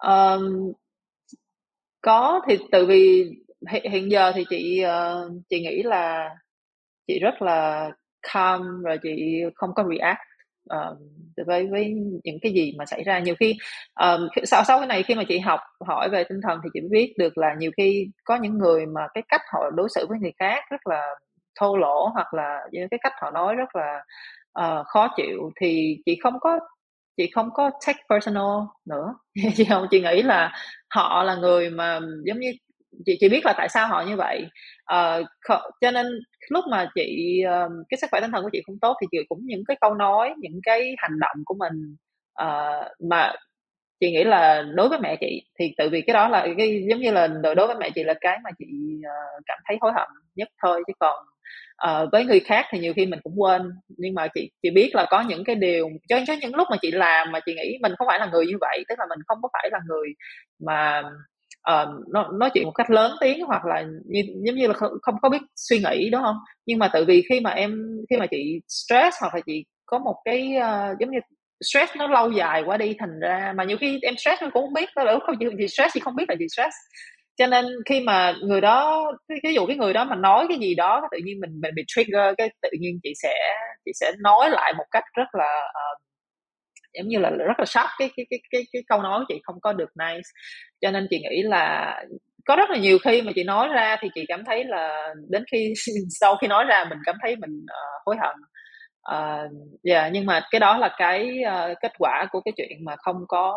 um, 0.03 0.73
có, 2.09 2.41
thì 2.49 2.59
tại 2.73 2.85
vì 2.85 3.31
hiện 3.91 4.11
giờ 4.11 4.33
thì 4.35 4.45
chị, 4.51 4.85
uh, 4.85 5.33
chị 5.51 5.61
nghĩ 5.61 5.83
là 5.83 6.31
chị 7.07 7.19
rất 7.19 7.43
là 7.43 7.91
calm 8.33 8.63
và 8.85 8.97
chị 9.03 9.43
không 9.55 9.71
có 9.75 9.85
react, 9.91 10.19
uh, 10.75 10.99
với 11.47 11.67
với 11.67 11.85
những 12.25 12.39
cái 12.43 12.53
gì 12.53 12.75
mà 12.79 12.85
xảy 12.87 13.03
ra. 13.05 13.19
Nhiều 13.19 13.35
khi, 13.41 13.57
ờm, 13.95 14.29
sau 14.45 14.65
sau 14.65 14.79
cái 14.79 14.87
này 14.87 15.03
khi 15.03 15.15
mà 15.15 15.25
chị 15.29 15.39
học 15.39 15.61
hỏi 15.87 16.09
về 16.09 16.25
tinh 16.25 16.41
thần 16.43 16.61
thì 16.65 16.69
chị 16.75 16.81
biết 16.91 17.15
được 17.19 17.39
là 17.39 17.55
nhiều 17.59 17.71
khi 17.77 18.07
có 18.25 18.37
những 18.37 18.59
người 18.59 18.87
mà 18.87 19.03
cái 19.15 19.23
cách 19.29 19.43
họ 19.53 19.71
đối 19.71 19.89
xử 19.95 20.07
với 20.09 20.19
người 20.19 20.33
khác 20.39 20.65
rất 20.71 20.87
là 20.87 21.03
thô 21.61 21.77
lỗ 21.77 22.09
hoặc 22.15 22.35
là 22.35 22.61
những 22.73 22.89
cái 22.89 22.99
cách 23.03 23.13
họ 23.23 23.31
nói 23.31 23.55
rất 23.55 23.77
là, 23.77 24.01
uh, 24.61 24.87
khó 24.87 25.09
chịu 25.17 25.51
thì 25.61 25.97
chị 26.07 26.17
không 26.23 26.41
có 26.41 26.59
chị 27.19 27.31
không 27.35 27.49
có 27.55 27.71
take 27.87 28.03
personal 28.11 28.59
nữa. 28.89 29.15
Chị 29.57 29.65
không 29.65 29.87
chị 29.91 30.01
nghĩ 30.01 30.23
là 30.23 30.53
họ 30.91 31.23
là 31.23 31.35
người 31.35 31.71
mà 31.71 32.01
giống 32.25 32.41
như 32.41 32.53
chị 33.07 33.17
chị 33.21 33.29
biết 33.29 33.45
là 33.45 33.55
tại 33.57 33.69
sao 33.69 33.89
họ 33.89 34.03
như 34.03 34.17
vậy. 34.17 34.47
Uh, 34.95 35.27
cho 35.81 35.91
nên 35.91 36.07
lúc 36.49 36.65
mà 36.71 36.89
chị 36.95 37.41
uh, 37.47 37.73
cái 37.89 37.99
sức 37.99 38.07
khỏe 38.11 38.21
tinh 38.21 38.31
thần 38.31 38.43
của 38.45 38.51
chị 38.53 38.63
không 38.67 38.79
tốt 38.81 38.97
thì 39.01 39.07
chị 39.11 39.19
cũng 39.29 39.39
những 39.43 39.63
cái 39.69 39.77
câu 39.81 39.95
nói 39.95 40.35
những 40.39 40.61
cái 40.63 40.95
hành 40.99 41.19
động 41.21 41.37
của 41.45 41.55
mình 41.59 41.97
uh, 42.43 42.87
mà 43.11 43.33
chị 44.01 44.11
nghĩ 44.11 44.25
là 44.25 44.63
đối 44.75 44.89
với 44.89 44.99
mẹ 45.01 45.17
chị 45.21 45.43
thì 45.59 45.75
tự 45.79 45.89
vì 45.89 46.01
cái 46.01 46.15
đó 46.15 46.29
là 46.29 46.47
cái 46.59 46.85
giống 46.91 47.01
như 47.01 47.11
là 47.11 47.27
đối 47.57 47.67
với 47.67 47.77
mẹ 47.81 47.91
chị 47.95 48.05
là 48.05 48.15
cái 48.21 48.39
mà 48.45 48.51
chị 48.59 48.67
uh, 49.01 49.43
cảm 49.47 49.59
thấy 49.69 49.79
hối 49.81 49.93
hận 49.95 50.09
nhất 50.35 50.49
thôi 50.63 50.83
chứ 50.87 50.93
còn 50.99 51.17
uh, 51.87 52.09
với 52.13 52.25
người 52.25 52.41
khác 52.41 52.67
thì 52.71 52.79
nhiều 52.79 52.93
khi 52.97 53.07
mình 53.07 53.21
cũng 53.23 53.41
quên 53.43 53.63
nhưng 53.89 54.15
mà 54.15 54.29
chị 54.35 54.51
chị 54.63 54.71
biết 54.71 54.91
là 54.95 55.07
có 55.11 55.21
những 55.21 55.45
cái 55.45 55.57
điều 55.57 55.89
cho 56.09 56.19
cho 56.27 56.35
những 56.41 56.55
lúc 56.55 56.69
mà 56.71 56.77
chị 56.83 56.91
làm 56.91 57.33
mà 57.33 57.41
chị 57.47 57.55
nghĩ 57.55 57.79
mình 57.83 57.93
không 57.99 58.09
phải 58.09 58.19
là 58.19 58.27
người 58.33 58.47
như 58.47 58.55
vậy 58.61 58.85
tức 58.89 58.99
là 58.99 59.07
mình 59.09 59.19
không 59.29 59.39
có 59.43 59.49
phải 59.53 59.69
là 59.73 59.79
người 59.89 60.09
mà 60.67 61.03
ờ, 61.63 61.83
uh, 61.83 62.09
nói, 62.09 62.25
nói 62.33 62.51
chuyện 62.55 62.65
một 62.65 62.73
cách 62.75 62.91
lớn 62.91 63.13
tiếng 63.21 63.45
hoặc 63.45 63.65
là 63.65 63.85
như, 64.07 64.23
giống 64.47 64.57
như 64.57 64.67
là 64.67 64.75
không, 64.75 64.93
không 65.03 65.15
có 65.23 65.29
biết 65.29 65.43
suy 65.57 65.79
nghĩ 65.79 66.11
đúng 66.11 66.23
không? 66.23 66.37
Nhưng 66.67 66.79
mà 66.79 66.91
tự 66.93 67.05
vì 67.05 67.25
khi 67.29 67.41
mà 67.41 67.51
em 67.51 67.87
khi 68.11 68.17
mà 68.17 68.27
chị 68.27 68.61
stress 68.69 69.17
hoặc 69.21 69.35
là 69.35 69.41
chị 69.47 69.65
có 69.87 69.99
một 69.99 70.17
cái 70.25 70.55
uh, 70.57 71.01
giống 71.01 71.11
như 71.11 71.19
stress 71.65 71.97
nó 71.97 72.07
lâu 72.07 72.31
dài 72.31 72.63
quá 72.67 72.77
đi 72.77 72.97
thành 72.99 73.21
ra 73.21 73.53
mà 73.57 73.65
nhiều 73.65 73.77
khi 73.81 73.99
em 74.03 74.17
stress 74.17 74.43
nó 74.43 74.51
cũng 74.53 74.63
không 74.63 74.73
biết 74.73 74.89
đó 74.97 75.05
là 75.05 75.19
không 75.27 75.37
gì 75.59 75.69
stress 75.69 75.95
thì 75.95 76.01
không 76.01 76.17
biết 76.17 76.25
là 76.29 76.37
gì 76.37 76.47
stress 76.49 76.75
cho 77.39 77.47
nên 77.47 77.65
khi 77.87 78.01
mà 78.01 78.35
người 78.43 78.61
đó 78.61 79.05
ví 79.43 79.55
dụ 79.55 79.67
cái 79.67 79.77
người 79.77 79.93
đó 79.93 80.05
mà 80.05 80.17
nói 80.17 80.47
cái 80.49 80.59
gì 80.59 80.75
đó 80.75 81.03
tự 81.11 81.19
nhiên 81.25 81.41
mình 81.41 81.61
mình 81.61 81.75
bị 81.75 81.83
trigger 81.87 82.35
cái 82.39 82.49
tự 82.63 82.69
nhiên 82.81 82.99
chị 83.03 83.13
sẽ 83.23 83.35
chị 83.85 83.91
sẽ 83.95 84.13
nói 84.19 84.51
lại 84.51 84.73
một 84.79 84.85
cách 84.91 85.05
rất 85.15 85.35
là 85.35 85.63
uh, 85.69 86.03
giống 86.95 87.09
như 87.09 87.19
là 87.19 87.31
rất 87.31 87.59
là 87.59 87.65
sharp 87.65 87.89
cái 87.99 88.11
cái 88.17 88.27
cái 88.31 88.39
cái 88.51 88.63
cái 88.73 88.83
câu 88.89 89.03
nói 89.03 89.25
chị 89.29 89.41
không 89.43 89.61
có 89.61 89.73
được 89.73 89.91
nice. 89.97 90.29
Cho 90.81 90.91
nên 90.91 91.07
chị 91.11 91.19
nghĩ 91.19 91.43
là 91.43 91.95
có 92.47 92.57
rất 92.57 92.71
là 92.71 92.79
nhiều 92.79 92.99
khi 93.05 93.23
mà 93.23 93.33
chị 93.35 93.45
nói 93.45 93.69
ra 93.69 93.97
thì 94.01 94.09
chị 94.15 94.25
cảm 94.29 94.45
thấy 94.45 94.65
là 94.65 95.15
đến 95.29 95.45
khi 95.53 95.75
sau 96.21 96.37
khi 96.37 96.47
nói 96.47 96.65
ra 96.65 96.85
mình 96.91 96.99
cảm 97.05 97.17
thấy 97.23 97.37
mình 97.37 97.61
uh, 97.61 98.03
hối 98.07 98.17
hận. 98.21 98.37
Uh, 99.15 99.51
yeah, 99.85 100.13
nhưng 100.13 100.27
mà 100.27 100.41
cái 100.51 100.61
đó 100.61 100.79
là 100.79 100.95
cái 100.99 101.39
uh, 101.47 101.79
kết 101.83 101.93
quả 101.99 102.27
của 102.31 102.41
cái 102.41 102.53
chuyện 102.57 102.85
mà 102.85 102.97
không 102.99 103.17
có 103.29 103.55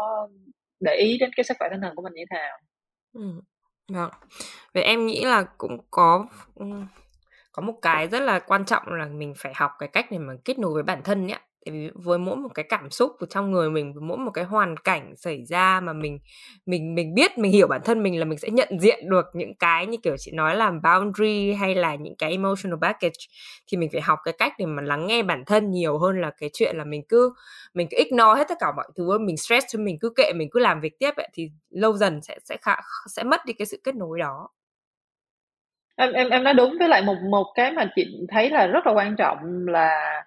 để 0.80 0.96
ý 0.96 1.18
đến 1.18 1.32
cái 1.36 1.44
sức 1.44 1.58
khỏe 1.60 1.68
tinh 1.72 1.82
thần 1.82 1.96
của 1.96 2.02
mình 2.04 2.14
như 2.14 2.24
thế 2.32 2.38
nào. 2.38 2.58
Ừ. 3.14 3.42
Vâng. 3.94 4.10
Vậy 4.74 4.84
em 4.84 5.06
nghĩ 5.06 5.26
là 5.26 5.44
cũng 5.58 5.78
có 5.92 6.26
ừ, 6.56 6.66
có 7.52 7.62
một 7.62 7.80
cái 7.82 8.08
rất 8.08 8.20
là 8.20 8.40
quan 8.40 8.66
trọng 8.66 8.84
là 8.88 9.06
mình 9.06 9.34
phải 9.38 9.54
học 9.56 9.72
cái 9.80 9.90
cách 9.90 10.06
để 10.12 10.18
mà 10.18 10.34
kết 10.46 10.60
nối 10.60 10.74
với 10.74 10.84
bản 10.84 11.02
thân 11.04 11.28
nhé 11.28 11.40
tại 11.66 11.74
vì 11.74 11.90
với 11.96 12.18
mỗi 12.20 12.36
một 12.36 12.50
cái 12.56 12.66
cảm 12.70 12.90
xúc 12.90 13.12
của 13.20 13.26
trong 13.26 13.52
người 13.52 13.70
mình 13.70 13.94
với 13.94 14.02
mỗi 14.02 14.18
một 14.18 14.32
cái 14.32 14.44
hoàn 14.44 14.78
cảnh 14.78 15.14
xảy 15.18 15.46
ra 15.46 15.80
mà 15.82 15.94
mình 15.94 16.20
mình 16.66 16.96
mình 16.96 17.14
biết 17.14 17.38
mình 17.38 17.52
hiểu 17.52 17.68
bản 17.68 17.82
thân 17.86 18.04
mình 18.04 18.20
là 18.20 18.26
mình 18.26 18.38
sẽ 18.38 18.50
nhận 18.50 18.80
diện 18.80 19.10
được 19.10 19.26
những 19.34 19.56
cái 19.60 19.86
như 19.88 19.98
kiểu 20.04 20.16
chị 20.20 20.32
nói 20.32 20.56
là 20.56 20.72
boundary 20.84 21.54
hay 21.54 21.76
là 21.76 21.96
những 21.96 22.16
cái 22.18 22.32
emotional 22.32 22.78
baggage 22.82 23.20
thì 23.68 23.78
mình 23.78 23.90
phải 23.92 24.02
học 24.02 24.20
cái 24.24 24.34
cách 24.38 24.54
để 24.60 24.66
mà 24.66 24.82
lắng 24.82 25.08
nghe 25.08 25.24
bản 25.24 25.44
thân 25.46 25.72
nhiều 25.72 25.98
hơn 25.98 26.22
là 26.22 26.32
cái 26.38 26.50
chuyện 26.54 26.78
là 26.78 26.84
mình 26.84 27.02
cứ 27.10 27.34
mình 27.74 27.88
cứ 27.92 27.98
ignore 27.98 28.38
hết 28.38 28.48
tất 28.50 28.56
cả 28.60 28.72
mọi 28.76 28.88
thứ 28.98 29.18
mình 29.20 29.38
stress 29.38 29.66
cho 29.70 29.80
mình 29.80 29.98
cứ 30.02 30.10
kệ 30.16 30.34
mình 30.36 30.50
cứ 30.52 30.60
làm 30.60 30.82
việc 30.82 31.00
tiếp 31.00 31.12
ấy, 31.16 31.30
thì 31.34 31.50
lâu 31.70 31.94
dần 31.98 32.22
sẽ 32.22 32.40
sẽ 32.46 32.58
khá, 32.62 32.76
sẽ 33.08 33.24
mất 33.24 33.46
đi 33.46 33.54
cái 33.54 33.66
sự 33.66 33.82
kết 33.84 33.96
nối 33.96 34.20
đó. 34.20 34.50
Em 35.96 36.14
em 36.14 36.30
em 36.30 36.44
nói 36.44 36.54
đúng 36.54 36.76
với 36.80 36.88
lại 36.88 37.02
một 37.02 37.16
một 37.32 37.46
cái 37.56 37.72
mà 37.72 37.86
chị 37.96 38.18
thấy 38.30 38.50
là 38.50 38.68
rất 38.68 38.88
là 38.88 38.94
quan 38.94 39.16
trọng 39.16 39.68
là 39.68 40.24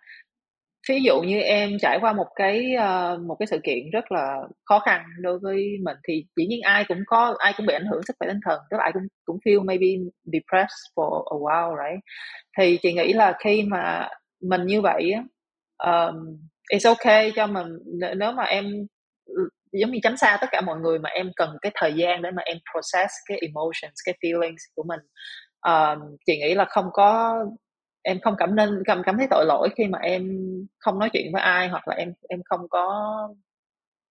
ví 0.88 1.02
dụ 1.02 1.20
như 1.20 1.40
em 1.40 1.70
trải 1.80 1.98
qua 2.00 2.12
một 2.12 2.26
cái 2.34 2.74
uh, 2.76 3.20
một 3.20 3.36
cái 3.38 3.46
sự 3.46 3.58
kiện 3.64 3.90
rất 3.92 4.12
là 4.12 4.36
khó 4.64 4.78
khăn 4.78 5.00
đối 5.20 5.38
với 5.38 5.76
mình 5.84 5.96
thì 6.08 6.24
dĩ 6.36 6.46
nhiên 6.46 6.60
ai 6.62 6.84
cũng 6.88 6.98
có 7.06 7.34
ai 7.38 7.52
cũng 7.56 7.66
bị 7.66 7.74
ảnh 7.74 7.86
hưởng 7.86 8.02
sức 8.06 8.16
khỏe 8.18 8.28
tinh 8.28 8.40
thần 8.44 8.60
tức 8.70 8.76
là 8.76 8.82
ai 8.82 8.92
cũng 8.92 9.02
cũng 9.24 9.38
feel 9.44 9.64
maybe 9.64 9.86
depressed 10.24 10.80
for 10.96 11.22
a 11.24 11.36
while 11.36 11.76
right? 11.76 12.04
Thì 12.58 12.78
chị 12.82 12.92
nghĩ 12.92 13.12
là 13.12 13.36
khi 13.38 13.62
mà 13.62 14.08
mình 14.42 14.66
như 14.66 14.80
vậy 14.80 15.12
um, 15.84 16.38
it's 16.72 16.88
okay 16.88 17.32
cho 17.36 17.46
mình 17.46 17.66
nếu 18.16 18.32
mà 18.32 18.44
em 18.44 18.86
giống 19.72 19.90
như 19.90 19.98
tránh 20.02 20.16
xa 20.16 20.38
tất 20.40 20.46
cả 20.52 20.60
mọi 20.60 20.78
người 20.78 20.98
mà 20.98 21.10
em 21.10 21.30
cần 21.36 21.56
cái 21.62 21.72
thời 21.74 21.92
gian 21.94 22.22
để 22.22 22.30
mà 22.30 22.42
em 22.44 22.56
process 22.72 23.12
cái 23.28 23.38
emotions 23.42 23.94
cái 24.04 24.14
feelings 24.22 24.56
của 24.74 24.82
mình 24.82 25.00
um, 25.66 26.16
chị 26.26 26.38
nghĩ 26.38 26.54
là 26.54 26.64
không 26.64 26.84
có 26.92 27.38
em 28.04 28.20
không 28.20 28.34
cảm 28.38 28.56
nên 28.56 28.82
cảm 28.86 29.02
cảm 29.02 29.16
thấy 29.18 29.26
tội 29.30 29.44
lỗi 29.46 29.68
khi 29.76 29.86
mà 29.86 29.98
em 29.98 30.38
không 30.78 30.98
nói 30.98 31.10
chuyện 31.12 31.32
với 31.32 31.42
ai 31.42 31.68
hoặc 31.68 31.88
là 31.88 31.94
em 31.94 32.12
em 32.28 32.40
không 32.44 32.68
có 32.68 32.88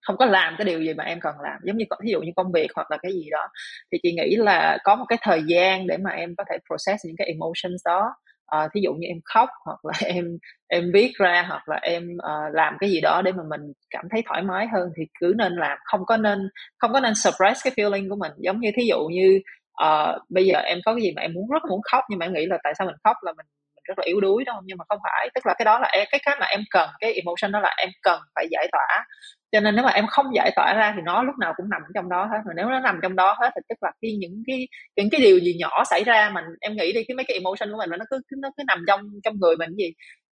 không 0.03 0.17
có 0.17 0.25
làm 0.25 0.55
cái 0.57 0.65
điều 0.65 0.81
gì 0.81 0.93
mà 0.93 1.03
em 1.03 1.19
cần 1.19 1.35
làm. 1.43 1.59
Giống 1.63 1.77
như 1.77 1.85
ví 2.03 2.11
dụ 2.11 2.21
như 2.21 2.31
công 2.35 2.51
việc 2.51 2.67
hoặc 2.75 2.91
là 2.91 2.97
cái 2.97 3.11
gì 3.13 3.29
đó 3.31 3.47
thì 3.91 3.97
chị 4.03 4.13
nghĩ 4.13 4.35
là 4.35 4.77
có 4.83 4.95
một 4.95 5.05
cái 5.09 5.17
thời 5.21 5.43
gian 5.47 5.87
để 5.87 5.97
mà 5.97 6.11
em 6.11 6.35
có 6.37 6.43
thể 6.49 6.57
process 6.67 7.05
những 7.05 7.15
cái 7.17 7.27
emotions 7.27 7.81
đó. 7.85 8.15
À, 8.47 8.67
thí 8.73 8.81
dụ 8.81 8.93
như 8.93 9.07
em 9.07 9.17
khóc 9.25 9.49
hoặc 9.65 9.85
là 9.85 9.93
em 10.05 10.25
em 10.67 10.91
viết 10.93 11.11
ra 11.19 11.45
hoặc 11.49 11.69
là 11.69 11.79
em 11.81 12.03
uh, 12.17 12.55
làm 12.55 12.77
cái 12.79 12.89
gì 12.89 13.01
đó 13.01 13.21
để 13.21 13.31
mà 13.31 13.43
mình 13.49 13.61
cảm 13.89 14.05
thấy 14.11 14.23
thoải 14.27 14.41
mái 14.43 14.67
hơn 14.73 14.89
thì 14.97 15.03
cứ 15.19 15.33
nên 15.37 15.53
làm. 15.55 15.77
Không 15.85 16.05
có 16.05 16.17
nên 16.17 16.39
không 16.79 16.93
có 16.93 16.99
nên 16.99 17.13
suppress 17.15 17.63
cái 17.63 17.73
feeling 17.75 18.09
của 18.09 18.15
mình. 18.15 18.31
Giống 18.37 18.59
như 18.59 18.71
thí 18.75 18.83
dụ 18.89 19.07
như 19.11 19.39
uh, 19.83 20.21
bây 20.29 20.45
giờ 20.45 20.59
em 20.59 20.79
có 20.85 20.93
cái 20.93 21.01
gì 21.01 21.11
mà 21.15 21.21
em 21.21 21.33
muốn 21.33 21.49
rất 21.49 21.63
muốn 21.69 21.81
khóc 21.91 22.03
nhưng 22.09 22.19
mà 22.19 22.25
em 22.25 22.33
nghĩ 22.33 22.45
là 22.45 22.57
tại 22.63 22.73
sao 22.77 22.87
mình 22.87 22.95
khóc 23.03 23.17
là 23.21 23.33
mình 23.37 23.45
rất 23.83 23.99
là 23.99 24.03
yếu 24.05 24.19
đuối 24.19 24.43
đâu 24.45 24.55
nhưng 24.65 24.77
mà 24.77 24.85
không 24.89 24.99
phải, 25.03 25.29
tức 25.35 25.45
là 25.45 25.53
cái 25.57 25.65
đó 25.65 25.79
là 25.79 25.89
cái 25.93 26.19
cái 26.25 26.37
mà 26.39 26.45
em 26.45 26.63
cần, 26.69 26.89
cái 26.99 27.13
emotion 27.13 27.51
đó 27.51 27.59
là 27.59 27.75
em 27.77 27.89
cần 28.01 28.19
phải 28.35 28.47
giải 28.51 28.67
tỏa. 28.71 29.05
Cho 29.51 29.59
nên 29.59 29.75
nếu 29.75 29.85
mà 29.85 29.91
em 29.91 30.07
không 30.07 30.25
giải 30.35 30.51
tỏa 30.55 30.73
ra 30.73 30.93
thì 30.95 31.01
nó 31.05 31.23
lúc 31.23 31.35
nào 31.39 31.53
cũng 31.57 31.69
nằm 31.69 31.81
trong 31.95 32.09
đó 32.09 32.25
hết. 32.31 32.37
Mà 32.47 32.53
nếu 32.55 32.65
nó 32.69 32.79
nằm 32.79 32.99
trong 33.03 33.15
đó 33.15 33.35
hết 33.41 33.51
thì 33.55 33.61
tức 33.69 33.75
là 33.81 33.91
khi 34.01 34.15
những 34.19 34.43
cái 34.47 34.67
những 34.95 35.09
cái 35.09 35.21
điều 35.21 35.39
gì 35.39 35.55
nhỏ 35.59 35.83
xảy 35.89 36.03
ra 36.03 36.29
mình 36.33 36.43
em 36.61 36.75
nghĩ 36.75 36.93
đi, 36.93 37.03
cái 37.07 37.15
mấy 37.15 37.25
cái 37.27 37.37
emotion 37.37 37.71
của 37.71 37.77
mình 37.77 37.89
nó 37.89 38.05
cứ 38.09 38.19
nó 38.41 38.49
cứ 38.57 38.63
nằm 38.67 38.83
trong 38.87 39.01
trong 39.23 39.35
người 39.41 39.55
mình 39.57 39.69
gì, 39.77 39.93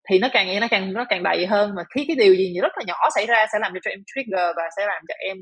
thì 0.10 0.20
nó 0.20 0.28
càng 0.34 0.60
nó 0.60 0.68
càng 0.72 0.94
nó 0.94 1.06
càng 1.10 1.24
đầy 1.24 1.46
hơn. 1.46 1.76
Mà 1.76 1.84
khi 1.96 2.06
cái 2.08 2.16
điều 2.20 2.36
gì 2.36 2.54
rất 2.62 2.72
là 2.78 2.84
nhỏ 2.88 3.10
xảy 3.16 3.26
ra 3.26 3.46
sẽ 3.54 3.60
làm 3.62 3.74
cho 3.84 3.92
em 3.92 4.00
trigger 4.16 4.56
và 4.58 4.64
sẽ 4.78 4.86
làm 4.86 5.04
cho 5.08 5.14
em 5.20 5.38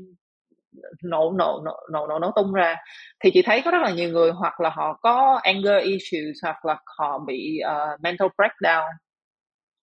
nổ 1.02 1.32
nổ 1.38 1.62
nổ 1.64 1.76
nổ 1.92 2.06
nổ 2.06 2.18
nổ 2.18 2.30
tung 2.36 2.52
ra. 2.52 2.76
Thì 3.24 3.30
chị 3.34 3.42
thấy 3.42 3.62
có 3.64 3.70
rất 3.70 3.82
là 3.82 3.90
nhiều 3.90 4.10
người 4.10 4.30
hoặc 4.30 4.60
là 4.60 4.70
họ 4.70 4.98
có 5.02 5.40
anger 5.42 5.82
issues 5.84 6.36
hoặc 6.42 6.64
là 6.64 6.76
họ 6.98 7.18
bị 7.26 7.58
uh, 7.66 8.00
mental 8.00 8.28
breakdown. 8.38 8.84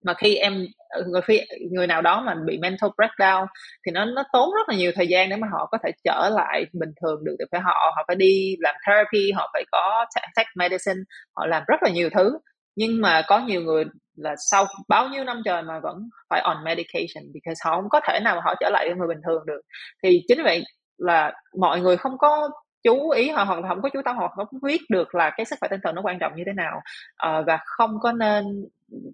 Mà 0.06 0.14
khi 0.14 0.36
em 0.36 0.66
người 1.08 1.22
khi 1.22 1.41
người 1.72 1.88
nào 1.88 2.02
đó 2.02 2.22
mà 2.22 2.36
bị 2.46 2.58
mental 2.58 2.89
breakdown 2.98 3.46
thì 3.86 3.91
nó 3.91 4.06
nó 4.06 4.24
tốn 4.34 4.50
rất 4.56 4.70
là 4.70 4.76
nhiều 4.76 4.91
thời 4.96 5.08
gian 5.08 5.30
để 5.30 5.36
mà 5.36 5.48
họ 5.52 5.68
có 5.72 5.78
thể 5.84 5.91
trở 6.04 6.30
lại 6.36 6.66
bình 6.74 6.91
thường 7.02 7.24
được. 7.26 7.36
Thì 7.39 7.46
phải 7.52 7.62
họ 7.62 7.74
họ 7.96 8.04
phải 8.08 8.16
đi 8.16 8.56
làm 8.60 8.76
therapy 8.88 9.32
họ 9.32 9.50
phải 9.54 9.64
có 9.72 10.06
take 10.36 10.50
medicine 10.56 11.02
họ 11.36 11.46
làm 11.46 11.64
rất 11.68 11.84
là 11.84 11.89
nhiều 11.89 12.10
thứ. 12.16 12.38
Nhưng 12.76 13.02
mà 13.02 13.22
có 13.28 13.39
nhiều 13.39 13.62
người 13.62 13.86
là 14.16 14.36
sau 14.52 14.66
bao 14.88 15.10
nhiêu 15.10 15.24
năm 15.24 15.41
trời 15.46 15.62
mà 15.62 15.80
vẫn 15.84 15.96
phải 16.30 16.41
on 16.41 16.58
medication 16.64 17.34
because 17.34 17.62
họ 17.66 17.76
không 17.76 17.89
có 17.89 18.00
thể 18.08 18.20
nào 18.24 18.36
mà 18.36 18.41
họ 18.46 18.54
trở 18.60 18.70
lại 18.70 18.89
người 18.98 19.08
bình 19.08 19.22
thường 19.28 19.43
được. 19.46 19.62
Thì 20.04 20.22
chính 20.28 20.43
vậy 20.43 20.64
là 20.98 21.34
mọi 21.58 21.82
người 21.82 21.98
không 21.98 22.18
có 22.18 22.50
chú 22.84 23.10
ý 23.10 23.30
họ 23.30 23.43
hoặc 23.43 23.60
là 23.60 23.70
không 23.70 23.82
có 23.82 23.89
chú 23.93 24.02
tâm 24.06 24.18
họ 24.18 24.34
không 24.36 24.62
biết 24.62 24.82
được 24.89 25.16
là 25.16 25.30
cái 25.38 25.46
sức 25.46 25.56
khỏe 25.60 25.70
tinh 25.70 25.80
thần 25.84 25.96
nó 25.96 26.02
quan 26.02 26.20
trọng 26.20 26.36
như 26.36 26.43
thế 26.46 26.54
nào 26.54 26.82
uh, 27.28 27.46
và 27.48 27.60
không 27.66 28.00
có 28.02 28.12
nên 28.12 28.66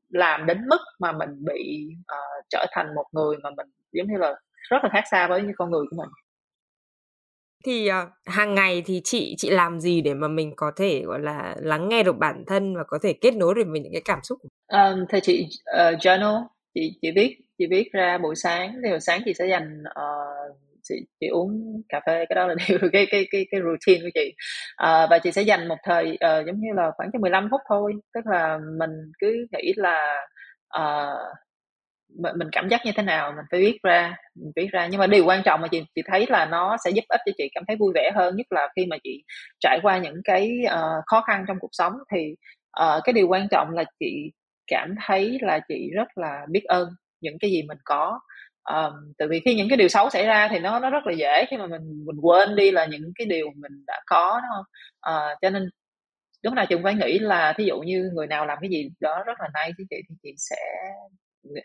làm 0.09 0.45
đến 0.45 0.67
mức 0.69 0.81
mà 0.99 1.11
mình 1.11 1.29
bị 1.45 1.87
uh, 1.99 2.45
trở 2.49 2.65
thành 2.71 2.95
một 2.95 3.05
người 3.11 3.37
mà 3.43 3.49
mình 3.57 3.67
giống 3.91 4.07
như 4.07 4.17
là 4.17 4.35
rất 4.69 4.83
là 4.83 4.89
khác 4.93 5.03
xa 5.11 5.27
với 5.27 5.43
con 5.57 5.71
người 5.71 5.85
của 5.89 5.97
mình. 5.97 6.09
Thì 7.65 7.89
uh, 7.89 8.09
hàng 8.25 8.55
ngày 8.55 8.83
thì 8.85 9.01
chị 9.03 9.35
chị 9.37 9.49
làm 9.49 9.79
gì 9.79 10.01
để 10.01 10.13
mà 10.13 10.27
mình 10.27 10.53
có 10.55 10.71
thể 10.75 11.01
gọi 11.05 11.19
là 11.19 11.55
lắng 11.59 11.89
nghe 11.89 12.03
được 12.03 12.17
bản 12.17 12.43
thân 12.47 12.75
và 12.75 12.83
có 12.87 12.99
thể 13.03 13.13
kết 13.13 13.35
nối 13.35 13.55
được 13.55 13.67
với 13.71 13.79
những 13.79 13.93
cái 13.93 14.01
cảm 14.05 14.19
xúc 14.23 14.39
um, 14.67 15.05
thì 15.09 15.19
chị 15.23 15.47
uh, 15.75 15.99
journal 15.99 16.43
chị 16.73 16.97
chị 17.01 17.11
viết 17.15 17.37
chị 17.57 17.65
viết 17.69 17.89
ra 17.91 18.17
buổi 18.17 18.35
sáng 18.35 18.75
thì 18.83 18.89
buổi 18.89 18.99
sáng 18.99 19.21
chị 19.25 19.33
sẽ 19.33 19.45
dành 19.47 19.83
uh, 19.83 20.55
chị, 20.91 21.05
chị 21.19 21.27
uống 21.27 21.81
cà 21.89 21.99
phê 22.05 22.25
cái 22.29 22.35
đó 22.35 22.47
là 22.47 22.55
điều 22.69 22.79
cái 22.93 23.07
cái 23.11 23.27
cái 23.31 23.45
cái 23.51 23.61
routine 23.61 24.01
của 24.03 24.09
chị. 24.13 24.33
À, 24.75 25.07
và 25.09 25.19
chị 25.19 25.31
sẽ 25.31 25.41
dành 25.41 25.67
một 25.67 25.77
thời 25.83 26.05
uh, 26.11 26.45
giống 26.47 26.59
như 26.59 26.67
là 26.75 26.91
khoảng 26.97 27.09
cho 27.13 27.19
15 27.19 27.47
phút 27.51 27.61
thôi. 27.69 27.93
Tức 28.13 28.21
là 28.25 28.59
mình 28.79 28.91
cứ 29.19 29.45
nghĩ 29.51 29.73
là 29.75 30.25
uh, 30.79 31.37
mình 32.35 32.49
cảm 32.51 32.69
giác 32.69 32.85
như 32.85 32.91
thế 32.95 33.03
nào 33.03 33.31
mình 33.31 33.45
phải 33.51 33.59
viết 33.59 33.77
ra 33.83 34.15
mình 34.35 34.51
viết 34.55 34.67
ra. 34.71 34.87
Nhưng 34.91 34.99
mà 34.99 35.07
điều 35.07 35.25
quan 35.25 35.43
trọng 35.43 35.61
mà 35.61 35.67
chị 35.67 35.83
chị 35.95 36.01
thấy 36.05 36.25
là 36.29 36.45
nó 36.45 36.77
sẽ 36.85 36.91
giúp 36.91 37.03
ích 37.09 37.21
cho 37.25 37.31
chị 37.37 37.49
cảm 37.55 37.63
thấy 37.67 37.75
vui 37.75 37.91
vẻ 37.95 38.11
hơn 38.15 38.35
nhất 38.35 38.47
là 38.49 38.67
khi 38.75 38.85
mà 38.85 38.97
chị 39.03 39.23
trải 39.59 39.79
qua 39.83 39.97
những 39.97 40.21
cái 40.23 40.51
uh, 40.65 41.03
khó 41.05 41.21
khăn 41.21 41.45
trong 41.47 41.57
cuộc 41.59 41.71
sống 41.71 41.93
thì 42.13 42.35
uh, 42.81 43.01
cái 43.03 43.13
điều 43.13 43.27
quan 43.27 43.47
trọng 43.51 43.69
là 43.69 43.83
chị 43.99 44.31
cảm 44.67 44.95
thấy 45.05 45.37
là 45.41 45.59
chị 45.67 45.89
rất 45.95 46.07
là 46.15 46.45
biết 46.51 46.63
ơn 46.63 46.89
những 47.21 47.37
cái 47.39 47.51
gì 47.51 47.63
mình 47.67 47.77
có 47.85 48.19
um, 48.63 49.13
tại 49.17 49.27
vì 49.27 49.39
khi 49.45 49.55
những 49.55 49.69
cái 49.69 49.77
điều 49.77 49.87
xấu 49.87 50.09
xảy 50.09 50.25
ra 50.25 50.47
thì 50.51 50.59
nó 50.59 50.79
nó 50.79 50.89
rất 50.89 51.07
là 51.07 51.13
dễ 51.13 51.45
khi 51.49 51.57
mà 51.57 51.67
mình 51.67 52.05
mình 52.05 52.17
quên 52.21 52.55
đi 52.55 52.71
là 52.71 52.85
những 52.85 53.11
cái 53.15 53.27
điều 53.27 53.47
mình 53.55 53.85
đã 53.87 54.01
có 54.05 54.41
đúng 54.41 54.49
không? 54.55 54.65
Uh, 55.15 55.37
cho 55.41 55.49
nên 55.49 55.69
lúc 56.43 56.53
nào 56.53 56.65
chị 56.69 56.75
cũng 56.75 56.83
phải 56.83 56.95
nghĩ 56.95 57.19
là 57.19 57.53
thí 57.57 57.65
dụ 57.65 57.79
như 57.79 58.09
người 58.13 58.27
nào 58.27 58.45
làm 58.45 58.57
cái 58.61 58.69
gì 58.69 58.89
đó 58.99 59.23
rất 59.25 59.39
là 59.39 59.47
nice 59.53 59.75
chị 59.77 59.85
thì 60.09 60.15
chị 60.23 60.33
sẽ 60.37 60.55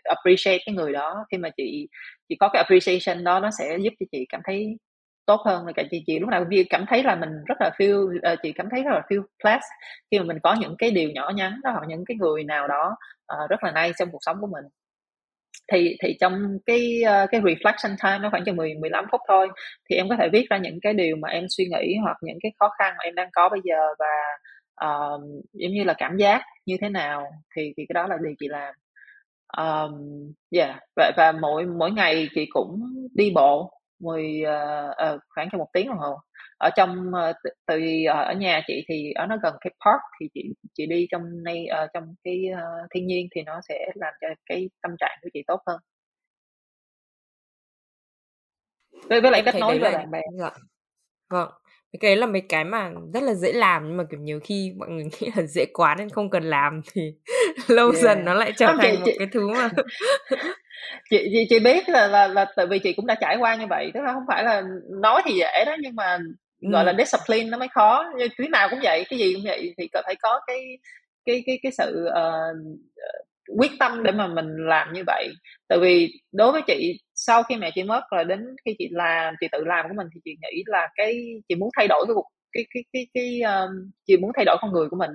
appreciate 0.03 0.63
cái 0.65 0.75
người 0.75 0.93
đó. 0.93 1.25
Khi 1.31 1.37
mà 1.37 1.49
chị 1.57 1.87
chị 2.29 2.35
có 2.39 2.49
cái 2.53 2.63
appreciation 2.63 3.23
đó 3.23 3.39
nó 3.39 3.49
sẽ 3.59 3.77
giúp 3.81 3.93
cho 3.99 4.05
chị 4.11 4.25
cảm 4.29 4.41
thấy 4.45 4.77
tốt 5.25 5.41
hơn. 5.45 5.65
Là 5.65 5.71
cả 5.75 5.83
chị 5.91 6.03
chị 6.07 6.19
lúc 6.19 6.29
nào 6.29 6.45
cũng 6.49 6.63
cảm 6.69 6.85
thấy 6.89 7.03
là 7.03 7.15
mình 7.15 7.29
rất 7.45 7.57
là 7.59 7.71
feel 7.79 8.17
uh, 8.33 8.39
chị 8.43 8.51
cảm 8.51 8.67
thấy 8.71 8.83
rất 8.83 8.91
là 8.93 9.01
feel 9.09 9.23
blessed 9.43 9.71
khi 10.11 10.19
mà 10.19 10.25
mình 10.25 10.37
có 10.43 10.55
những 10.59 10.75
cái 10.77 10.91
điều 10.91 11.09
nhỏ 11.11 11.31
nhắn 11.35 11.59
đó 11.63 11.71
hoặc 11.71 11.83
những 11.87 12.05
cái 12.05 12.17
người 12.17 12.43
nào 12.43 12.67
đó 12.67 12.95
uh, 13.33 13.49
rất 13.49 13.63
là 13.63 13.71
nice 13.71 13.93
trong 13.99 14.11
cuộc 14.11 14.21
sống 14.21 14.37
của 14.41 14.47
mình 14.47 14.65
thì 15.71 15.95
thì 16.03 16.17
trong 16.19 16.57
cái 16.65 17.01
ờ, 17.01 17.27
cái 17.31 17.41
reflection 17.41 17.95
time 18.03 18.19
nó 18.19 18.29
khoảng 18.29 18.43
chừng 18.45 18.55
10 18.55 18.73
15 18.73 19.05
phút 19.11 19.21
thôi 19.27 19.47
thì 19.89 19.95
em 19.95 20.09
có 20.09 20.15
thể 20.19 20.29
viết 20.33 20.45
ra 20.49 20.57
những 20.57 20.79
cái 20.81 20.93
điều 20.93 21.15
mà 21.15 21.29
em 21.29 21.45
suy 21.49 21.65
nghĩ 21.65 21.95
hoặc 22.03 22.17
những 22.21 22.37
cái 22.43 22.51
khó 22.59 22.69
khăn 22.79 22.93
mà 22.97 23.03
em 23.03 23.15
đang 23.15 23.29
có 23.33 23.49
bây 23.49 23.59
giờ 23.63 23.79
và 23.99 24.05
uh, 24.85 25.21
giống 25.53 25.71
như 25.71 25.83
là 25.83 25.93
cảm 25.97 26.17
giác 26.17 26.41
như 26.65 26.77
thế 26.81 26.89
nào 26.89 27.23
thì 27.55 27.73
thì 27.77 27.85
cái 27.89 27.93
đó 27.93 28.07
là 28.07 28.17
điều 28.23 28.33
chị 28.39 28.47
làm. 28.47 28.73
Um, 29.57 29.93
yeah 30.51 30.75
và 30.95 31.11
và 31.17 31.31
mỗi 31.31 31.65
mỗi 31.65 31.91
ngày 31.91 32.29
chị 32.35 32.45
cũng 32.49 32.79
đi 33.13 33.31
bộ 33.35 33.71
10 33.99 34.43
uh, 34.43 35.15
uh, 35.15 35.21
khoảng 35.29 35.49
cho 35.51 35.57
một 35.57 35.67
tiếng 35.73 35.87
đồng 35.87 35.97
hồ 35.97 36.19
ở 36.57 36.69
trong 36.75 37.11
uh, 37.29 37.35
từ 37.67 37.81
ở 38.09 38.33
nhà 38.33 38.61
chị 38.67 38.85
thì 38.89 39.11
ở 39.11 39.25
nó 39.25 39.37
gần 39.43 39.53
cái 39.61 39.73
park 39.85 40.01
thì 40.19 40.27
chị 40.33 40.53
chị 40.73 40.85
đi 40.85 41.07
trong 41.11 41.43
nay 41.43 41.67
uh, 41.83 41.89
trong 41.93 42.03
cái 42.23 42.41
uh, 42.53 42.89
thiên 42.91 43.07
nhiên 43.07 43.27
thì 43.35 43.41
nó 43.41 43.59
sẽ 43.69 43.85
làm 43.95 44.13
cho 44.21 44.27
cái 44.45 44.69
tâm 44.81 44.91
trạng 44.99 45.17
của 45.21 45.29
chị 45.33 45.43
tốt 45.47 45.61
hơn 45.67 45.79
với 49.09 49.21
với 49.21 49.31
lại 49.31 49.41
kết 49.45 49.55
nối 49.59 49.79
với 49.79 49.91
bạn 49.91 50.11
bè 50.11 50.21
dạ. 50.39 50.51
vâng 51.29 51.49
cái 51.99 52.11
đấy 52.11 52.17
là 52.17 52.25
mấy 52.27 52.41
cái 52.49 52.63
mà 52.63 52.91
rất 53.13 53.23
là 53.23 53.33
dễ 53.33 53.53
làm 53.53 53.87
nhưng 53.87 53.97
mà 53.97 54.03
kiểu 54.11 54.19
nhiều 54.19 54.39
khi 54.43 54.73
mọi 54.77 54.89
người 54.89 55.03
nghĩ 55.19 55.31
là 55.35 55.43
dễ 55.43 55.65
quá 55.73 55.95
nên 55.97 56.09
không 56.09 56.29
cần 56.29 56.43
làm 56.43 56.81
thì 56.93 57.13
lâu 57.67 57.91
yeah. 57.91 58.03
dần 58.03 58.25
nó 58.25 58.33
lại 58.33 58.53
trở 58.57 58.67
không, 58.67 58.77
thành 58.77 58.91
chị, 58.91 58.99
một 58.99 59.05
chị... 59.05 59.15
cái 59.19 59.27
thứ 59.31 59.49
mà 59.49 59.69
chị, 61.09 61.29
chị 61.31 61.45
chị 61.49 61.59
biết 61.59 61.89
là 61.89 62.07
là 62.07 62.27
là 62.27 62.45
tại 62.55 62.65
vì 62.67 62.79
chị 62.79 62.93
cũng 62.93 63.07
đã 63.07 63.15
trải 63.21 63.37
qua 63.39 63.55
như 63.55 63.65
vậy 63.69 63.91
tức 63.93 64.01
là 64.01 64.13
không 64.13 64.23
phải 64.27 64.43
là 64.43 64.63
nói 65.01 65.21
thì 65.25 65.33
dễ 65.33 65.65
đó 65.65 65.75
nhưng 65.81 65.95
mà 65.95 66.17
gọi 66.61 66.85
là 66.85 66.93
discipline 66.97 67.49
nó 67.49 67.57
mới 67.57 67.67
khó 67.67 68.05
như 68.17 68.27
thứ 68.37 68.47
nào 68.47 68.67
cũng 68.69 68.79
vậy 68.83 69.05
cái 69.09 69.19
gì 69.19 69.33
cũng 69.33 69.43
vậy 69.45 69.73
thì 69.77 69.87
cần 69.91 70.03
phải 70.05 70.15
có 70.21 70.39
cái 70.47 70.77
cái 71.25 71.43
cái 71.45 71.59
cái 71.63 71.71
sự 71.71 72.05
uh, 72.09 72.79
quyết 73.57 73.71
tâm 73.79 74.03
để 74.03 74.11
mà 74.11 74.27
mình 74.27 74.47
làm 74.57 74.93
như 74.93 75.03
vậy. 75.07 75.29
Tại 75.67 75.79
vì 75.79 76.13
đối 76.31 76.51
với 76.51 76.61
chị 76.67 76.99
sau 77.15 77.43
khi 77.43 77.55
mẹ 77.55 77.71
chị 77.75 77.83
mất 77.83 78.01
rồi 78.11 78.23
đến 78.23 78.45
khi 78.65 78.75
chị 78.79 78.87
làm 78.91 79.33
chị 79.39 79.47
tự 79.51 79.63
làm 79.65 79.85
của 79.89 79.93
mình 79.97 80.07
thì 80.13 80.21
chị 80.25 80.31
nghĩ 80.41 80.63
là 80.65 80.87
cái 80.95 81.23
chị 81.49 81.55
muốn 81.55 81.69
thay 81.77 81.87
đổi 81.87 82.05
cái 82.07 82.13
cuộc 82.15 82.27
cái 82.51 82.65
cái 82.73 82.83
cái 82.93 83.07
cái 83.13 83.41
um, 83.41 83.91
chị 84.07 84.17
muốn 84.17 84.31
thay 84.35 84.45
đổi 84.45 84.57
con 84.61 84.71
người 84.71 84.87
của 84.89 84.97
mình. 84.97 85.11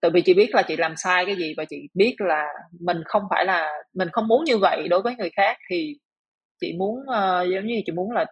Tại 0.00 0.10
vì 0.10 0.22
chị 0.22 0.34
biết 0.34 0.54
là 0.54 0.62
chị 0.62 0.76
làm 0.76 0.96
sai 0.96 1.26
cái 1.26 1.36
gì 1.36 1.54
và 1.56 1.64
chị 1.64 1.76
biết 1.94 2.14
là 2.18 2.46
mình 2.80 3.02
không 3.04 3.22
phải 3.30 3.44
là 3.44 3.72
mình 3.94 4.08
không 4.12 4.28
muốn 4.28 4.44
như 4.44 4.58
vậy 4.58 4.88
đối 4.88 5.02
với 5.02 5.14
người 5.16 5.30
khác 5.36 5.56
thì 5.70 5.94
chị 6.60 6.72
muốn 6.78 6.94
uh, 7.00 7.48
giống 7.52 7.66
như 7.66 7.82
chị 7.86 7.92
muốn 7.92 8.12
là 8.12 8.26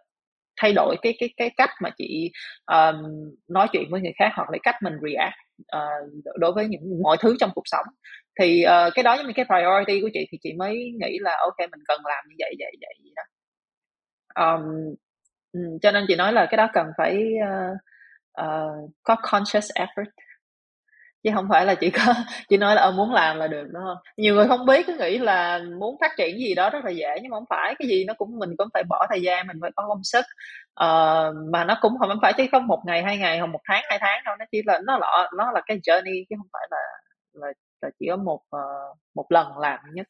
thay 0.64 0.72
đổi 0.72 0.96
cái 1.02 1.14
cái 1.18 1.28
cái 1.36 1.50
cách 1.56 1.70
mà 1.82 1.90
chị 1.98 2.30
um, 2.66 2.96
nói 3.48 3.68
chuyện 3.72 3.90
với 3.90 4.00
người 4.00 4.12
khác 4.18 4.30
hoặc 4.34 4.50
là 4.50 4.58
cách 4.62 4.74
mình 4.82 4.92
react 5.02 5.34
uh, 5.76 6.24
đối 6.38 6.52
với 6.52 6.68
những 6.68 7.02
mọi 7.02 7.16
thứ 7.20 7.36
trong 7.40 7.50
cuộc 7.54 7.62
sống. 7.64 7.86
Thì 8.40 8.64
uh, 8.66 8.92
cái 8.94 9.02
đó 9.02 9.14
giống 9.16 9.26
như 9.26 9.32
cái 9.36 9.44
priority 9.44 10.00
của 10.00 10.10
chị 10.14 10.26
thì 10.32 10.38
chị 10.42 10.52
mới 10.52 10.92
nghĩ 11.00 11.18
là 11.20 11.36
ok 11.40 11.58
mình 11.58 11.80
cần 11.88 12.00
làm 12.04 12.24
như 12.28 12.34
vậy 12.38 12.54
vậy 12.58 12.72
vậy 12.80 12.94
gì 13.04 13.10
đó. 13.16 13.22
Um, 14.44 14.62
cho 15.82 15.90
nên 15.90 16.04
chị 16.08 16.16
nói 16.16 16.32
là 16.32 16.46
cái 16.50 16.56
đó 16.56 16.68
cần 16.72 16.86
phải 16.98 17.24
uh, 17.42 17.76
uh, 18.44 18.90
có 19.02 19.16
conscious 19.22 19.70
effort 19.74 20.10
chứ 21.24 21.30
không 21.34 21.46
phải 21.50 21.66
là 21.66 21.74
chỉ 21.74 21.90
có 21.90 22.02
chỉ 22.48 22.56
nói 22.56 22.74
là 22.74 22.82
ờ, 22.82 22.92
muốn 22.92 23.12
làm 23.12 23.36
là 23.36 23.46
được 23.46 23.64
đúng 23.72 23.82
không? 23.84 23.96
Nhiều 24.16 24.34
người 24.34 24.48
không 24.48 24.66
biết 24.66 24.86
cứ 24.86 24.96
nghĩ 25.00 25.18
là 25.18 25.60
muốn 25.80 25.96
phát 26.00 26.12
triển 26.18 26.38
gì 26.38 26.54
đó 26.54 26.70
rất 26.70 26.84
là 26.84 26.90
dễ 26.90 27.18
nhưng 27.22 27.30
mà 27.30 27.36
không 27.36 27.46
phải 27.50 27.74
cái 27.78 27.88
gì 27.88 28.04
nó 28.04 28.14
cũng 28.14 28.38
mình 28.38 28.50
cũng 28.58 28.68
phải 28.74 28.82
bỏ 28.88 29.06
thời 29.10 29.22
gian 29.22 29.46
mình 29.46 29.56
phải 29.60 29.70
có 29.76 29.84
công 29.88 30.04
sức. 30.04 30.24
Uh, 30.84 31.34
mà 31.52 31.64
nó 31.64 31.78
cũng 31.80 31.98
không 31.98 32.18
phải 32.22 32.32
chỉ 32.36 32.46
có 32.46 32.58
một 32.60 32.82
ngày 32.86 33.02
hai 33.02 33.18
ngày 33.18 33.38
hoặc 33.38 33.46
một 33.46 33.60
tháng 33.68 33.84
hai 33.88 33.98
tháng 34.00 34.22
đâu 34.24 34.36
nó 34.38 34.44
chỉ 34.52 34.62
là 34.66 34.80
nó 34.86 34.98
là 34.98 35.30
nó 35.38 35.52
là 35.52 35.60
cái 35.66 35.78
journey 35.78 36.24
chứ 36.30 36.36
không 36.38 36.48
phải 36.52 36.68
là 36.70 36.78
là, 37.32 37.52
là 37.82 37.90
chỉ 38.00 38.06
có 38.10 38.16
một 38.16 38.40
uh, 38.56 38.98
một 39.14 39.26
lần 39.28 39.58
làm 39.58 39.80
nhất. 39.92 40.06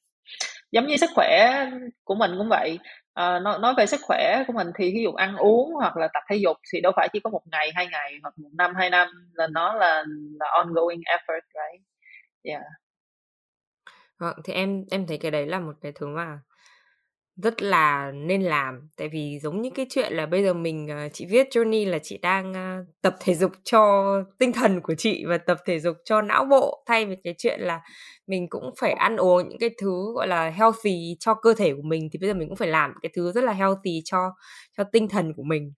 Giống 0.73 0.87
như 0.87 0.97
sức 0.97 1.11
khỏe 1.15 1.67
của 2.05 2.15
mình 2.15 2.31
cũng 2.39 2.49
vậy. 2.49 2.79
Ờ, 3.15 3.35
à, 3.37 3.39
nói, 3.39 3.59
nói 3.59 3.75
về 3.77 3.87
sức 3.87 4.01
khỏe 4.03 4.45
của 4.47 4.53
mình 4.53 4.69
thì 4.79 4.93
ví 4.95 5.03
dụ 5.03 5.13
ăn 5.13 5.37
uống 5.37 5.73
hoặc 5.75 5.97
là 5.97 6.09
tập 6.15 6.23
thể 6.31 6.37
dục 6.37 6.57
thì 6.73 6.81
đâu 6.81 6.93
phải 6.97 7.09
chỉ 7.13 7.21
có 7.21 7.31
một 7.31 7.43
ngày 7.53 7.73
hai 7.75 7.87
ngày 7.93 8.19
hoặc 8.23 8.39
một 8.39 8.49
năm 8.53 8.75
hai 8.75 8.91
năm 8.91 9.09
là 9.35 9.47
nó 9.47 9.75
là 9.75 10.05
là 10.41 10.47
ongoing 10.59 11.01
effort 11.01 11.41
right? 11.55 11.83
Yeah. 12.45 12.63
Vâng 14.19 14.37
thì 14.45 14.53
em 14.53 14.85
em 14.91 15.07
thấy 15.07 15.19
cái 15.19 15.31
đấy 15.31 15.47
là 15.47 15.61
một 15.61 15.73
cái 15.81 15.93
thứ 15.95 16.07
mà 16.07 16.41
rất 17.37 17.63
là 17.63 18.13
nên 18.15 18.43
làm. 18.43 18.89
Tại 18.97 19.09
vì 19.09 19.39
giống 19.43 19.63
như 19.63 19.71
cái 19.75 19.87
chuyện 19.91 20.13
là 20.13 20.27
bây 20.27 20.43
giờ 20.45 20.55
mình 20.55 20.89
ờ, 20.89 21.09
chị 21.13 21.27
viết 21.27 21.49
Johnny 21.51 21.91
là 21.91 21.99
chị 22.03 22.19
đang 22.19 22.55
ờ, 22.55 22.85
tập 23.03 23.17
thể 23.21 23.35
dục 23.35 23.53
cho 23.65 24.05
tinh 24.39 24.53
thần 24.53 24.81
của 24.81 24.95
chị 24.95 25.25
và 25.29 25.39
tập 25.39 25.59
thể 25.67 25.81
dục 25.81 25.97
cho 26.05 26.23
não 26.23 26.45
bộ 26.45 26.85
thay 26.87 27.07
vì 27.07 27.17
cái 27.25 27.35
chuyện 27.39 27.61
là 27.61 27.81
mình 28.27 28.47
cũng 28.51 28.75
phải 28.81 28.93
ăn 28.93 29.17
uống 29.17 29.49
những 29.49 29.59
cái 29.59 29.71
thứ 29.79 30.13
gọi 30.15 30.29
là 30.29 30.51
healthy 30.51 31.17
cho 31.21 31.35
cơ 31.35 31.55
thể 31.55 31.75
của 31.75 31.83
mình 31.83 32.09
thì 32.13 32.19
bây 32.19 32.29
giờ 32.29 32.35
mình 32.35 32.49
cũng 32.49 32.57
phải 32.57 32.69
làm 32.69 32.95
cái 33.03 33.11
thứ 33.17 33.33
rất 33.33 33.45
là 33.45 33.53
healthy 33.53 34.03
cho 34.05 34.31
cho 34.77 34.85
tinh 34.85 35.09
thần 35.09 35.33
của 35.37 35.43
mình. 35.43 35.73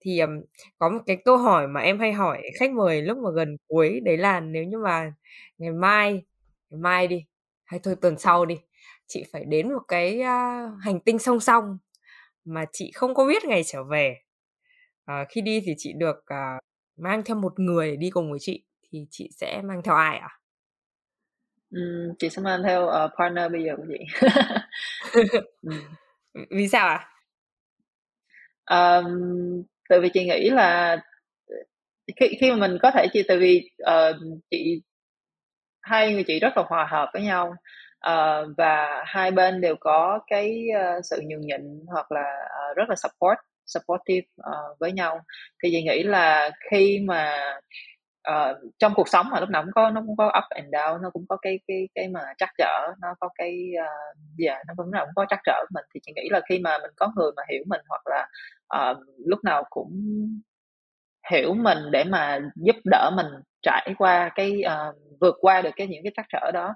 Thì 0.00 0.18
um, 0.20 0.30
có 0.78 0.88
một 0.88 1.00
cái 1.06 1.16
câu 1.24 1.36
hỏi 1.36 1.68
mà 1.68 1.80
em 1.80 1.98
hay 2.00 2.12
hỏi 2.12 2.42
khách 2.60 2.72
mời 2.72 3.02
lúc 3.02 3.18
mà 3.18 3.30
gần 3.36 3.56
cuối 3.68 4.00
đấy 4.04 4.16
là 4.16 4.40
nếu 4.40 4.64
như 4.64 4.78
mà 4.78 5.12
ngày 5.58 5.70
mai 5.72 6.22
ngày 6.70 6.80
mai 6.80 7.06
đi 7.08 7.24
hay 7.64 7.80
thôi 7.82 7.96
tuần 8.00 8.18
sau 8.18 8.46
đi 8.46 8.56
chị 9.06 9.24
phải 9.32 9.44
đến 9.44 9.72
một 9.72 9.82
cái 9.88 10.20
uh, 10.20 10.82
hành 10.82 11.00
tinh 11.04 11.18
song 11.18 11.40
song 11.40 11.78
mà 12.44 12.64
chị 12.72 12.90
không 12.94 13.14
có 13.14 13.26
biết 13.26 13.44
ngày 13.44 13.62
trở 13.64 13.84
về. 13.84 14.16
À, 15.04 15.24
khi 15.28 15.40
đi 15.40 15.60
thì 15.64 15.74
chị 15.78 15.92
được 15.96 16.16
uh, 16.16 16.60
mang 16.96 17.22
theo 17.24 17.36
một 17.36 17.58
người 17.60 17.96
đi 17.96 18.10
cùng 18.10 18.30
với 18.30 18.38
chị 18.42 18.64
thì 18.92 19.06
chị 19.10 19.30
sẽ 19.36 19.62
mang 19.64 19.82
theo 19.84 19.94
ai 19.94 20.18
ạ? 20.18 20.28
À? 20.30 20.38
Ừ, 21.70 21.80
chị 22.18 22.30
sẽ 22.30 22.42
mang 22.42 22.62
theo 22.64 22.86
uh, 22.86 23.10
partner 23.18 23.52
bây 23.52 23.64
giờ 23.64 23.72
của 23.76 23.86
chị. 23.88 24.28
Vì 26.50 26.68
sao 26.68 26.88
ạ? 26.88 27.08
À? 28.64 28.96
Um, 28.98 29.62
tại 29.88 30.00
vì 30.00 30.08
chị 30.14 30.24
nghĩ 30.24 30.50
là 30.50 30.96
khi 32.20 32.36
khi 32.40 32.50
mà 32.50 32.56
mình 32.56 32.78
có 32.82 32.90
thể 32.90 33.06
chị 33.12 33.22
tại 33.28 33.38
vì 33.38 33.70
uh, 33.82 34.16
chị 34.50 34.82
hai 35.80 36.12
người 36.12 36.24
chị 36.24 36.40
rất 36.40 36.52
là 36.56 36.62
hòa 36.66 36.86
hợp 36.90 37.10
với 37.12 37.22
nhau 37.22 37.54
uh, 38.10 38.48
và 38.56 39.02
hai 39.06 39.30
bên 39.30 39.60
đều 39.60 39.76
có 39.80 40.20
cái 40.26 40.66
uh, 40.98 41.04
sự 41.04 41.22
nhường 41.26 41.40
nhịn 41.40 41.86
hoặc 41.86 42.12
là 42.12 42.48
uh, 42.70 42.76
rất 42.76 42.88
là 42.88 42.96
support 42.96 43.38
supportive 43.66 44.26
uh, 44.40 44.78
với 44.78 44.92
nhau. 44.92 45.20
Thì 45.62 45.68
chị 45.72 45.82
nghĩ 45.82 46.02
là 46.02 46.50
khi 46.70 47.00
mà 47.06 47.54
uh, 48.30 48.56
trong 48.78 48.92
cuộc 48.94 49.08
sống 49.08 49.26
mà 49.30 49.40
lúc 49.40 49.48
nào 49.48 49.62
cũng 49.62 49.72
có 49.74 49.90
nó 49.90 50.02
cũng 50.06 50.16
có 50.16 50.26
up 50.26 50.50
and 50.50 50.74
down 50.74 51.00
nó 51.02 51.10
cũng 51.10 51.24
có 51.28 51.36
cái 51.42 51.60
cái 51.66 51.88
cái 51.94 52.08
mà 52.08 52.20
trắc 52.38 52.50
trở 52.58 52.92
nó 53.00 53.14
có 53.20 53.28
cái 53.34 53.72
uh, 53.84 54.16
yeah, 54.44 54.58
nó 54.66 54.74
cũng 54.76 54.90
nào 54.90 55.04
cũng 55.04 55.14
có 55.14 55.26
trắc 55.28 55.40
trở 55.46 55.64
mình 55.74 55.84
thì 55.94 56.00
chị 56.06 56.12
nghĩ 56.16 56.28
là 56.30 56.40
khi 56.48 56.58
mà 56.58 56.78
mình 56.78 56.90
có 56.96 57.12
người 57.16 57.30
mà 57.36 57.42
hiểu 57.50 57.62
mình 57.66 57.80
hoặc 57.88 58.02
là 58.06 58.28
uh, 58.90 58.96
lúc 59.26 59.44
nào 59.44 59.64
cũng 59.70 59.92
hiểu 61.30 61.54
mình 61.54 61.78
để 61.90 62.04
mà 62.04 62.40
giúp 62.56 62.76
đỡ 62.84 63.10
mình 63.16 63.26
trải 63.62 63.94
qua 63.98 64.30
cái 64.34 64.62
uh, 64.66 64.96
vượt 65.20 65.34
qua 65.40 65.62
được 65.62 65.70
cái 65.76 65.86
những 65.86 66.02
cái 66.02 66.12
trắc 66.16 66.26
trở 66.28 66.50
đó 66.50 66.74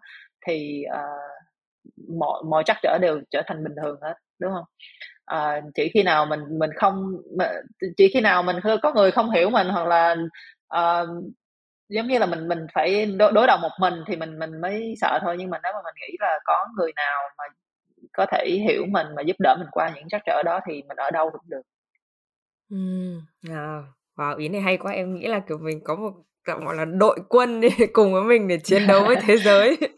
thì 0.48 0.84
uh, 0.88 2.18
mọi 2.18 2.42
mọi 2.50 2.62
trắc 2.66 2.76
trở 2.82 2.98
đều 3.02 3.20
trở 3.30 3.42
thành 3.46 3.64
bình 3.64 3.74
thường 3.82 3.98
hết 4.02 4.14
đúng 4.38 4.52
không? 4.52 4.64
Uh, 5.34 5.64
chỉ 5.74 5.90
khi 5.94 6.02
nào 6.02 6.26
mình 6.26 6.40
mình 6.58 6.70
không 6.76 7.16
chỉ 7.96 8.10
khi 8.14 8.20
nào 8.20 8.42
mình 8.42 8.56
có 8.82 8.92
người 8.92 9.10
không 9.10 9.30
hiểu 9.30 9.50
mình 9.50 9.68
hoặc 9.68 9.86
là 9.86 10.16
uh, 10.76 11.08
giống 11.88 12.06
như 12.06 12.18
là 12.18 12.26
mình 12.26 12.48
mình 12.48 12.66
phải 12.74 13.06
đối 13.34 13.46
đầu 13.46 13.58
một 13.62 13.72
mình 13.80 13.94
thì 14.06 14.16
mình 14.16 14.38
mình 14.38 14.60
mới 14.60 14.94
sợ 15.00 15.18
thôi. 15.22 15.36
Nhưng 15.38 15.50
mà 15.50 15.60
nếu 15.62 15.72
mà 15.72 15.80
mình 15.84 15.94
nghĩ 16.00 16.16
là 16.20 16.38
có 16.44 16.66
người 16.76 16.92
nào 16.96 17.20
mà 17.38 17.44
có 18.12 18.26
thể 18.32 18.46
hiểu 18.68 18.86
mình 18.88 19.06
mà 19.16 19.22
giúp 19.22 19.36
đỡ 19.38 19.56
mình 19.58 19.68
qua 19.70 19.92
những 19.94 20.08
trắc 20.08 20.22
trở 20.26 20.42
đó 20.42 20.60
thì 20.66 20.82
mình 20.88 20.96
ở 20.96 21.10
đâu 21.10 21.30
cũng 21.30 21.40
được. 21.44 21.62
Ừ, 22.70 22.76
à, 23.50 23.82
wow, 24.16 24.36
ý 24.36 24.48
này 24.48 24.60
hay 24.60 24.76
quá. 24.76 24.92
Em 24.92 25.14
nghĩ 25.14 25.26
là 25.26 25.40
kiểu 25.48 25.58
mình 25.58 25.80
có 25.84 25.94
một 25.96 26.12
gọi 26.54 26.76
là 26.76 26.84
đội 26.84 27.18
quân 27.28 27.60
đi 27.60 27.68
cùng 27.92 28.12
với 28.12 28.22
mình 28.22 28.48
để 28.48 28.58
chiến 28.58 28.86
đấu 28.86 29.04
với 29.04 29.16
thế 29.16 29.36
giới. 29.36 29.78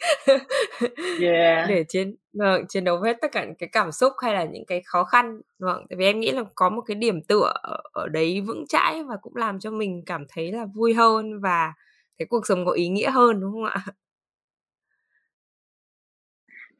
Yeah. 1.21 1.69
để 1.69 1.85
chiến 1.89 2.15
vâng, 2.33 2.67
chiến 2.69 2.85
đấu 2.85 3.01
hết 3.01 3.17
tất 3.21 3.33
cả 3.33 3.45
những 3.45 3.55
cái 3.59 3.69
cảm 3.73 3.93
xúc 3.93 4.13
hay 4.23 4.35
là 4.35 4.45
những 4.45 4.65
cái 4.67 4.83
khó 4.85 5.05
khăn 5.05 5.41
vâng 5.59 5.87
tại 5.91 5.97
vì 5.97 6.05
em 6.05 6.21
nghĩ 6.21 6.31
là 6.31 6.43
có 6.55 6.69
một 6.69 6.83
cái 6.87 6.95
điểm 6.95 7.23
tựa 7.23 7.53
ở, 7.63 7.83
ở 7.93 8.09
đấy 8.09 8.41
vững 8.41 8.65
chãi 8.69 9.03
và 9.05 9.17
cũng 9.23 9.37
làm 9.37 9.61
cho 9.61 9.71
mình 9.71 10.03
cảm 10.07 10.25
thấy 10.29 10.53
là 10.53 10.67
vui 10.75 10.95
hơn 10.95 11.41
và 11.41 11.73
cái 12.19 12.27
cuộc 12.27 12.47
sống 12.47 12.67
có 12.67 12.73
ý 12.73 12.89
nghĩa 12.89 13.11
hơn 13.11 13.41
đúng 13.41 13.53
không 13.53 13.65
ạ? 13.65 13.81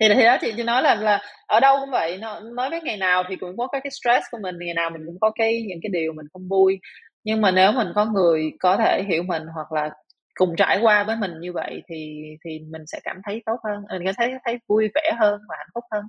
Thì 0.01 0.07
thì 0.15 0.25
đó 0.25 0.37
chị 0.41 0.53
chỉ 0.57 0.63
nói 0.63 0.83
là 0.83 0.95
là 0.95 1.23
ở 1.47 1.61
đâu 1.61 1.77
cũng 1.81 1.91
vậy 1.91 2.19
nó 2.19 2.41
nói 2.41 2.71
với 2.71 2.81
ngày 2.81 2.97
nào 2.97 3.23
thì 3.29 3.37
cũng 3.37 3.57
có 3.57 3.67
cái, 3.67 3.81
cái 3.85 3.91
stress 3.91 4.27
của 4.31 4.39
mình 4.43 4.55
ngày 4.59 4.75
nào 4.75 4.91
mình 4.91 5.03
cũng 5.07 5.21
có 5.21 5.31
cái 5.35 5.63
những 5.69 5.79
cái 5.83 5.91
điều 5.93 6.13
mình 6.13 6.27
không 6.33 6.49
vui 6.49 6.81
nhưng 7.25 7.41
mà 7.41 7.51
nếu 7.51 7.73
mình 7.73 7.89
có 7.95 8.05
người 8.05 8.53
có 8.61 8.77
thể 8.77 9.05
hiểu 9.09 9.23
mình 9.23 9.43
hoặc 9.55 9.73
là 9.73 9.91
cùng 10.35 10.57
trải 10.57 10.79
qua 10.83 11.05
với 11.05 11.17
mình 11.17 11.41
như 11.41 11.53
vậy 11.53 11.83
thì 11.89 12.23
thì 12.45 12.59
mình 12.71 12.83
sẽ 12.87 13.01
cảm 13.05 13.21
thấy 13.25 13.43
tốt 13.47 13.57
hơn 13.65 13.85
mình 13.91 14.07
sẽ 14.07 14.13
thấy 14.17 14.31
thấy 14.45 14.59
vui 14.69 14.89
vẻ 14.95 15.13
hơn 15.19 15.41
và 15.49 15.55
hạnh 15.59 15.69
phúc 15.75 15.85
hơn. 15.93 16.05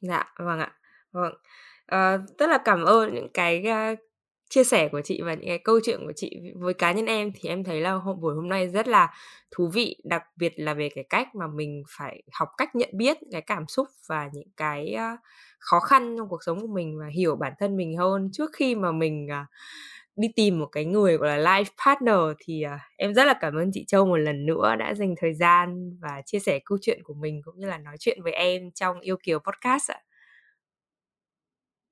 Dạ 0.00 0.24
vâng 0.38 0.58
ạ. 0.58 0.72
Vâng. 1.12 1.34
À, 1.86 2.18
rất 2.38 2.48
là 2.48 2.58
cảm 2.58 2.84
ơn 2.84 3.14
những 3.14 3.28
cái 3.34 3.64
uh, 3.92 3.98
chia 4.50 4.64
sẻ 4.64 4.88
của 4.88 5.00
chị 5.04 5.22
và 5.22 5.34
những 5.34 5.48
cái 5.48 5.58
câu 5.58 5.80
chuyện 5.84 6.00
của 6.06 6.12
chị 6.16 6.40
với 6.56 6.74
cá 6.74 6.92
nhân 6.92 7.06
em. 7.06 7.32
Thì 7.34 7.48
em 7.48 7.64
thấy 7.64 7.80
là 7.80 7.92
hôm 7.92 8.20
buổi 8.20 8.34
hôm 8.34 8.48
nay 8.48 8.68
rất 8.68 8.88
là 8.88 9.14
thú 9.50 9.70
vị 9.74 9.96
đặc 10.04 10.22
biệt 10.36 10.52
là 10.56 10.74
về 10.74 10.88
cái 10.94 11.04
cách 11.10 11.34
mà 11.34 11.46
mình 11.46 11.82
phải 11.98 12.22
học 12.32 12.48
cách 12.56 12.74
nhận 12.74 12.90
biết 12.92 13.18
cái 13.32 13.40
cảm 13.40 13.66
xúc 13.68 13.88
và 14.08 14.28
những 14.32 14.48
cái 14.56 14.96
uh, 15.14 15.20
khó 15.58 15.80
khăn 15.80 16.14
trong 16.18 16.28
cuộc 16.28 16.42
sống 16.42 16.60
của 16.60 16.74
mình 16.74 16.98
và 16.98 17.06
hiểu 17.06 17.36
bản 17.36 17.52
thân 17.58 17.76
mình 17.76 17.96
hơn 17.96 18.30
trước 18.32 18.50
khi 18.56 18.74
mà 18.74 18.92
mình 18.92 19.26
uh, 19.26 19.48
đi 20.16 20.28
tìm 20.36 20.58
một 20.58 20.66
cái 20.66 20.84
người 20.84 21.16
gọi 21.16 21.38
là 21.38 21.52
life 21.52 21.64
partner 21.86 22.36
thì 22.44 22.64
uh, 22.66 22.80
em 22.96 23.14
rất 23.14 23.24
là 23.24 23.34
cảm 23.40 23.54
ơn 23.54 23.70
chị 23.72 23.84
Châu 23.88 24.06
một 24.06 24.16
lần 24.16 24.46
nữa 24.46 24.74
đã 24.78 24.94
dành 24.94 25.14
thời 25.20 25.34
gian 25.34 25.90
và 26.00 26.22
chia 26.26 26.38
sẻ 26.38 26.58
câu 26.64 26.78
chuyện 26.82 27.00
của 27.04 27.14
mình 27.14 27.40
cũng 27.44 27.58
như 27.58 27.66
là 27.66 27.78
nói 27.78 27.96
chuyện 28.00 28.22
với 28.22 28.32
em 28.32 28.70
trong 28.74 29.00
yêu 29.00 29.16
kiều 29.22 29.38
podcast 29.38 29.90
ạ. 29.90 29.98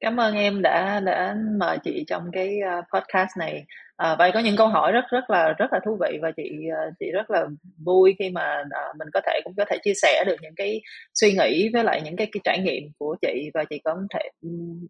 Cảm 0.00 0.20
ơn 0.20 0.34
em 0.34 0.62
đã 0.62 1.00
đã 1.00 1.36
mời 1.58 1.78
chị 1.84 2.04
trong 2.08 2.30
cái 2.32 2.58
ờ, 2.60 2.82
podcast 2.92 3.30
này 3.38 3.64
à, 3.96 4.16
và 4.18 4.30
có 4.34 4.40
những 4.40 4.56
câu 4.56 4.68
hỏi 4.68 4.92
rất 4.92 5.04
rất 5.10 5.30
là 5.30 5.54
rất 5.58 5.72
là 5.72 5.80
thú 5.84 5.98
vị 6.00 6.18
và 6.22 6.30
chị 6.36 6.50
ờ, 6.78 6.90
chị 7.00 7.06
rất 7.12 7.30
là 7.30 7.46
vui 7.84 8.16
khi 8.18 8.30
mà 8.30 8.62
uh, 8.62 8.96
mình 8.96 9.08
có 9.12 9.20
thể 9.26 9.40
cũng 9.44 9.54
có 9.56 9.64
thể 9.70 9.78
chia 9.82 9.92
sẻ 10.02 10.24
được 10.26 10.36
những 10.42 10.54
cái 10.56 10.80
suy 11.14 11.32
nghĩ 11.32 11.70
với 11.72 11.84
lại 11.84 12.02
những 12.04 12.16
cái, 12.16 12.28
cái 12.32 12.40
trải 12.44 12.58
nghiệm 12.58 12.82
của 12.98 13.16
chị 13.22 13.50
và 13.54 13.64
chị 13.70 13.80
có 13.84 13.96
thể 14.14 14.30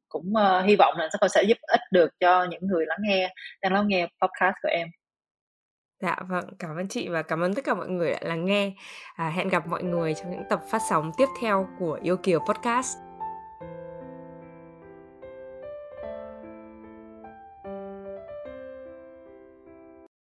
cũng 0.08 0.32
uh, 0.32 0.64
hy 0.64 0.76
vọng 0.76 0.94
là 0.98 1.08
sẽ 1.12 1.28
sẽ 1.28 1.42
giúp 1.42 1.58
ích 1.62 1.80
được 1.92 2.10
cho 2.20 2.44
những 2.50 2.66
người 2.66 2.86
lắng 2.86 3.00
nghe 3.02 3.34
đang 3.62 3.72
lắng 3.72 3.88
nghe 3.88 4.06
podcast 4.22 4.54
của 4.62 4.68
em. 4.68 4.88
Dạ 6.02 6.16
vâng, 6.28 6.44
cảm 6.58 6.76
ơn 6.76 6.88
chị 6.88 7.08
và 7.08 7.22
cảm 7.22 7.40
ơn 7.40 7.54
tất 7.54 7.64
cả 7.64 7.74
mọi 7.74 7.88
người 7.88 8.12
đã 8.12 8.18
lắng 8.22 8.44
nghe. 8.44 8.72
À, 9.16 9.32
hẹn 9.36 9.48
gặp 9.48 9.66
mọi 9.66 9.82
người 9.82 10.14
trong 10.14 10.30
những 10.30 10.42
tập 10.50 10.60
phát 10.70 10.82
sóng 10.90 11.10
tiếp 11.16 11.28
theo 11.42 11.68
của 11.78 11.98
Yêu 12.02 12.16
Kiều 12.16 12.38
Podcast. 12.48 13.13